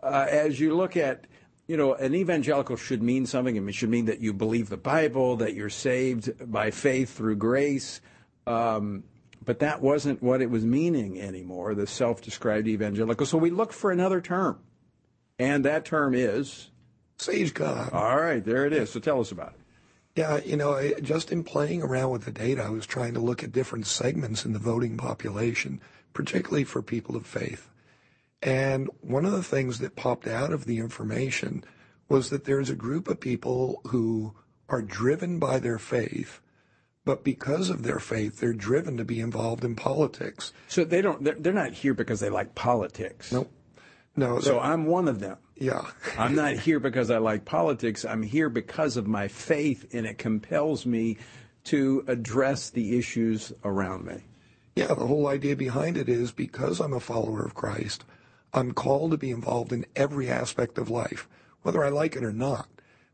uh, 0.01 0.25
as 0.27 0.59
you 0.59 0.75
look 0.75 0.97
at, 0.97 1.27
you 1.67 1.75
know, 1.75 1.93
an 1.93 2.15
evangelical 2.15 2.77
should 2.77 3.03
mean 3.03 3.25
something. 3.25 3.55
It 3.55 3.75
should 3.75 3.89
mean 3.89 4.05
that 4.05 4.19
you 4.19 4.33
believe 4.33 4.69
the 4.69 4.77
Bible, 4.77 5.35
that 5.37 5.53
you're 5.53 5.69
saved 5.69 6.51
by 6.51 6.71
faith 6.71 7.15
through 7.15 7.35
grace. 7.35 7.99
Um, 8.45 9.03
but 9.43 9.59
that 9.59 9.81
wasn't 9.81 10.23
what 10.23 10.41
it 10.41 10.49
was 10.49 10.65
meaning 10.65 11.19
anymore, 11.21 11.75
the 11.75 11.87
self 11.87 12.21
described 12.21 12.67
evangelical. 12.67 13.25
So 13.25 13.37
we 13.37 13.49
looked 13.49 13.73
for 13.73 13.91
another 13.91 14.21
term. 14.21 14.59
And 15.39 15.65
that 15.65 15.85
term 15.85 16.13
is 16.15 16.69
SageCon. 17.19 17.93
All 17.93 18.17
right, 18.17 18.43
there 18.43 18.65
it 18.65 18.73
is. 18.73 18.91
So 18.91 18.99
tell 18.99 19.19
us 19.19 19.31
about 19.31 19.53
it. 19.53 19.59
Yeah, 20.15 20.39
you 20.43 20.57
know, 20.57 20.93
just 21.01 21.31
in 21.31 21.43
playing 21.43 21.83
around 21.83 22.09
with 22.09 22.25
the 22.25 22.31
data, 22.31 22.63
I 22.63 22.69
was 22.69 22.87
trying 22.87 23.13
to 23.13 23.19
look 23.19 23.43
at 23.43 23.51
different 23.51 23.85
segments 23.85 24.45
in 24.45 24.53
the 24.53 24.59
voting 24.59 24.97
population, 24.97 25.79
particularly 26.13 26.63
for 26.63 26.81
people 26.81 27.15
of 27.15 27.25
faith. 27.25 27.69
And 28.41 28.89
one 29.01 29.25
of 29.25 29.31
the 29.31 29.43
things 29.43 29.79
that 29.79 29.95
popped 29.95 30.27
out 30.27 30.53
of 30.53 30.65
the 30.65 30.77
information 30.77 31.63
was 32.09 32.29
that 32.29 32.45
there's 32.45 32.69
a 32.69 32.75
group 32.75 33.07
of 33.07 33.19
people 33.19 33.81
who 33.87 34.33
are 34.69 34.81
driven 34.81 35.39
by 35.39 35.59
their 35.59 35.79
faith, 35.79 36.41
but 37.05 37.23
because 37.23 37.69
of 37.69 37.83
their 37.83 37.99
faith, 37.99 38.39
they're 38.39 38.53
driven 38.53 38.97
to 38.97 39.05
be 39.05 39.19
involved 39.19 39.63
in 39.63 39.75
politics. 39.75 40.53
So 40.67 40.83
they 40.83 41.01
don't. 41.01 41.23
They're, 41.23 41.35
they're 41.35 41.53
not 41.53 41.73
here 41.73 41.93
because 41.93 42.19
they 42.19 42.29
like 42.29 42.53
politics. 42.53 43.31
Nope. 43.31 43.51
No. 44.15 44.39
So 44.39 44.59
I'm 44.59 44.85
one 44.85 45.07
of 45.07 45.19
them. 45.19 45.37
Yeah. 45.55 45.85
I'm 46.17 46.35
not 46.35 46.53
here 46.53 46.79
because 46.79 47.09
I 47.09 47.17
like 47.17 47.45
politics. 47.45 48.05
I'm 48.05 48.23
here 48.23 48.49
because 48.49 48.97
of 48.97 49.07
my 49.07 49.27
faith, 49.27 49.93
and 49.93 50.05
it 50.05 50.17
compels 50.17 50.85
me 50.85 51.17
to 51.65 52.03
address 52.07 52.69
the 52.69 52.97
issues 52.97 53.51
around 53.63 54.05
me. 54.05 54.23
Yeah, 54.75 54.93
the 54.93 55.07
whole 55.07 55.27
idea 55.27 55.55
behind 55.55 55.97
it 55.97 56.07
is 56.07 56.31
because 56.31 56.79
I'm 56.79 56.93
a 56.93 56.99
follower 56.99 57.43
of 57.43 57.55
Christ, 57.55 58.05
I'm 58.53 58.71
called 58.71 59.11
to 59.11 59.17
be 59.17 59.31
involved 59.31 59.71
in 59.71 59.85
every 59.95 60.29
aspect 60.29 60.77
of 60.77 60.89
life, 60.89 61.27
whether 61.61 61.83
I 61.83 61.89
like 61.89 62.15
it 62.15 62.23
or 62.23 62.33
not. 62.33 62.67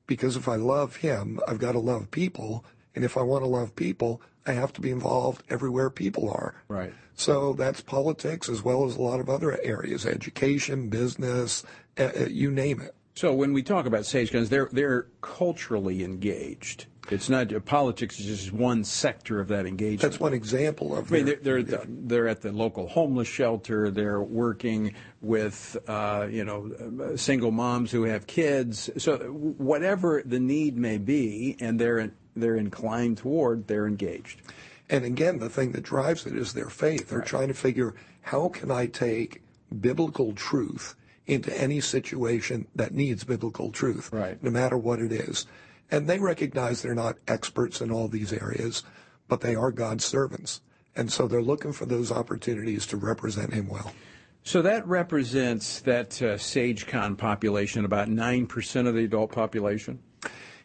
Because 0.06 0.36
if 0.36 0.48
I 0.48 0.56
love 0.56 0.98
Him, 0.98 1.40
I've 1.48 1.60
got 1.60 1.72
to 1.74 1.80
love 1.80 2.12
people. 2.12 2.66
And 2.96 3.04
if 3.04 3.18
I 3.18 3.22
want 3.22 3.44
to 3.44 3.50
love 3.50 3.76
people, 3.76 4.22
I 4.46 4.52
have 4.54 4.74
to 4.74 4.82
be 4.82 4.92
involved 4.92 5.44
everywhere 5.50 5.90
people 5.90 6.30
are. 6.30 6.56
Right. 6.68 6.94
So 7.16 7.54
that's 7.54 7.82
politics 7.82 8.50
as 8.50 8.64
well 8.64 8.86
as 8.86 8.96
a 8.96 9.02
lot 9.02 9.20
of 9.20 9.30
other 9.30 9.60
areas, 9.64 10.06
education, 10.06 10.90
business, 10.90 11.64
uh, 11.98 12.26
you 12.28 12.52
name 12.52 12.82
it. 12.82 12.96
So 13.16 13.34
when 13.34 13.54
we 13.54 13.62
talk 13.62 13.86
about 13.86 14.06
sage 14.06 14.32
cons, 14.32 14.50
they're 14.50 14.70
they're 14.72 15.08
culturally 15.22 16.04
engaged. 16.04 16.88
It's 17.12 17.30
not 17.30 17.52
politics 17.66 18.20
is 18.20 18.26
just 18.26 18.54
one 18.54 18.84
sector 18.84 19.40
of 19.40 19.50
that 19.50 19.66
engagement. 19.66 20.02
That's 20.02 20.20
one 20.20 20.34
example 20.34 20.96
of. 20.96 21.12
I 21.12 21.18
mean, 21.18 21.38
they're 21.42 21.62
they're, 21.62 21.86
they're 21.86 22.28
at 22.28 22.42
the 22.42 22.52
local 22.52 22.88
homeless 22.88 23.28
shelter. 23.28 23.92
They're 23.92 24.22
working 24.22 24.94
with 25.22 25.78
uh, 25.88 26.28
you 26.30 26.46
know 26.46 27.16
single 27.16 27.52
moms 27.52 27.92
who 27.92 28.04
have 28.04 28.26
kids. 28.26 28.90
So 28.98 29.18
whatever 29.18 30.24
the 30.26 30.40
need 30.40 30.78
may 30.78 30.98
be, 30.98 31.58
and 31.60 31.78
they're 31.78 32.12
they're 32.36 32.56
inclined 32.56 33.18
toward, 33.18 33.68
they're 33.68 33.88
engaged. 33.88 34.42
And 34.90 35.06
again, 35.06 35.40
the 35.40 35.50
thing 35.50 35.72
that 35.74 35.84
drives 35.84 36.26
it 36.26 36.36
is 36.36 36.54
their 36.54 36.70
faith. 36.70 37.10
They're 37.10 37.20
right. 37.20 37.28
trying 37.28 37.48
to 37.50 37.54
figure 37.54 37.96
how 38.22 38.50
can 38.50 38.72
I 38.72 38.88
take 38.88 39.42
biblical 39.82 40.34
truth 40.34 40.96
into 41.26 41.56
any 41.60 41.80
situation 41.80 42.68
that 42.76 42.94
needs 42.94 43.24
biblical 43.24 43.72
truth, 43.72 44.12
right. 44.12 44.42
no 44.44 44.52
matter 44.52 44.78
what 44.78 45.00
it 45.00 45.12
is. 45.12 45.46
And 45.94 46.08
they 46.08 46.18
recognize 46.18 46.82
they're 46.82 46.96
not 46.96 47.20
experts 47.28 47.80
in 47.80 47.92
all 47.92 48.08
these 48.08 48.34
areas, 48.34 48.82
but 49.28 49.42
they 49.42 49.54
are 49.54 49.72
God's 49.72 50.04
servants. 50.04 50.60
And 50.96 51.12
so 51.12 51.28
they're 51.28 51.40
looking 51.40 51.72
for 51.72 51.86
those 51.86 52.12
opportunities 52.12 52.88
to 52.88 52.98
represent 52.98 53.54
Him 53.54 53.68
well. 53.68 53.94
So 54.42 54.64
that 54.64 54.88
represents 54.88 55.82
that 55.82 56.20
uh, 56.20 56.38
SageCon 56.38 57.16
population, 57.16 57.86
about 57.86 58.08
9% 58.08 58.88
of 58.88 58.96
the 58.96 59.04
adult 59.04 59.32
population? 59.32 60.00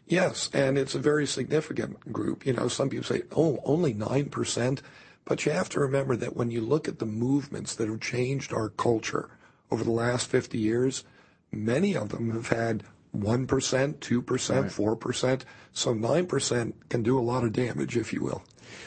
Yes, 0.07 0.49
and 0.51 0.79
it's 0.79 0.95
a 0.95 0.99
very 0.99 1.27
significant 1.27 2.11
group. 2.11 2.43
You 2.43 2.53
know, 2.53 2.67
some 2.67 2.89
people 2.89 3.05
say, 3.05 3.21
oh, 3.35 3.59
only 3.65 3.93
9%. 3.93 4.81
But 5.25 5.45
you 5.45 5.51
have 5.51 5.69
to 5.69 5.79
remember 5.79 6.15
that 6.15 6.35
when 6.35 6.49
you 6.49 6.61
look 6.61 6.87
at 6.87 6.97
the 6.97 7.05
movements 7.05 7.75
that 7.75 7.87
have 7.87 8.01
changed 8.01 8.51
our 8.51 8.69
culture 8.69 9.29
over 9.69 9.83
the 9.83 9.91
last 9.91 10.27
50 10.27 10.57
years, 10.57 11.03
many 11.51 11.95
of 11.95 12.09
them 12.09 12.31
have 12.31 12.47
had 12.47 12.83
1%, 13.17 13.47
2%, 13.47 13.97
4%. 13.99 15.41
So 15.73 15.93
9% 15.93 16.73
can 16.89 17.03
do 17.03 17.17
a 17.17 17.21
lot 17.21 17.43
of 17.43 17.53
damage, 17.53 17.97
if 17.97 18.13
you 18.13 18.23
will. 18.23 18.43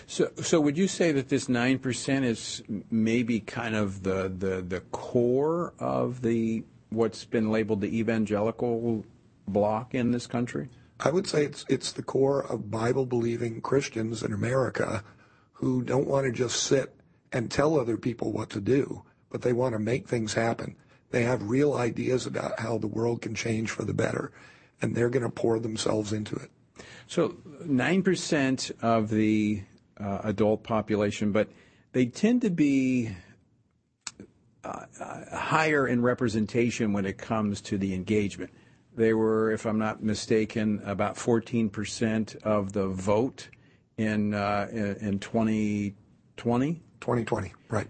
So, 0.07 0.31
so 0.41 0.61
would 0.61 0.79
you 0.79 0.89
say 0.89 1.13
that 1.13 1.29
this 1.29 1.47
9% 1.47 2.25
is 2.25 2.63
maybe 2.91 3.41
kind 3.41 3.75
of 3.75 4.03
the, 4.03 4.33
the, 4.37 4.63
the 4.63 4.81
core 4.93 5.75
of 5.79 6.23
the 6.23 6.65
what's 6.91 7.25
been 7.25 7.51
labeled 7.51 7.81
the 7.81 7.99
evangelical 7.99 9.05
block 9.49 9.95
in 9.95 10.11
this 10.11 10.27
country? 10.27 10.69
I 11.01 11.11
would 11.11 11.27
say 11.27 11.45
it's 11.45 11.65
it's 11.69 11.93
the 11.93 12.03
core 12.03 12.45
of 12.45 12.71
Bible 12.71 13.07
believing 13.07 13.61
Christians 13.61 14.23
in 14.23 14.33
America 14.33 15.03
who 15.55 15.83
don't 15.83 16.07
want 16.07 16.27
to 16.27 16.33
just 16.33 16.63
sit 16.63 16.95
and 17.33 17.51
tell 17.51 17.79
other 17.79 17.97
people 17.97 18.33
what 18.33 18.51
to 18.51 18.61
do, 18.61 19.03
but 19.31 19.43
they 19.43 19.53
want 19.53 19.73
to 19.75 19.79
make 19.79 20.07
things 20.07 20.35
happen. 20.35 20.77
They 21.13 21.23
have 21.25 21.43
real 21.49 21.75
ideas 21.75 22.27
about 22.27 22.59
how 22.59 22.79
the 22.79 22.87
world 22.87 23.21
can 23.21 23.35
change 23.35 23.71
for 23.71 23.85
the 23.85 23.93
better, 23.93 24.33
and 24.81 24.95
they're 24.95 25.11
going 25.11 25.23
to 25.23 25.31
pour 25.31 25.61
themselves 25.61 26.13
into 26.13 26.35
it. 26.37 26.51
So, 27.07 27.37
9% 27.65 28.73
of 28.83 29.11
the 29.11 29.63
uh, 30.01 30.21
adult 30.25 30.65
population, 30.65 31.31
but 31.31 31.51
they 31.93 32.07
tend 32.07 32.41
to 32.43 32.51
be 32.51 33.15
uh, 34.65 34.87
uh, 34.99 35.37
higher 35.37 35.87
in 35.87 36.01
representation 36.01 36.95
when 36.95 37.05
it 37.05 37.19
comes 37.19 37.61
to 37.61 37.77
the 37.77 37.95
engagement. 37.95 38.51
They 38.95 39.13
were, 39.13 39.53
if 39.53 39.67
I'm 39.67 39.79
not 39.79 40.03
mistaken, 40.03 40.81
about 40.87 41.17
14% 41.17 42.37
of 42.43 42.73
the 42.73 42.89
vote 42.89 43.49
in 43.99 44.33
uh, 44.33 44.69
in 44.73 45.19
2020. 45.19 45.95
2020, 47.01 47.53
right. 47.69 47.89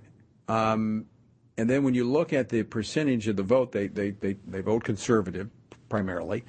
Um, 0.49 1.07
and 1.57 1.69
then 1.69 1.85
when 1.85 1.95
you 1.95 2.05
look 2.05 2.33
at 2.33 2.49
the 2.49 2.63
percentage 2.63 3.29
of 3.29 3.37
the 3.37 3.43
vote, 3.43 3.73
they 3.73 3.87
they 3.87 4.11
they, 4.11 4.35
they 4.47 4.61
vote 4.61 4.85
conservative 4.85 5.51
primarily. 5.89 6.45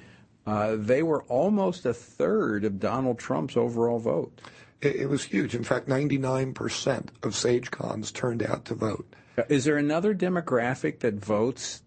Uh, 0.46 0.76
they 0.78 1.02
were 1.02 1.22
almost 1.24 1.86
a 1.86 1.94
third 1.94 2.64
of 2.64 2.78
Donald 2.78 3.18
Trump's 3.18 3.56
overall 3.56 3.98
vote. 3.98 4.40
It, 4.82 4.96
it 4.96 5.06
was 5.06 5.24
huge. 5.24 5.54
In 5.54 5.64
fact, 5.64 5.88
99% 5.88 7.08
of 7.22 7.32
SageCons 7.32 8.12
turned 8.12 8.42
out 8.42 8.66
to 8.66 8.74
vote. 8.74 9.06
Is 9.48 9.64
there 9.64 9.78
another 9.78 10.14
demographic 10.14 11.00
that 11.00 11.14
votes 11.14 11.82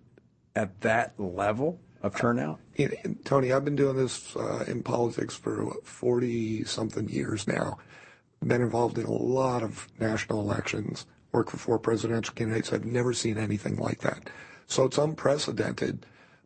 at 0.55 0.81
that 0.81 1.19
level? 1.19 1.79
of 2.01 2.15
turnout? 2.15 2.59
Uh, 2.79 2.87
Tony, 3.23 3.51
I've 3.51 3.65
been 3.65 3.75
doing 3.75 3.97
this 3.97 4.35
uh, 4.35 4.65
in 4.67 4.83
politics 4.83 5.35
for 5.35 5.73
40 5.83 6.63
something 6.65 7.09
years 7.09 7.47
now. 7.47 7.77
Been 8.43 8.61
involved 8.61 8.97
in 8.97 9.05
a 9.05 9.11
lot 9.11 9.63
of 9.63 9.87
national 9.99 10.41
elections, 10.41 11.05
worked 11.31 11.51
for 11.51 11.57
four 11.57 11.79
presidential 11.79 12.33
candidates. 12.33 12.71
I've 12.71 12.85
never 12.85 13.13
seen 13.13 13.37
anything 13.37 13.77
like 13.77 13.99
that. 13.99 14.29
So 14.67 14.85
it's 14.85 14.97
unprecedented, 14.97 16.05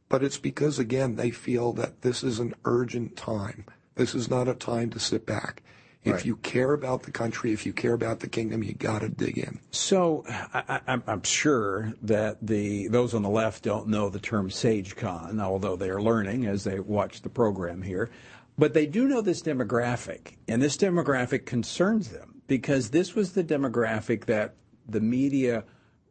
but 0.10 0.24
it's 0.24 0.38
because, 0.38 0.80
again, 0.80 1.16
they 1.16 1.32
feel 1.32 1.74
that 1.74 2.02
this 2.02 2.24
is 2.24 2.40
an 2.40 2.54
urgent 2.66 3.16
time. 3.16 3.66
This 3.96 4.14
is 4.14 4.30
not 4.30 4.48
a 4.48 4.54
time 4.54 4.90
to 4.92 5.00
sit 5.00 5.26
back. 5.26 5.64
If 6.04 6.14
right. 6.14 6.26
you 6.26 6.38
care 6.38 6.74
about 6.74 7.04
the 7.04 7.12
country, 7.12 7.54
if 7.54 7.64
you 7.66 7.74
care 7.74 7.94
about 7.94 8.22
the 8.22 8.28
kingdom, 8.28 8.64
you 8.64 8.74
got 8.74 9.02
to 9.02 9.10
dig 9.10 9.38
in. 9.38 9.60
So 9.70 10.24
I, 10.28 10.80
am 10.88 11.22
sure 11.22 11.94
that 12.02 12.38
the 12.42 12.88
those 12.88 13.14
on 13.14 13.22
the 13.22 13.30
left 13.30 13.64
don't 13.64 13.88
know 13.88 14.10
the 14.10 14.20
term 14.20 14.50
SageCon, 14.50 15.40
although 15.40 15.76
they 15.76 15.92
are 15.92 16.02
learning 16.02 16.48
as 16.48 16.64
they 16.64 16.80
watch 16.80 17.22
the 17.22 17.30
program 17.30 17.84
here. 17.84 18.10
But 18.58 18.74
they 18.74 18.88
do 18.88 19.08
know 19.08 19.22
this 19.22 19.44
demographic, 19.44 20.38
and 20.48 20.60
this 20.60 20.76
demographic 20.76 21.46
concerns 21.46 22.10
them 22.10 22.42
because 22.48 22.90
this 22.90 23.14
was 23.14 23.34
the 23.34 23.44
demographic 23.44 24.26
that 24.26 24.56
the 24.88 25.00
media 25.00 25.64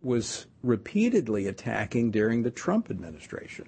was 0.02 0.46
repeatedly 0.62 1.46
attacking 1.46 2.10
during 2.10 2.42
the 2.42 2.50
Trump 2.50 2.90
administration. 2.90 3.66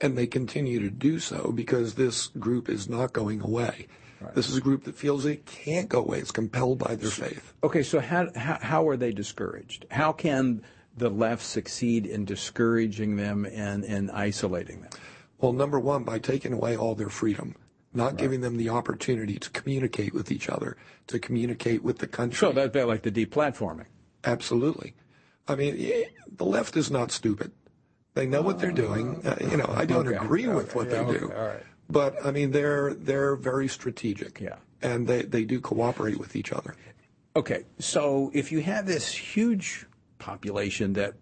And 0.00 0.16
they 0.16 0.26
continue 0.26 0.80
to 0.80 0.90
do 0.90 1.18
so 1.18 1.52
because 1.54 1.94
this 1.94 2.28
group 2.28 2.68
is 2.68 2.88
not 2.88 3.12
going 3.12 3.40
away. 3.40 3.88
Right. 4.20 4.34
This 4.34 4.48
is 4.48 4.56
a 4.56 4.60
group 4.60 4.84
that 4.84 4.94
feels 4.94 5.26
it 5.26 5.44
can't 5.46 5.88
go 5.88 6.00
away. 6.00 6.18
It's 6.18 6.30
compelled 6.30 6.78
by 6.78 6.96
their 6.96 7.10
faith. 7.10 7.52
Okay, 7.62 7.82
so 7.82 8.00
how, 8.00 8.28
how, 8.34 8.58
how 8.60 8.88
are 8.88 8.96
they 8.96 9.12
discouraged? 9.12 9.86
How 9.90 10.12
can 10.12 10.62
the 10.96 11.10
left 11.10 11.44
succeed 11.44 12.06
in 12.06 12.24
discouraging 12.24 13.16
them 13.16 13.44
and, 13.44 13.84
and 13.84 14.10
isolating 14.10 14.80
them? 14.80 14.90
Well, 15.38 15.52
number 15.52 15.78
one, 15.78 16.04
by 16.04 16.18
taking 16.18 16.54
away 16.54 16.76
all 16.76 16.94
their 16.94 17.10
freedom, 17.10 17.56
not 17.92 18.12
right. 18.12 18.16
giving 18.16 18.40
them 18.40 18.56
the 18.56 18.70
opportunity 18.70 19.38
to 19.38 19.50
communicate 19.50 20.14
with 20.14 20.30
each 20.32 20.48
other, 20.48 20.78
to 21.08 21.18
communicate 21.18 21.82
with 21.82 21.98
the 21.98 22.06
country. 22.06 22.38
So 22.38 22.52
that's 22.52 22.74
like 22.74 23.02
the 23.02 23.10
deplatforming. 23.10 23.86
Absolutely. 24.24 24.94
I 25.48 25.54
mean, 25.54 26.04
the 26.36 26.44
left 26.44 26.76
is 26.76 26.90
not 26.90 27.12
stupid. 27.12 27.52
They 28.14 28.26
know 28.26 28.42
what 28.42 28.58
they're 28.58 28.72
doing. 28.72 29.20
Uh, 29.24 29.36
you 29.40 29.56
know, 29.56 29.68
I 29.68 29.84
don't 29.84 30.08
okay. 30.08 30.16
agree 30.16 30.48
with 30.48 30.74
what 30.74 30.88
yeah, 30.88 30.92
they 30.92 31.00
okay. 31.00 31.18
do. 31.18 31.26
Right. 31.26 31.62
But 31.88 32.16
I 32.24 32.30
mean, 32.30 32.50
they're 32.50 32.94
they're 32.94 33.36
very 33.36 33.68
strategic. 33.68 34.40
Yeah. 34.40 34.56
And 34.82 35.06
they, 35.06 35.22
they 35.22 35.44
do 35.44 35.60
cooperate 35.60 36.18
with 36.18 36.36
each 36.36 36.52
other. 36.52 36.74
Okay, 37.34 37.64
so 37.78 38.30
if 38.32 38.50
you 38.50 38.60
have 38.62 38.86
this 38.86 39.12
huge 39.12 39.86
population 40.18 40.94
that 40.94 41.14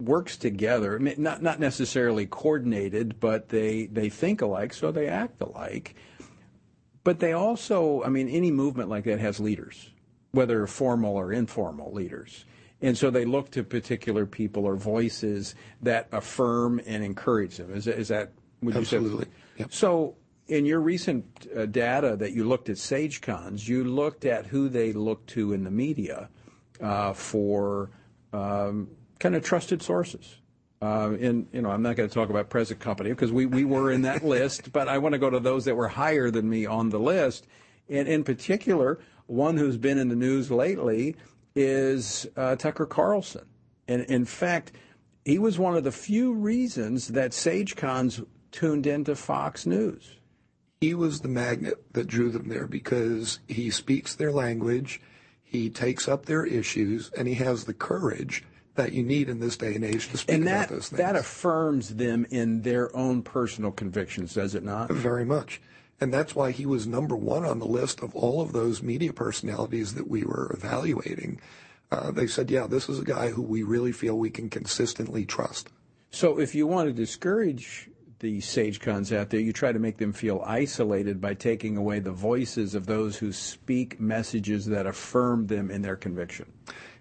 works 0.00 0.36
together, 0.36 0.98
not 0.98 1.42
not 1.42 1.58
necessarily 1.58 2.26
coordinated, 2.26 3.18
but 3.20 3.48
they 3.48 3.86
they 3.86 4.08
think 4.08 4.42
alike, 4.42 4.72
so 4.72 4.92
they 4.92 5.08
act 5.08 5.40
alike. 5.40 5.96
But 7.02 7.18
they 7.18 7.32
also, 7.32 8.02
I 8.02 8.08
mean, 8.08 8.28
any 8.28 8.50
movement 8.50 8.88
like 8.88 9.04
that 9.04 9.18
has 9.18 9.40
leaders, 9.40 9.90
whether 10.34 10.66
formal 10.66 11.16
or 11.16 11.32
informal 11.32 11.92
leaders. 11.92 12.44
And 12.82 12.98
so 12.98 13.10
they 13.10 13.24
look 13.24 13.50
to 13.52 13.62
particular 13.62 14.26
people 14.26 14.66
or 14.66 14.76
voices 14.76 15.54
that 15.82 16.08
affirm 16.12 16.80
and 16.86 17.02
encourage 17.02 17.56
them. 17.56 17.72
Is, 17.74 17.86
is 17.86 18.08
that 18.08 18.32
would 18.62 18.76
Absolutely. 18.76 19.10
you 19.10 19.24
say? 19.24 19.30
Yep. 19.58 19.72
So, 19.72 20.16
in 20.46 20.66
your 20.66 20.80
recent 20.80 21.46
uh, 21.56 21.64
data 21.64 22.16
that 22.16 22.32
you 22.32 22.44
looked 22.44 22.68
at 22.68 22.76
SageCons, 22.76 23.66
you 23.66 23.84
looked 23.84 24.26
at 24.26 24.44
who 24.44 24.68
they 24.68 24.92
look 24.92 25.24
to 25.28 25.54
in 25.54 25.64
the 25.64 25.70
media 25.70 26.28
uh, 26.82 27.14
for 27.14 27.90
um, 28.34 28.88
kind 29.18 29.34
of 29.34 29.42
trusted 29.42 29.80
sources. 29.80 30.36
Uh, 30.82 31.16
and 31.18 31.46
you 31.52 31.62
know, 31.62 31.70
I'm 31.70 31.80
not 31.80 31.96
going 31.96 32.08
to 32.08 32.14
talk 32.14 32.28
about 32.28 32.50
present 32.50 32.78
company 32.78 33.08
because 33.08 33.32
we, 33.32 33.46
we 33.46 33.64
were 33.64 33.90
in 33.90 34.02
that 34.02 34.22
list, 34.34 34.70
but 34.70 34.86
I 34.86 34.98
want 34.98 35.14
to 35.14 35.18
go 35.18 35.30
to 35.30 35.40
those 35.40 35.64
that 35.64 35.76
were 35.76 35.88
higher 35.88 36.30
than 36.30 36.48
me 36.48 36.66
on 36.66 36.90
the 36.90 36.98
list. 36.98 37.46
And 37.88 38.06
in 38.06 38.22
particular, 38.24 38.98
one 39.26 39.56
who's 39.56 39.76
been 39.76 39.98
in 39.98 40.08
the 40.08 40.16
news 40.16 40.50
lately 40.50 41.16
is 41.54 42.26
uh, 42.36 42.56
Tucker 42.56 42.86
Carlson. 42.86 43.46
And 43.86 44.02
in 44.02 44.24
fact, 44.24 44.72
he 45.24 45.38
was 45.38 45.58
one 45.58 45.76
of 45.76 45.84
the 45.84 45.92
few 45.92 46.32
reasons 46.32 47.08
that 47.08 47.30
SageCons 47.30 48.26
tuned 48.50 48.86
into 48.86 49.14
Fox 49.14 49.66
News. 49.66 50.16
He 50.80 50.94
was 50.94 51.20
the 51.20 51.28
magnet 51.28 51.82
that 51.92 52.06
drew 52.06 52.30
them 52.30 52.48
there 52.48 52.66
because 52.66 53.40
he 53.48 53.70
speaks 53.70 54.14
their 54.14 54.32
language, 54.32 55.00
he 55.42 55.70
takes 55.70 56.08
up 56.08 56.26
their 56.26 56.44
issues, 56.44 57.10
and 57.16 57.26
he 57.26 57.34
has 57.34 57.64
the 57.64 57.74
courage 57.74 58.44
that 58.74 58.92
you 58.92 59.02
need 59.02 59.28
in 59.28 59.40
this 59.40 59.56
day 59.56 59.74
and 59.74 59.84
age 59.84 60.08
to 60.10 60.16
speak 60.18 60.34
and 60.34 60.46
that, 60.46 60.66
about 60.66 60.68
those 60.68 60.88
things. 60.88 60.98
That 60.98 61.16
affirms 61.16 61.94
them 61.94 62.26
in 62.30 62.62
their 62.62 62.94
own 62.94 63.22
personal 63.22 63.70
convictions, 63.70 64.34
does 64.34 64.54
it 64.54 64.64
not? 64.64 64.90
Very 64.90 65.24
much. 65.24 65.60
And 66.04 66.12
that's 66.12 66.34
why 66.34 66.50
he 66.50 66.66
was 66.66 66.86
number 66.86 67.16
one 67.16 67.46
on 67.46 67.60
the 67.60 67.64
list 67.64 68.02
of 68.02 68.14
all 68.14 68.42
of 68.42 68.52
those 68.52 68.82
media 68.82 69.10
personalities 69.10 69.94
that 69.94 70.06
we 70.06 70.22
were 70.22 70.50
evaluating. 70.52 71.40
Uh, 71.90 72.10
they 72.10 72.26
said, 72.26 72.50
yeah, 72.50 72.66
this 72.66 72.90
is 72.90 72.98
a 72.98 73.04
guy 73.04 73.30
who 73.30 73.40
we 73.40 73.62
really 73.62 73.90
feel 73.90 74.18
we 74.18 74.28
can 74.28 74.50
consistently 74.50 75.24
trust. 75.24 75.70
So 76.10 76.38
if 76.38 76.54
you 76.54 76.66
want 76.66 76.88
to 76.88 76.92
discourage 76.92 77.88
the 78.18 78.42
sage 78.42 78.80
cons 78.80 79.14
out 79.14 79.30
there, 79.30 79.40
you 79.40 79.54
try 79.54 79.72
to 79.72 79.78
make 79.78 79.96
them 79.96 80.12
feel 80.12 80.44
isolated 80.44 81.22
by 81.22 81.32
taking 81.32 81.78
away 81.78 82.00
the 82.00 82.12
voices 82.12 82.74
of 82.74 82.84
those 82.84 83.16
who 83.16 83.32
speak 83.32 83.98
messages 83.98 84.66
that 84.66 84.84
affirm 84.86 85.46
them 85.46 85.70
in 85.70 85.80
their 85.80 85.96
conviction. 85.96 86.52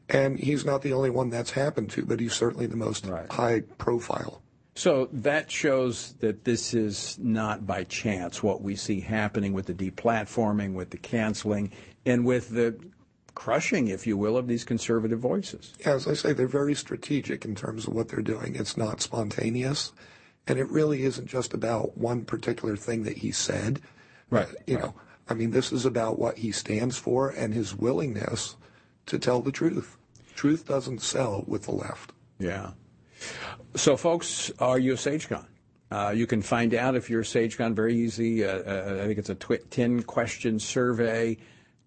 And 0.07 0.39
he's 0.39 0.63
not 0.63 0.81
the 0.81 0.93
only 0.93 1.09
one 1.09 1.29
that's 1.29 1.51
happened 1.51 1.89
to, 1.89 2.05
but 2.05 2.21
he's 2.21 2.31
certainly 2.31 2.67
the 2.67 2.77
most 2.77 3.05
right. 3.05 3.29
high 3.29 3.63
profile. 3.77 4.41
So 4.75 5.07
that 5.11 5.51
shows 5.51 6.13
that 6.19 6.45
this 6.45 6.73
is 6.73 7.17
not 7.19 7.67
by 7.67 7.83
chance 7.83 8.41
what 8.41 8.61
we 8.61 8.75
see 8.75 9.01
happening 9.01 9.53
with 9.53 9.67
the 9.67 9.73
deplatforming, 9.73 10.73
with 10.73 10.89
the 10.89 10.97
canceling, 10.97 11.71
and 12.05 12.25
with 12.25 12.49
the 12.49 12.75
crushing, 13.35 13.87
if 13.87 14.07
you 14.07 14.17
will, 14.17 14.35
of 14.35 14.47
these 14.47 14.63
conservative 14.63 15.19
voices. 15.19 15.73
Yeah, 15.79 15.93
as 15.93 16.07
I 16.07 16.13
say, 16.13 16.33
they're 16.33 16.47
very 16.47 16.73
strategic 16.73 17.45
in 17.45 17.55
terms 17.55 17.87
of 17.87 17.93
what 17.93 18.09
they're 18.09 18.21
doing. 18.21 18.55
It's 18.55 18.75
not 18.75 19.01
spontaneous, 19.01 19.91
and 20.47 20.57
it 20.57 20.69
really 20.69 21.03
isn't 21.03 21.27
just 21.27 21.53
about 21.53 21.97
one 21.97 22.25
particular 22.25 22.75
thing 22.75 23.03
that 23.03 23.17
he 23.17 23.31
said. 23.31 23.79
Right. 24.29 24.47
Uh, 24.47 24.51
you 24.65 24.75
right. 24.75 24.85
know, 24.85 24.93
I 25.29 25.35
mean, 25.35 25.51
this 25.51 25.71
is 25.71 25.85
about 25.85 26.17
what 26.17 26.39
he 26.39 26.51
stands 26.51 26.97
for 26.97 27.29
and 27.29 27.53
his 27.53 27.75
willingness 27.75 28.55
to 29.05 29.19
tell 29.19 29.41
the 29.41 29.51
truth. 29.51 29.97
Truth 30.35 30.67
doesn't 30.67 31.01
sell 31.01 31.43
with 31.47 31.63
the 31.63 31.71
left. 31.71 32.11
Yeah. 32.39 32.71
So, 33.75 33.97
folks, 33.97 34.51
are 34.59 34.79
you 34.79 34.93
a 34.93 34.97
SageCon? 34.97 35.45
Uh, 35.91 36.09
you 36.15 36.25
can 36.25 36.41
find 36.41 36.73
out 36.73 36.95
if 36.95 37.09
you're 37.09 37.21
a 37.21 37.23
SageCon 37.23 37.73
very 37.73 37.95
easy. 37.95 38.43
Uh, 38.43 38.59
uh, 38.59 38.99
I 39.03 39.05
think 39.05 39.19
it's 39.19 39.29
a 39.29 39.35
tw- 39.35 39.69
10 39.69 40.03
question 40.03 40.59
survey. 40.59 41.37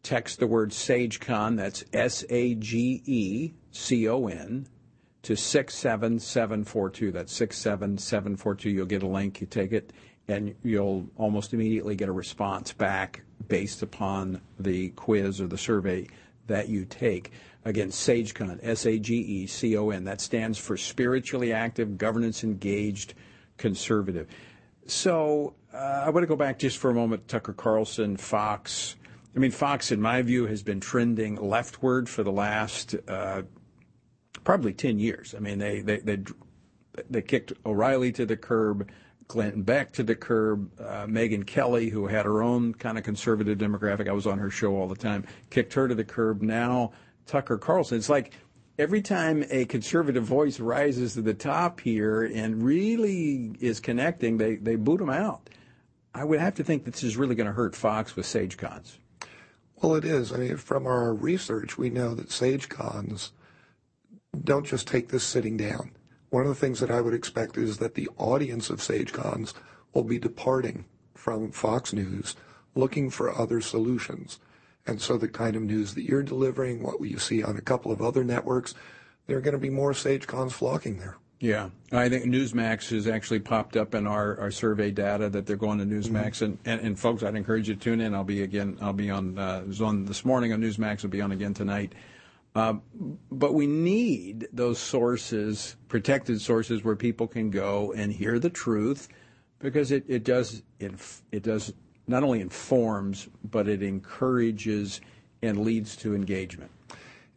Text 0.02 0.38
the 0.38 0.46
word 0.46 0.70
SageCon, 0.70 1.56
that's 1.56 1.84
S 1.92 2.24
A 2.30 2.54
G 2.54 3.02
E 3.04 3.52
C 3.72 4.08
O 4.08 4.28
N, 4.28 4.68
to 5.22 5.34
67742. 5.34 7.10
That's 7.10 7.32
67742. 7.32 8.70
You'll 8.70 8.86
get 8.86 9.02
a 9.02 9.08
link, 9.08 9.40
you 9.40 9.48
take 9.48 9.72
it, 9.72 9.92
and 10.28 10.54
you'll 10.62 11.08
almost 11.16 11.52
immediately 11.52 11.96
get 11.96 12.08
a 12.08 12.12
response 12.12 12.72
back 12.72 13.22
based 13.48 13.82
upon 13.82 14.40
the 14.60 14.90
quiz 14.90 15.40
or 15.40 15.48
the 15.48 15.58
survey 15.58 16.06
that 16.46 16.68
you 16.68 16.84
take. 16.84 17.32
Again, 17.66 17.88
SageCon, 17.88 18.60
S 18.62 18.86
A 18.86 18.96
G 18.96 19.16
E 19.16 19.46
C 19.48 19.76
O 19.76 19.90
N. 19.90 20.04
That 20.04 20.20
stands 20.20 20.56
for 20.56 20.76
Spiritually 20.76 21.52
Active, 21.52 21.98
Governance 21.98 22.44
Engaged 22.44 23.14
Conservative. 23.56 24.28
So 24.86 25.54
uh, 25.74 26.04
I 26.06 26.10
want 26.10 26.22
to 26.22 26.28
go 26.28 26.36
back 26.36 26.60
just 26.60 26.78
for 26.78 26.90
a 26.90 26.94
moment. 26.94 27.26
Tucker 27.26 27.52
Carlson, 27.52 28.16
Fox. 28.16 28.94
I 29.34 29.40
mean, 29.40 29.50
Fox, 29.50 29.90
in 29.90 30.00
my 30.00 30.22
view, 30.22 30.46
has 30.46 30.62
been 30.62 30.78
trending 30.78 31.34
leftward 31.34 32.08
for 32.08 32.22
the 32.22 32.30
last 32.30 32.94
uh, 33.08 33.42
probably 34.44 34.72
10 34.72 35.00
years. 35.00 35.34
I 35.36 35.40
mean, 35.40 35.58
they, 35.58 35.80
they, 35.80 35.98
they, 35.98 36.18
they 37.10 37.20
kicked 37.20 37.52
O'Reilly 37.66 38.12
to 38.12 38.24
the 38.24 38.36
curb. 38.36 38.88
Glenn 39.26 39.62
Beck 39.62 39.90
to 39.94 40.04
the 40.04 40.14
curb. 40.14 40.70
Uh, 40.80 41.06
Megyn 41.06 41.44
Kelly, 41.44 41.88
who 41.88 42.06
had 42.06 42.26
her 42.26 42.42
own 42.42 42.74
kind 42.74 42.96
of 42.96 43.02
conservative 43.02 43.58
demographic, 43.58 44.08
I 44.08 44.12
was 44.12 44.24
on 44.24 44.38
her 44.38 44.50
show 44.50 44.76
all 44.76 44.86
the 44.86 44.94
time, 44.94 45.26
kicked 45.50 45.74
her 45.74 45.88
to 45.88 45.96
the 45.96 46.04
curb. 46.04 46.42
Now 46.42 46.92
Tucker 47.26 47.58
Carlson. 47.58 47.98
It's 47.98 48.08
like 48.08 48.32
every 48.78 49.02
time 49.02 49.44
a 49.50 49.64
conservative 49.66 50.24
voice 50.24 50.60
rises 50.60 51.14
to 51.14 51.22
the 51.22 51.34
top 51.34 51.80
here 51.80 52.22
and 52.22 52.62
really 52.62 53.52
is 53.60 53.80
connecting, 53.80 54.38
they, 54.38 54.56
they 54.56 54.76
boot 54.76 54.98
them 54.98 55.10
out. 55.10 55.50
I 56.14 56.24
would 56.24 56.40
have 56.40 56.54
to 56.54 56.64
think 56.64 56.84
this 56.84 57.02
is 57.02 57.16
really 57.16 57.34
going 57.34 57.46
to 57.46 57.52
hurt 57.52 57.76
Fox 57.76 58.16
with 58.16 58.26
SageCons. 58.26 58.96
Well, 59.82 59.94
it 59.94 60.04
is. 60.04 60.32
I 60.32 60.38
mean, 60.38 60.56
from 60.56 60.86
our 60.86 61.12
research, 61.12 61.76
we 61.76 61.90
know 61.90 62.14
that 62.14 62.28
SageCons 62.28 63.32
don't 64.42 64.66
just 64.66 64.86
take 64.86 65.08
this 65.08 65.24
sitting 65.24 65.56
down. 65.56 65.90
One 66.30 66.42
of 66.42 66.48
the 66.48 66.54
things 66.54 66.80
that 66.80 66.90
I 66.90 67.00
would 67.00 67.14
expect 67.14 67.58
is 67.58 67.78
that 67.78 67.94
the 67.94 68.08
audience 68.16 68.70
of 68.70 68.80
SageCons 68.80 69.52
will 69.92 70.04
be 70.04 70.18
departing 70.18 70.86
from 71.14 71.50
Fox 71.50 71.92
News 71.92 72.34
looking 72.74 73.10
for 73.10 73.34
other 73.34 73.60
solutions. 73.60 74.38
And 74.86 75.00
so 75.00 75.18
the 75.18 75.28
kind 75.28 75.56
of 75.56 75.62
news 75.62 75.94
that 75.94 76.02
you're 76.02 76.22
delivering, 76.22 76.82
what 76.82 77.00
you 77.00 77.18
see 77.18 77.42
on 77.42 77.56
a 77.56 77.60
couple 77.60 77.90
of 77.90 78.00
other 78.00 78.22
networks, 78.24 78.74
there 79.26 79.36
are 79.36 79.40
going 79.40 79.52
to 79.52 79.58
be 79.58 79.70
more 79.70 79.92
SageCons 79.92 80.52
flocking 80.52 80.98
there. 80.98 81.16
Yeah, 81.38 81.68
I 81.92 82.08
think 82.08 82.24
Newsmax 82.24 82.88
has 82.90 83.06
actually 83.06 83.40
popped 83.40 83.76
up 83.76 83.94
in 83.94 84.06
our, 84.06 84.40
our 84.40 84.50
survey 84.50 84.90
data 84.90 85.28
that 85.28 85.44
they're 85.46 85.56
going 85.56 85.78
to 85.78 85.84
Newsmax, 85.84 86.38
mm-hmm. 86.38 86.68
and, 86.68 86.80
and, 86.80 86.98
folks, 86.98 87.22
I'd 87.22 87.34
encourage 87.34 87.68
you 87.68 87.74
to 87.74 87.80
tune 87.80 88.00
in. 88.00 88.14
I'll 88.14 88.24
be 88.24 88.42
again. 88.42 88.78
I'll 88.80 88.94
be 88.94 89.10
on. 89.10 89.38
Uh, 89.38 89.62
was 89.66 89.82
on 89.82 90.06
this 90.06 90.24
morning 90.24 90.54
on 90.54 90.62
Newsmax. 90.62 91.04
I'll 91.04 91.10
be 91.10 91.20
on 91.20 91.32
again 91.32 91.52
tonight. 91.52 91.92
Uh, 92.54 92.76
but 93.30 93.52
we 93.52 93.66
need 93.66 94.48
those 94.50 94.78
sources, 94.78 95.76
protected 95.88 96.40
sources, 96.40 96.82
where 96.82 96.96
people 96.96 97.26
can 97.26 97.50
go 97.50 97.92
and 97.92 98.10
hear 98.10 98.38
the 98.38 98.48
truth, 98.48 99.08
because 99.58 99.92
it, 99.92 100.04
it 100.08 100.24
does 100.24 100.62
it, 100.80 100.94
it 101.32 101.42
does 101.42 101.74
not 102.06 102.22
only 102.22 102.40
informs, 102.40 103.28
but 103.44 103.68
it 103.68 103.82
encourages 103.82 105.00
and 105.42 105.60
leads 105.60 105.96
to 105.96 106.14
engagement. 106.14 106.70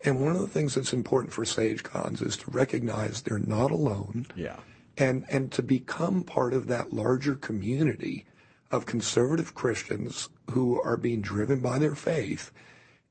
And 0.05 0.21
one 0.21 0.35
of 0.35 0.41
the 0.41 0.47
things 0.47 0.75
that's 0.75 0.93
important 0.93 1.33
for 1.33 1.43
SageCons 1.43 2.25
is 2.25 2.37
to 2.37 2.51
recognize 2.51 3.21
they're 3.21 3.39
not 3.39 3.71
alone. 3.71 4.27
Yeah. 4.35 4.57
And, 4.97 5.25
and 5.29 5.51
to 5.53 5.63
become 5.63 6.23
part 6.23 6.53
of 6.53 6.67
that 6.67 6.93
larger 6.93 7.35
community 7.35 8.25
of 8.71 8.85
conservative 8.85 9.55
Christians 9.55 10.29
who 10.51 10.81
are 10.81 10.97
being 10.97 11.21
driven 11.21 11.59
by 11.59 11.79
their 11.79 11.95
faith 11.95 12.51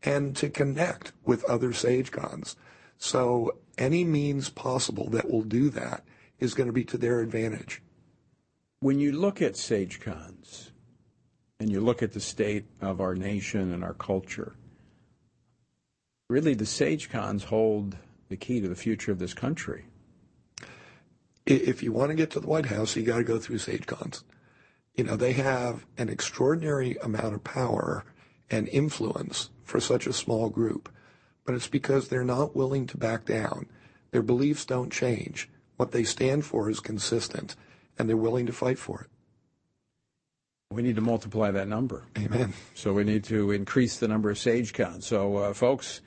and 0.02 0.36
to 0.36 0.48
connect 0.48 1.12
with 1.24 1.44
other 1.44 1.70
SageCons. 1.70 2.54
So 2.98 3.58
any 3.76 4.04
means 4.04 4.48
possible 4.50 5.08
that 5.10 5.30
will 5.30 5.42
do 5.42 5.70
that 5.70 6.04
is 6.38 6.54
going 6.54 6.68
to 6.68 6.72
be 6.72 6.84
to 6.84 6.98
their 6.98 7.20
advantage. 7.20 7.82
When 8.80 9.00
you 9.00 9.12
look 9.12 9.42
at 9.42 9.54
SageCons, 9.54 10.70
and 11.60 11.70
you 11.70 11.80
look 11.80 12.02
at 12.02 12.12
the 12.12 12.20
state 12.20 12.66
of 12.80 13.00
our 13.00 13.14
nation 13.14 13.72
and 13.72 13.82
our 13.82 13.94
culture, 13.94 14.54
really 16.28 16.54
the 16.54 16.64
SageCons 16.64 17.44
hold 17.44 17.96
the 18.28 18.36
key 18.36 18.60
to 18.60 18.68
the 18.68 18.76
future 18.76 19.10
of 19.10 19.18
this 19.18 19.34
country. 19.34 19.86
If 21.46 21.82
you 21.82 21.92
want 21.92 22.10
to 22.10 22.14
get 22.14 22.30
to 22.32 22.40
the 22.40 22.46
White 22.46 22.66
House, 22.66 22.94
you 22.94 23.02
got 23.02 23.16
to 23.16 23.24
go 23.24 23.38
through 23.38 23.58
SageCons. 23.58 24.22
You 24.94 25.04
know, 25.04 25.16
they 25.16 25.32
have 25.32 25.86
an 25.96 26.08
extraordinary 26.08 26.96
amount 27.02 27.34
of 27.34 27.44
power 27.44 28.04
and 28.50 28.68
influence 28.68 29.50
for 29.64 29.80
such 29.80 30.06
a 30.06 30.12
small 30.12 30.50
group, 30.50 30.90
but 31.44 31.54
it's 31.54 31.68
because 31.68 32.08
they're 32.08 32.24
not 32.24 32.54
willing 32.54 32.86
to 32.88 32.98
back 32.98 33.24
down. 33.24 33.66
Their 34.10 34.22
beliefs 34.22 34.64
don't 34.64 34.92
change. 34.92 35.48
What 35.76 35.92
they 35.92 36.04
stand 36.04 36.44
for 36.44 36.68
is 36.68 36.80
consistent, 36.80 37.56
and 37.98 38.08
they're 38.08 38.16
willing 38.16 38.46
to 38.46 38.52
fight 38.52 38.78
for 38.78 39.02
it. 39.02 39.10
We 40.70 40.82
need 40.82 40.96
to 40.96 41.00
multiply 41.00 41.50
that 41.52 41.66
number. 41.66 42.04
Amen. 42.18 42.52
So 42.74 42.92
we 42.92 43.02
need 43.02 43.24
to 43.24 43.52
increase 43.52 43.98
the 43.98 44.06
number 44.06 44.28
of 44.28 44.36
SageCons. 44.36 45.02
So, 45.02 45.36
uh, 45.36 45.54
folks, 45.54 46.02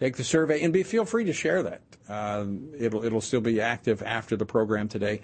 take 0.00 0.16
the 0.16 0.24
survey 0.24 0.62
and 0.62 0.72
be 0.72 0.82
feel 0.84 1.04
free 1.04 1.24
to 1.24 1.34
share 1.34 1.62
that. 1.64 1.82
Uh, 2.08 2.46
it'll 2.78 3.04
it'll 3.04 3.20
still 3.20 3.42
be 3.42 3.60
active 3.60 4.02
after 4.02 4.34
the 4.34 4.46
program 4.46 4.88
today. 4.88 5.20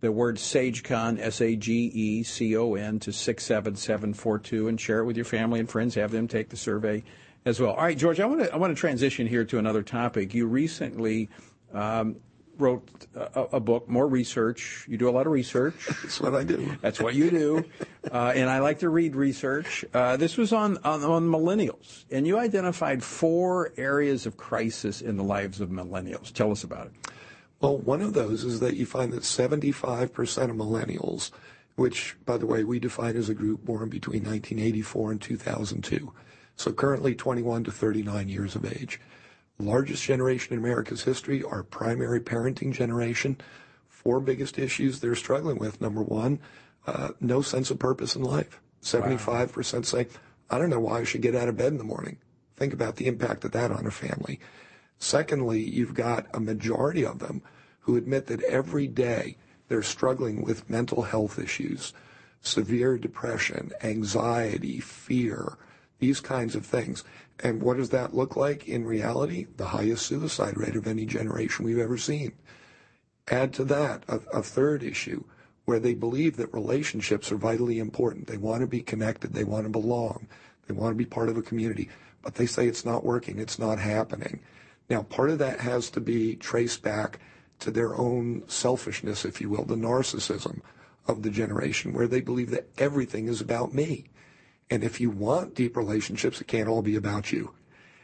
The 0.00 0.12
word 0.12 0.36
SageCon, 0.36 1.18
S 1.20 1.40
A 1.40 1.56
G 1.56 1.90
E 1.94 2.22
C 2.22 2.54
O 2.54 2.74
N, 2.74 2.98
to 3.00 3.14
six 3.14 3.46
seven 3.46 3.76
seven 3.76 4.12
four 4.12 4.38
two, 4.38 4.68
and 4.68 4.78
share 4.78 4.98
it 4.98 5.06
with 5.06 5.16
your 5.16 5.24
family 5.24 5.58
and 5.58 5.70
friends. 5.70 5.94
Have 5.94 6.10
them 6.10 6.28
take 6.28 6.50
the 6.50 6.58
survey 6.58 7.02
as 7.46 7.58
well. 7.58 7.70
All 7.70 7.84
right, 7.84 7.96
George, 7.96 8.20
I 8.20 8.26
want 8.26 8.42
to 8.42 8.52
I 8.52 8.58
want 8.58 8.76
to 8.76 8.78
transition 8.78 9.26
here 9.26 9.46
to 9.46 9.58
another 9.58 9.82
topic. 9.82 10.34
You 10.34 10.46
recently 10.46 11.30
um, 11.72 12.16
wrote 12.58 12.88
a, 13.14 13.40
a, 13.52 13.60
book, 13.60 13.88
more 13.88 14.06
research. 14.06 14.86
You 14.88 14.96
do 14.96 15.08
a 15.08 15.12
lot 15.12 15.26
of 15.26 15.32
research. 15.32 15.74
That's 16.02 16.20
what 16.20 16.34
I 16.34 16.44
do. 16.44 16.76
That's 16.80 17.00
what 17.00 17.14
you 17.14 17.30
do. 17.30 17.64
Uh, 18.10 18.32
and 18.34 18.50
I 18.50 18.60
like 18.60 18.80
to 18.80 18.88
read 18.88 19.16
research. 19.16 19.84
Uh, 19.92 20.16
this 20.16 20.36
was 20.36 20.52
on, 20.52 20.78
on, 20.78 21.02
on 21.02 21.28
millennials, 21.28 22.04
and 22.10 22.26
you 22.26 22.38
identified 22.38 23.02
four 23.02 23.72
areas 23.76 24.26
of 24.26 24.36
crisis 24.36 25.00
in 25.00 25.16
the 25.16 25.24
lives 25.24 25.60
of 25.60 25.70
millennials. 25.70 26.32
Tell 26.32 26.50
us 26.50 26.64
about 26.64 26.86
it. 26.86 26.92
Well, 27.60 27.78
one 27.78 28.02
of 28.02 28.12
those 28.12 28.44
is 28.44 28.60
that 28.60 28.76
you 28.76 28.84
find 28.84 29.12
that 29.12 29.22
75% 29.22 30.50
of 30.50 30.56
millennials, 30.56 31.30
which, 31.76 32.16
by 32.26 32.36
the 32.36 32.46
way, 32.46 32.62
we 32.62 32.78
define 32.78 33.16
as 33.16 33.28
a 33.28 33.34
group 33.34 33.64
born 33.64 33.88
between 33.88 34.22
1984 34.24 35.12
and 35.12 35.20
2002, 35.20 36.12
So 36.56 36.72
currently 36.72 37.14
21 37.14 37.64
to 37.64 37.72
39 37.72 38.28
years 38.28 38.54
of 38.54 38.64
age. 38.64 39.00
Largest 39.58 40.02
generation 40.02 40.52
in 40.52 40.58
America's 40.58 41.04
history, 41.04 41.42
our 41.42 41.62
primary 41.62 42.20
parenting 42.20 42.72
generation. 42.72 43.38
Four 43.88 44.20
biggest 44.20 44.58
issues 44.58 45.00
they're 45.00 45.14
struggling 45.14 45.58
with. 45.58 45.80
Number 45.80 46.02
one, 46.02 46.40
uh, 46.86 47.10
no 47.20 47.40
sense 47.40 47.70
of 47.70 47.78
purpose 47.78 48.16
in 48.16 48.22
life. 48.22 48.60
75% 48.82 49.74
wow. 49.74 49.82
say, 49.82 50.08
I 50.50 50.58
don't 50.58 50.70
know 50.70 50.80
why 50.80 51.00
I 51.00 51.04
should 51.04 51.22
get 51.22 51.34
out 51.34 51.48
of 51.48 51.56
bed 51.56 51.72
in 51.72 51.78
the 51.78 51.84
morning. 51.84 52.18
Think 52.56 52.72
about 52.72 52.96
the 52.96 53.06
impact 53.06 53.44
of 53.44 53.52
that 53.52 53.70
on 53.70 53.86
a 53.86 53.90
family. 53.90 54.40
Secondly, 54.98 55.60
you've 55.60 55.94
got 55.94 56.26
a 56.34 56.40
majority 56.40 57.04
of 57.04 57.18
them 57.18 57.42
who 57.80 57.96
admit 57.96 58.26
that 58.26 58.42
every 58.42 58.86
day 58.86 59.36
they're 59.68 59.82
struggling 59.82 60.42
with 60.42 60.70
mental 60.70 61.02
health 61.02 61.38
issues, 61.38 61.92
severe 62.40 62.98
depression, 62.98 63.72
anxiety, 63.82 64.80
fear, 64.80 65.56
these 65.98 66.20
kinds 66.20 66.54
of 66.54 66.66
things. 66.66 67.04
And 67.40 67.62
what 67.62 67.76
does 67.76 67.90
that 67.90 68.14
look 68.14 68.36
like 68.36 68.68
in 68.68 68.84
reality? 68.84 69.46
The 69.56 69.66
highest 69.66 70.06
suicide 70.06 70.56
rate 70.56 70.76
of 70.76 70.86
any 70.86 71.04
generation 71.04 71.64
we've 71.64 71.78
ever 71.78 71.98
seen. 71.98 72.32
Add 73.28 73.52
to 73.54 73.64
that 73.64 74.04
a, 74.08 74.20
a 74.32 74.42
third 74.42 74.82
issue 74.82 75.24
where 75.64 75.80
they 75.80 75.94
believe 75.94 76.36
that 76.36 76.52
relationships 76.52 77.32
are 77.32 77.36
vitally 77.36 77.78
important. 77.78 78.26
They 78.26 78.36
want 78.36 78.60
to 78.60 78.66
be 78.66 78.80
connected. 78.80 79.32
They 79.32 79.44
want 79.44 79.64
to 79.64 79.70
belong. 79.70 80.28
They 80.66 80.74
want 80.74 80.92
to 80.92 80.96
be 80.96 81.06
part 81.06 81.28
of 81.28 81.36
a 81.36 81.42
community. 81.42 81.88
But 82.22 82.34
they 82.34 82.46
say 82.46 82.66
it's 82.66 82.84
not 82.84 83.04
working. 83.04 83.38
It's 83.38 83.58
not 83.58 83.78
happening. 83.78 84.40
Now, 84.88 85.02
part 85.02 85.30
of 85.30 85.38
that 85.38 85.60
has 85.60 85.90
to 85.90 86.00
be 86.00 86.36
traced 86.36 86.82
back 86.82 87.18
to 87.60 87.70
their 87.70 87.96
own 87.96 88.42
selfishness, 88.46 89.24
if 89.24 89.40
you 89.40 89.48
will, 89.48 89.64
the 89.64 89.74
narcissism 89.74 90.60
of 91.06 91.22
the 91.22 91.30
generation, 91.30 91.92
where 91.92 92.08
they 92.08 92.20
believe 92.20 92.50
that 92.50 92.68
everything 92.78 93.28
is 93.28 93.40
about 93.40 93.72
me. 93.72 94.04
And 94.70 94.82
if 94.82 95.00
you 95.00 95.10
want 95.10 95.54
deep 95.54 95.76
relationships, 95.76 96.40
it 96.40 96.46
can't 96.46 96.68
all 96.68 96.82
be 96.82 96.96
about 96.96 97.32
you. 97.32 97.52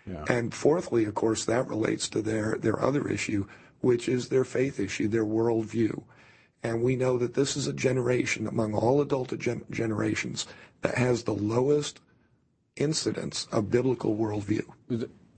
Yeah. 0.07 0.25
And 0.29 0.55
fourthly, 0.55 1.05
of 1.05 1.15
course, 1.15 1.45
that 1.45 1.69
relates 1.69 2.09
to 2.11 2.23
their, 2.23 2.57
their 2.59 2.81
other 2.81 3.09
issue, 3.09 3.47
which 3.81 4.09
is 4.09 4.29
their 4.29 4.45
faith 4.45 4.79
issue, 4.81 5.09
their 5.09 5.25
worldview. 5.25 6.03
And 6.63 6.83
we 6.83 6.97
know 6.97 7.17
that 7.19 7.35
this 7.35 7.57
is 7.57 7.67
a 7.67 7.73
generation 7.73 8.47
among 8.47 8.75
all 8.75 9.01
adult 9.01 9.37
gen- 9.39 9.65
generations 9.71 10.47
that 10.83 10.97
has 10.97 11.23
the 11.23 11.35
lowest 11.35 12.01
incidence 12.77 13.47
of 13.53 13.71
biblical 13.71 14.17
worldview. 14.17 14.65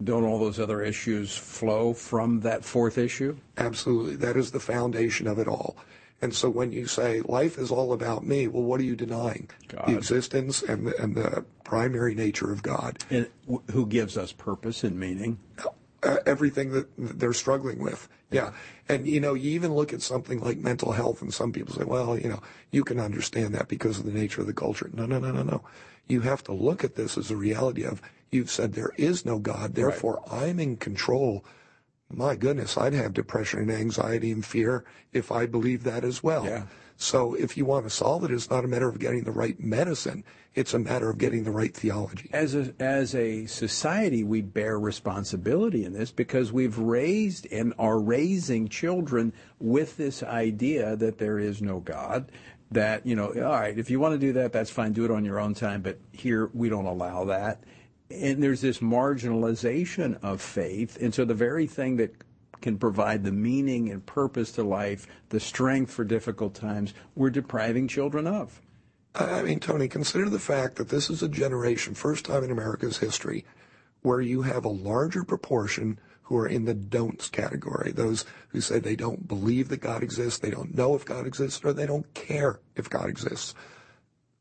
Don't 0.02 0.24
all 0.24 0.38
those 0.38 0.58
other 0.58 0.82
issues 0.82 1.36
flow 1.36 1.92
from 1.92 2.40
that 2.40 2.64
fourth 2.64 2.98
issue? 2.98 3.36
Absolutely. 3.56 4.16
That 4.16 4.36
is 4.36 4.50
the 4.50 4.60
foundation 4.60 5.26
of 5.26 5.38
it 5.38 5.46
all. 5.46 5.76
And 6.22 6.32
so 6.32 6.48
when 6.48 6.70
you 6.70 6.86
say 6.86 7.20
life 7.22 7.58
is 7.58 7.72
all 7.72 7.92
about 7.92 8.24
me, 8.24 8.46
well, 8.46 8.62
what 8.62 8.80
are 8.80 8.84
you 8.84 8.94
denying? 8.94 9.50
God. 9.66 9.88
The 9.88 9.96
existence 9.96 10.62
and 10.62 10.86
the, 10.86 11.02
and 11.02 11.16
the 11.16 11.44
primary 11.64 12.14
nature 12.14 12.52
of 12.52 12.62
God. 12.62 13.00
And 13.10 13.28
who 13.72 13.86
gives 13.86 14.16
us 14.16 14.30
purpose 14.32 14.84
and 14.84 14.98
meaning? 14.98 15.40
Uh, 16.04 16.16
everything 16.24 16.70
that 16.70 16.88
they're 16.96 17.32
struggling 17.32 17.80
with. 17.80 18.08
Yeah. 18.30 18.52
And, 18.88 19.06
you 19.06 19.20
know, 19.20 19.34
you 19.34 19.50
even 19.50 19.74
look 19.74 19.92
at 19.92 20.00
something 20.00 20.40
like 20.40 20.58
mental 20.58 20.92
health, 20.92 21.22
and 21.22 21.34
some 21.34 21.52
people 21.52 21.74
say, 21.74 21.84
well, 21.84 22.18
you 22.18 22.28
know, 22.28 22.40
you 22.70 22.84
can 22.84 22.98
understand 22.98 23.54
that 23.54 23.68
because 23.68 23.98
of 23.98 24.04
the 24.04 24.12
nature 24.12 24.40
of 24.40 24.46
the 24.46 24.52
culture. 24.52 24.90
No, 24.92 25.06
no, 25.06 25.18
no, 25.18 25.32
no, 25.32 25.42
no. 25.42 25.62
You 26.08 26.20
have 26.22 26.42
to 26.44 26.52
look 26.52 26.84
at 26.84 26.94
this 26.94 27.18
as 27.18 27.30
a 27.30 27.36
reality 27.36 27.84
of 27.84 28.00
you've 28.30 28.50
said 28.50 28.72
there 28.72 28.92
is 28.96 29.24
no 29.24 29.38
God, 29.38 29.74
therefore 29.74 30.22
right. 30.30 30.42
I'm 30.44 30.60
in 30.60 30.76
control 30.76 31.44
my 32.12 32.36
goodness, 32.36 32.76
I'd 32.76 32.92
have 32.92 33.12
depression 33.14 33.60
and 33.60 33.70
anxiety 33.70 34.30
and 34.30 34.44
fear 34.44 34.84
if 35.12 35.32
I 35.32 35.46
believed 35.46 35.84
that 35.84 36.04
as 36.04 36.22
well. 36.22 36.44
Yeah. 36.44 36.64
So 36.96 37.34
if 37.34 37.56
you 37.56 37.64
want 37.64 37.84
to 37.84 37.90
solve 37.90 38.22
it, 38.24 38.30
it's 38.30 38.50
not 38.50 38.64
a 38.64 38.68
matter 38.68 38.88
of 38.88 38.98
getting 38.98 39.24
the 39.24 39.32
right 39.32 39.58
medicine. 39.58 40.24
It's 40.54 40.74
a 40.74 40.78
matter 40.78 41.10
of 41.10 41.18
getting 41.18 41.44
the 41.44 41.50
right 41.50 41.74
theology. 41.74 42.30
As 42.32 42.54
a, 42.54 42.72
as 42.78 43.14
a 43.14 43.46
society, 43.46 44.22
we 44.22 44.42
bear 44.42 44.78
responsibility 44.78 45.84
in 45.84 45.94
this 45.94 46.12
because 46.12 46.52
we've 46.52 46.78
raised 46.78 47.50
and 47.50 47.74
are 47.78 47.98
raising 47.98 48.68
children 48.68 49.32
with 49.58 49.96
this 49.96 50.22
idea 50.22 50.94
that 50.96 51.18
there 51.18 51.38
is 51.38 51.60
no 51.62 51.80
God. 51.80 52.30
That, 52.70 53.04
you 53.04 53.16
know, 53.16 53.28
all 53.28 53.60
right, 53.60 53.76
if 53.76 53.90
you 53.90 53.98
want 53.98 54.12
to 54.14 54.18
do 54.18 54.32
that, 54.34 54.52
that's 54.52 54.70
fine. 54.70 54.92
Do 54.92 55.04
it 55.04 55.10
on 55.10 55.24
your 55.24 55.40
own 55.40 55.54
time. 55.54 55.82
But 55.82 55.98
here, 56.12 56.50
we 56.54 56.68
don't 56.68 56.86
allow 56.86 57.24
that 57.24 57.64
and 58.12 58.42
there's 58.42 58.60
this 58.60 58.78
marginalization 58.78 60.18
of 60.22 60.40
faith. 60.40 61.00
And 61.00 61.14
so 61.14 61.24
the 61.24 61.34
very 61.34 61.66
thing 61.66 61.96
that 61.96 62.14
can 62.60 62.78
provide 62.78 63.24
the 63.24 63.32
meaning 63.32 63.90
and 63.90 64.04
purpose 64.06 64.52
to 64.52 64.62
life, 64.62 65.06
the 65.30 65.40
strength 65.40 65.92
for 65.92 66.04
difficult 66.04 66.54
times, 66.54 66.94
we're 67.14 67.30
depriving 67.30 67.88
children 67.88 68.26
of. 68.26 68.60
I 69.14 69.42
mean, 69.42 69.60
Tony, 69.60 69.88
consider 69.88 70.30
the 70.30 70.38
fact 70.38 70.76
that 70.76 70.88
this 70.88 71.10
is 71.10 71.22
a 71.22 71.28
generation, 71.28 71.94
first 71.94 72.24
time 72.24 72.44
in 72.44 72.50
America's 72.50 72.98
history, 72.98 73.44
where 74.00 74.20
you 74.20 74.42
have 74.42 74.64
a 74.64 74.70
larger 74.70 75.22
proportion 75.22 75.98
who 76.22 76.36
are 76.36 76.46
in 76.46 76.64
the 76.64 76.74
don'ts 76.74 77.28
category. 77.28 77.92
Those 77.92 78.24
who 78.48 78.60
say 78.60 78.78
they 78.78 78.96
don't 78.96 79.28
believe 79.28 79.68
that 79.68 79.80
God 79.80 80.02
exists, 80.02 80.38
they 80.38 80.50
don't 80.50 80.74
know 80.74 80.94
if 80.94 81.04
God 81.04 81.26
exists, 81.26 81.60
or 81.64 81.72
they 81.72 81.86
don't 81.86 82.14
care 82.14 82.60
if 82.74 82.88
God 82.88 83.08
exists. 83.10 83.54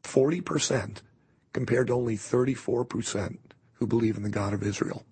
40% 0.03 1.01
compared 1.53 1.87
to 1.87 1.93
only 1.93 2.15
34% 2.15 3.37
who 3.81 3.87
believe 3.87 4.15
in 4.15 4.21
the 4.21 4.29
God 4.29 4.53
of 4.53 4.61
Israel. 4.61 5.03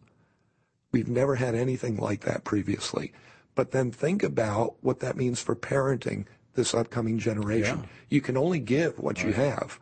We've 0.91 1.07
never 1.07 1.38
had 1.38 1.55
anything 1.55 1.97
like 1.97 2.22
that 2.22 2.43
previously. 2.43 3.11
But 3.55 3.72
then 3.72 3.89
think 3.89 4.22
about 4.22 4.76
what 4.82 4.99
that 4.99 5.17
means 5.17 5.41
for 5.41 5.55
parenting 5.55 6.28
this 6.53 6.76
upcoming 6.76 7.17
generation. 7.17 7.80
Yeah. 7.80 7.86
You 8.09 8.22
can 8.22 8.38
only 8.38 8.59
give 8.59 8.99
what 8.99 9.24
you 9.24 9.34
have. 9.34 9.80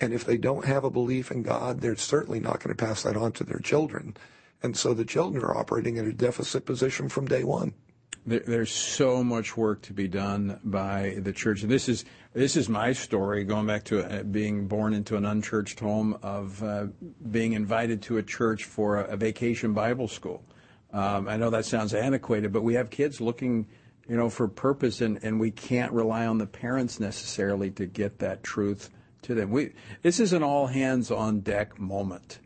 And 0.00 0.14
if 0.14 0.24
they 0.24 0.38
don't 0.38 0.64
have 0.64 0.82
a 0.82 0.90
belief 0.90 1.30
in 1.30 1.42
God, 1.42 1.82
they're 1.82 1.94
certainly 1.94 2.40
not 2.40 2.60
going 2.60 2.74
to 2.74 2.84
pass 2.86 3.02
that 3.02 3.18
on 3.18 3.32
to 3.32 3.44
their 3.44 3.58
children. 3.58 4.16
And 4.62 4.78
so 4.78 4.94
the 4.94 5.04
children 5.04 5.44
are 5.44 5.54
operating 5.54 5.98
in 5.98 6.08
a 6.08 6.12
deficit 6.12 6.64
position 6.64 7.10
from 7.10 7.26
day 7.26 7.44
one. 7.44 7.74
There, 8.24 8.40
there's 8.40 8.70
so 8.70 9.24
much 9.24 9.56
work 9.56 9.82
to 9.82 9.92
be 9.92 10.06
done 10.06 10.60
by 10.62 11.16
the 11.18 11.32
church. 11.32 11.62
This 11.62 11.88
is 11.88 12.04
this 12.34 12.56
is 12.56 12.68
my 12.68 12.92
story, 12.92 13.44
going 13.44 13.66
back 13.66 13.84
to 13.84 14.04
uh, 14.04 14.22
being 14.22 14.68
born 14.68 14.94
into 14.94 15.16
an 15.16 15.24
unchurched 15.24 15.80
home, 15.80 16.18
of 16.22 16.62
uh, 16.62 16.86
being 17.30 17.52
invited 17.52 18.02
to 18.02 18.18
a 18.18 18.22
church 18.22 18.64
for 18.64 19.00
a, 19.00 19.12
a 19.12 19.16
vacation 19.16 19.72
Bible 19.72 20.08
school. 20.08 20.42
Um, 20.92 21.28
I 21.28 21.36
know 21.36 21.50
that 21.50 21.64
sounds 21.64 21.94
antiquated, 21.94 22.52
but 22.52 22.62
we 22.62 22.74
have 22.74 22.90
kids 22.90 23.20
looking, 23.20 23.66
you 24.08 24.16
know, 24.16 24.28
for 24.28 24.46
purpose, 24.46 25.00
and, 25.00 25.18
and 25.22 25.40
we 25.40 25.50
can't 25.50 25.92
rely 25.92 26.26
on 26.26 26.38
the 26.38 26.46
parents 26.46 27.00
necessarily 27.00 27.70
to 27.72 27.86
get 27.86 28.18
that 28.20 28.42
truth 28.42 28.90
to 29.22 29.34
them. 29.34 29.50
We 29.50 29.72
this 30.02 30.20
is 30.20 30.32
an 30.32 30.42
all 30.42 30.68
hands 30.68 31.10
on 31.10 31.40
deck 31.40 31.78
moment. 31.78 32.38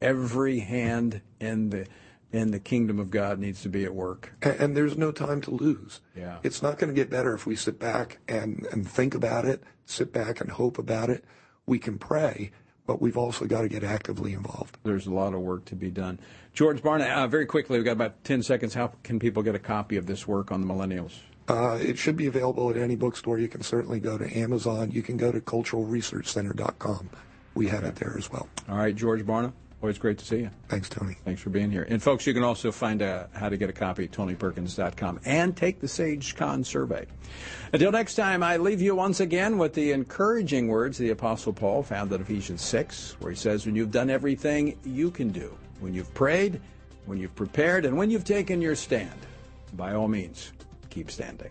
Every 0.00 0.58
hand 0.58 1.22
in 1.40 1.70
the 1.70 1.86
and 2.34 2.52
the 2.52 2.58
kingdom 2.58 2.98
of 2.98 3.10
God 3.10 3.38
needs 3.38 3.62
to 3.62 3.68
be 3.68 3.84
at 3.84 3.94
work. 3.94 4.32
And, 4.42 4.60
and 4.60 4.76
there's 4.76 4.98
no 4.98 5.12
time 5.12 5.40
to 5.42 5.52
lose. 5.52 6.00
Yeah. 6.16 6.38
It's 6.42 6.62
not 6.62 6.78
going 6.78 6.88
to 6.88 6.94
get 6.94 7.08
better 7.08 7.32
if 7.34 7.46
we 7.46 7.54
sit 7.54 7.78
back 7.78 8.18
and, 8.28 8.66
and 8.72 8.88
think 8.88 9.14
about 9.14 9.44
it, 9.44 9.62
sit 9.86 10.12
back 10.12 10.40
and 10.40 10.50
hope 10.50 10.76
about 10.76 11.10
it. 11.10 11.24
We 11.66 11.78
can 11.78 11.96
pray, 11.96 12.50
but 12.86 13.00
we've 13.00 13.16
also 13.16 13.46
got 13.46 13.62
to 13.62 13.68
get 13.68 13.84
actively 13.84 14.32
involved. 14.32 14.78
There's 14.82 15.06
a 15.06 15.12
lot 15.12 15.32
of 15.32 15.40
work 15.40 15.64
to 15.66 15.76
be 15.76 15.90
done. 15.90 16.18
George 16.52 16.82
Barna, 16.82 17.08
uh, 17.08 17.28
very 17.28 17.46
quickly, 17.46 17.78
we've 17.78 17.84
got 17.84 17.92
about 17.92 18.24
10 18.24 18.42
seconds. 18.42 18.74
How 18.74 18.92
can 19.04 19.18
people 19.18 19.42
get 19.42 19.54
a 19.54 19.60
copy 19.60 19.96
of 19.96 20.06
this 20.06 20.26
work 20.26 20.50
on 20.50 20.60
the 20.60 20.66
millennials? 20.66 21.12
Uh, 21.46 21.78
it 21.80 21.98
should 21.98 22.16
be 22.16 22.26
available 22.26 22.70
at 22.70 22.76
any 22.76 22.96
bookstore. 22.96 23.38
You 23.38 23.48
can 23.48 23.62
certainly 23.62 24.00
go 24.00 24.18
to 24.18 24.38
Amazon. 24.38 24.90
You 24.90 25.02
can 25.02 25.16
go 25.16 25.30
to 25.30 25.40
culturalresearchcenter.com. 25.40 27.10
We 27.54 27.68
have 27.68 27.84
it 27.84 27.96
there 27.96 28.16
as 28.18 28.32
well. 28.32 28.48
All 28.68 28.78
right, 28.78 28.96
George 28.96 29.24
Barna. 29.24 29.52
Always 29.84 29.98
great 29.98 30.16
to 30.16 30.24
see 30.24 30.38
you. 30.38 30.50
Thanks, 30.68 30.88
Tony. 30.88 31.14
Thanks 31.26 31.42
for 31.42 31.50
being 31.50 31.70
here. 31.70 31.86
And 31.86 32.02
folks, 32.02 32.26
you 32.26 32.32
can 32.32 32.42
also 32.42 32.72
find 32.72 33.02
out 33.02 33.28
how 33.34 33.50
to 33.50 33.58
get 33.58 33.68
a 33.68 33.72
copy 33.74 34.04
at 34.04 34.12
tonyperkins.com 34.12 35.20
and 35.26 35.54
take 35.54 35.80
the 35.80 35.86
SageCon 35.86 36.64
survey. 36.64 37.04
Until 37.70 37.92
next 37.92 38.14
time, 38.14 38.42
I 38.42 38.56
leave 38.56 38.80
you 38.80 38.94
once 38.94 39.20
again 39.20 39.58
with 39.58 39.74
the 39.74 39.92
encouraging 39.92 40.68
words 40.68 40.98
of 40.98 41.04
the 41.04 41.10
Apostle 41.10 41.52
Paul 41.52 41.82
found 41.82 42.10
in 42.14 42.22
Ephesians 42.22 42.62
6, 42.62 43.16
where 43.20 43.30
he 43.30 43.36
says, 43.36 43.66
When 43.66 43.76
you've 43.76 43.90
done 43.90 44.08
everything 44.08 44.78
you 44.86 45.10
can 45.10 45.28
do, 45.28 45.54
when 45.80 45.92
you've 45.92 46.14
prayed, 46.14 46.62
when 47.04 47.18
you've 47.18 47.36
prepared, 47.36 47.84
and 47.84 47.94
when 47.94 48.08
you've 48.08 48.24
taken 48.24 48.62
your 48.62 48.76
stand, 48.76 49.20
by 49.74 49.92
all 49.92 50.08
means, 50.08 50.52
keep 50.88 51.10
standing. 51.10 51.50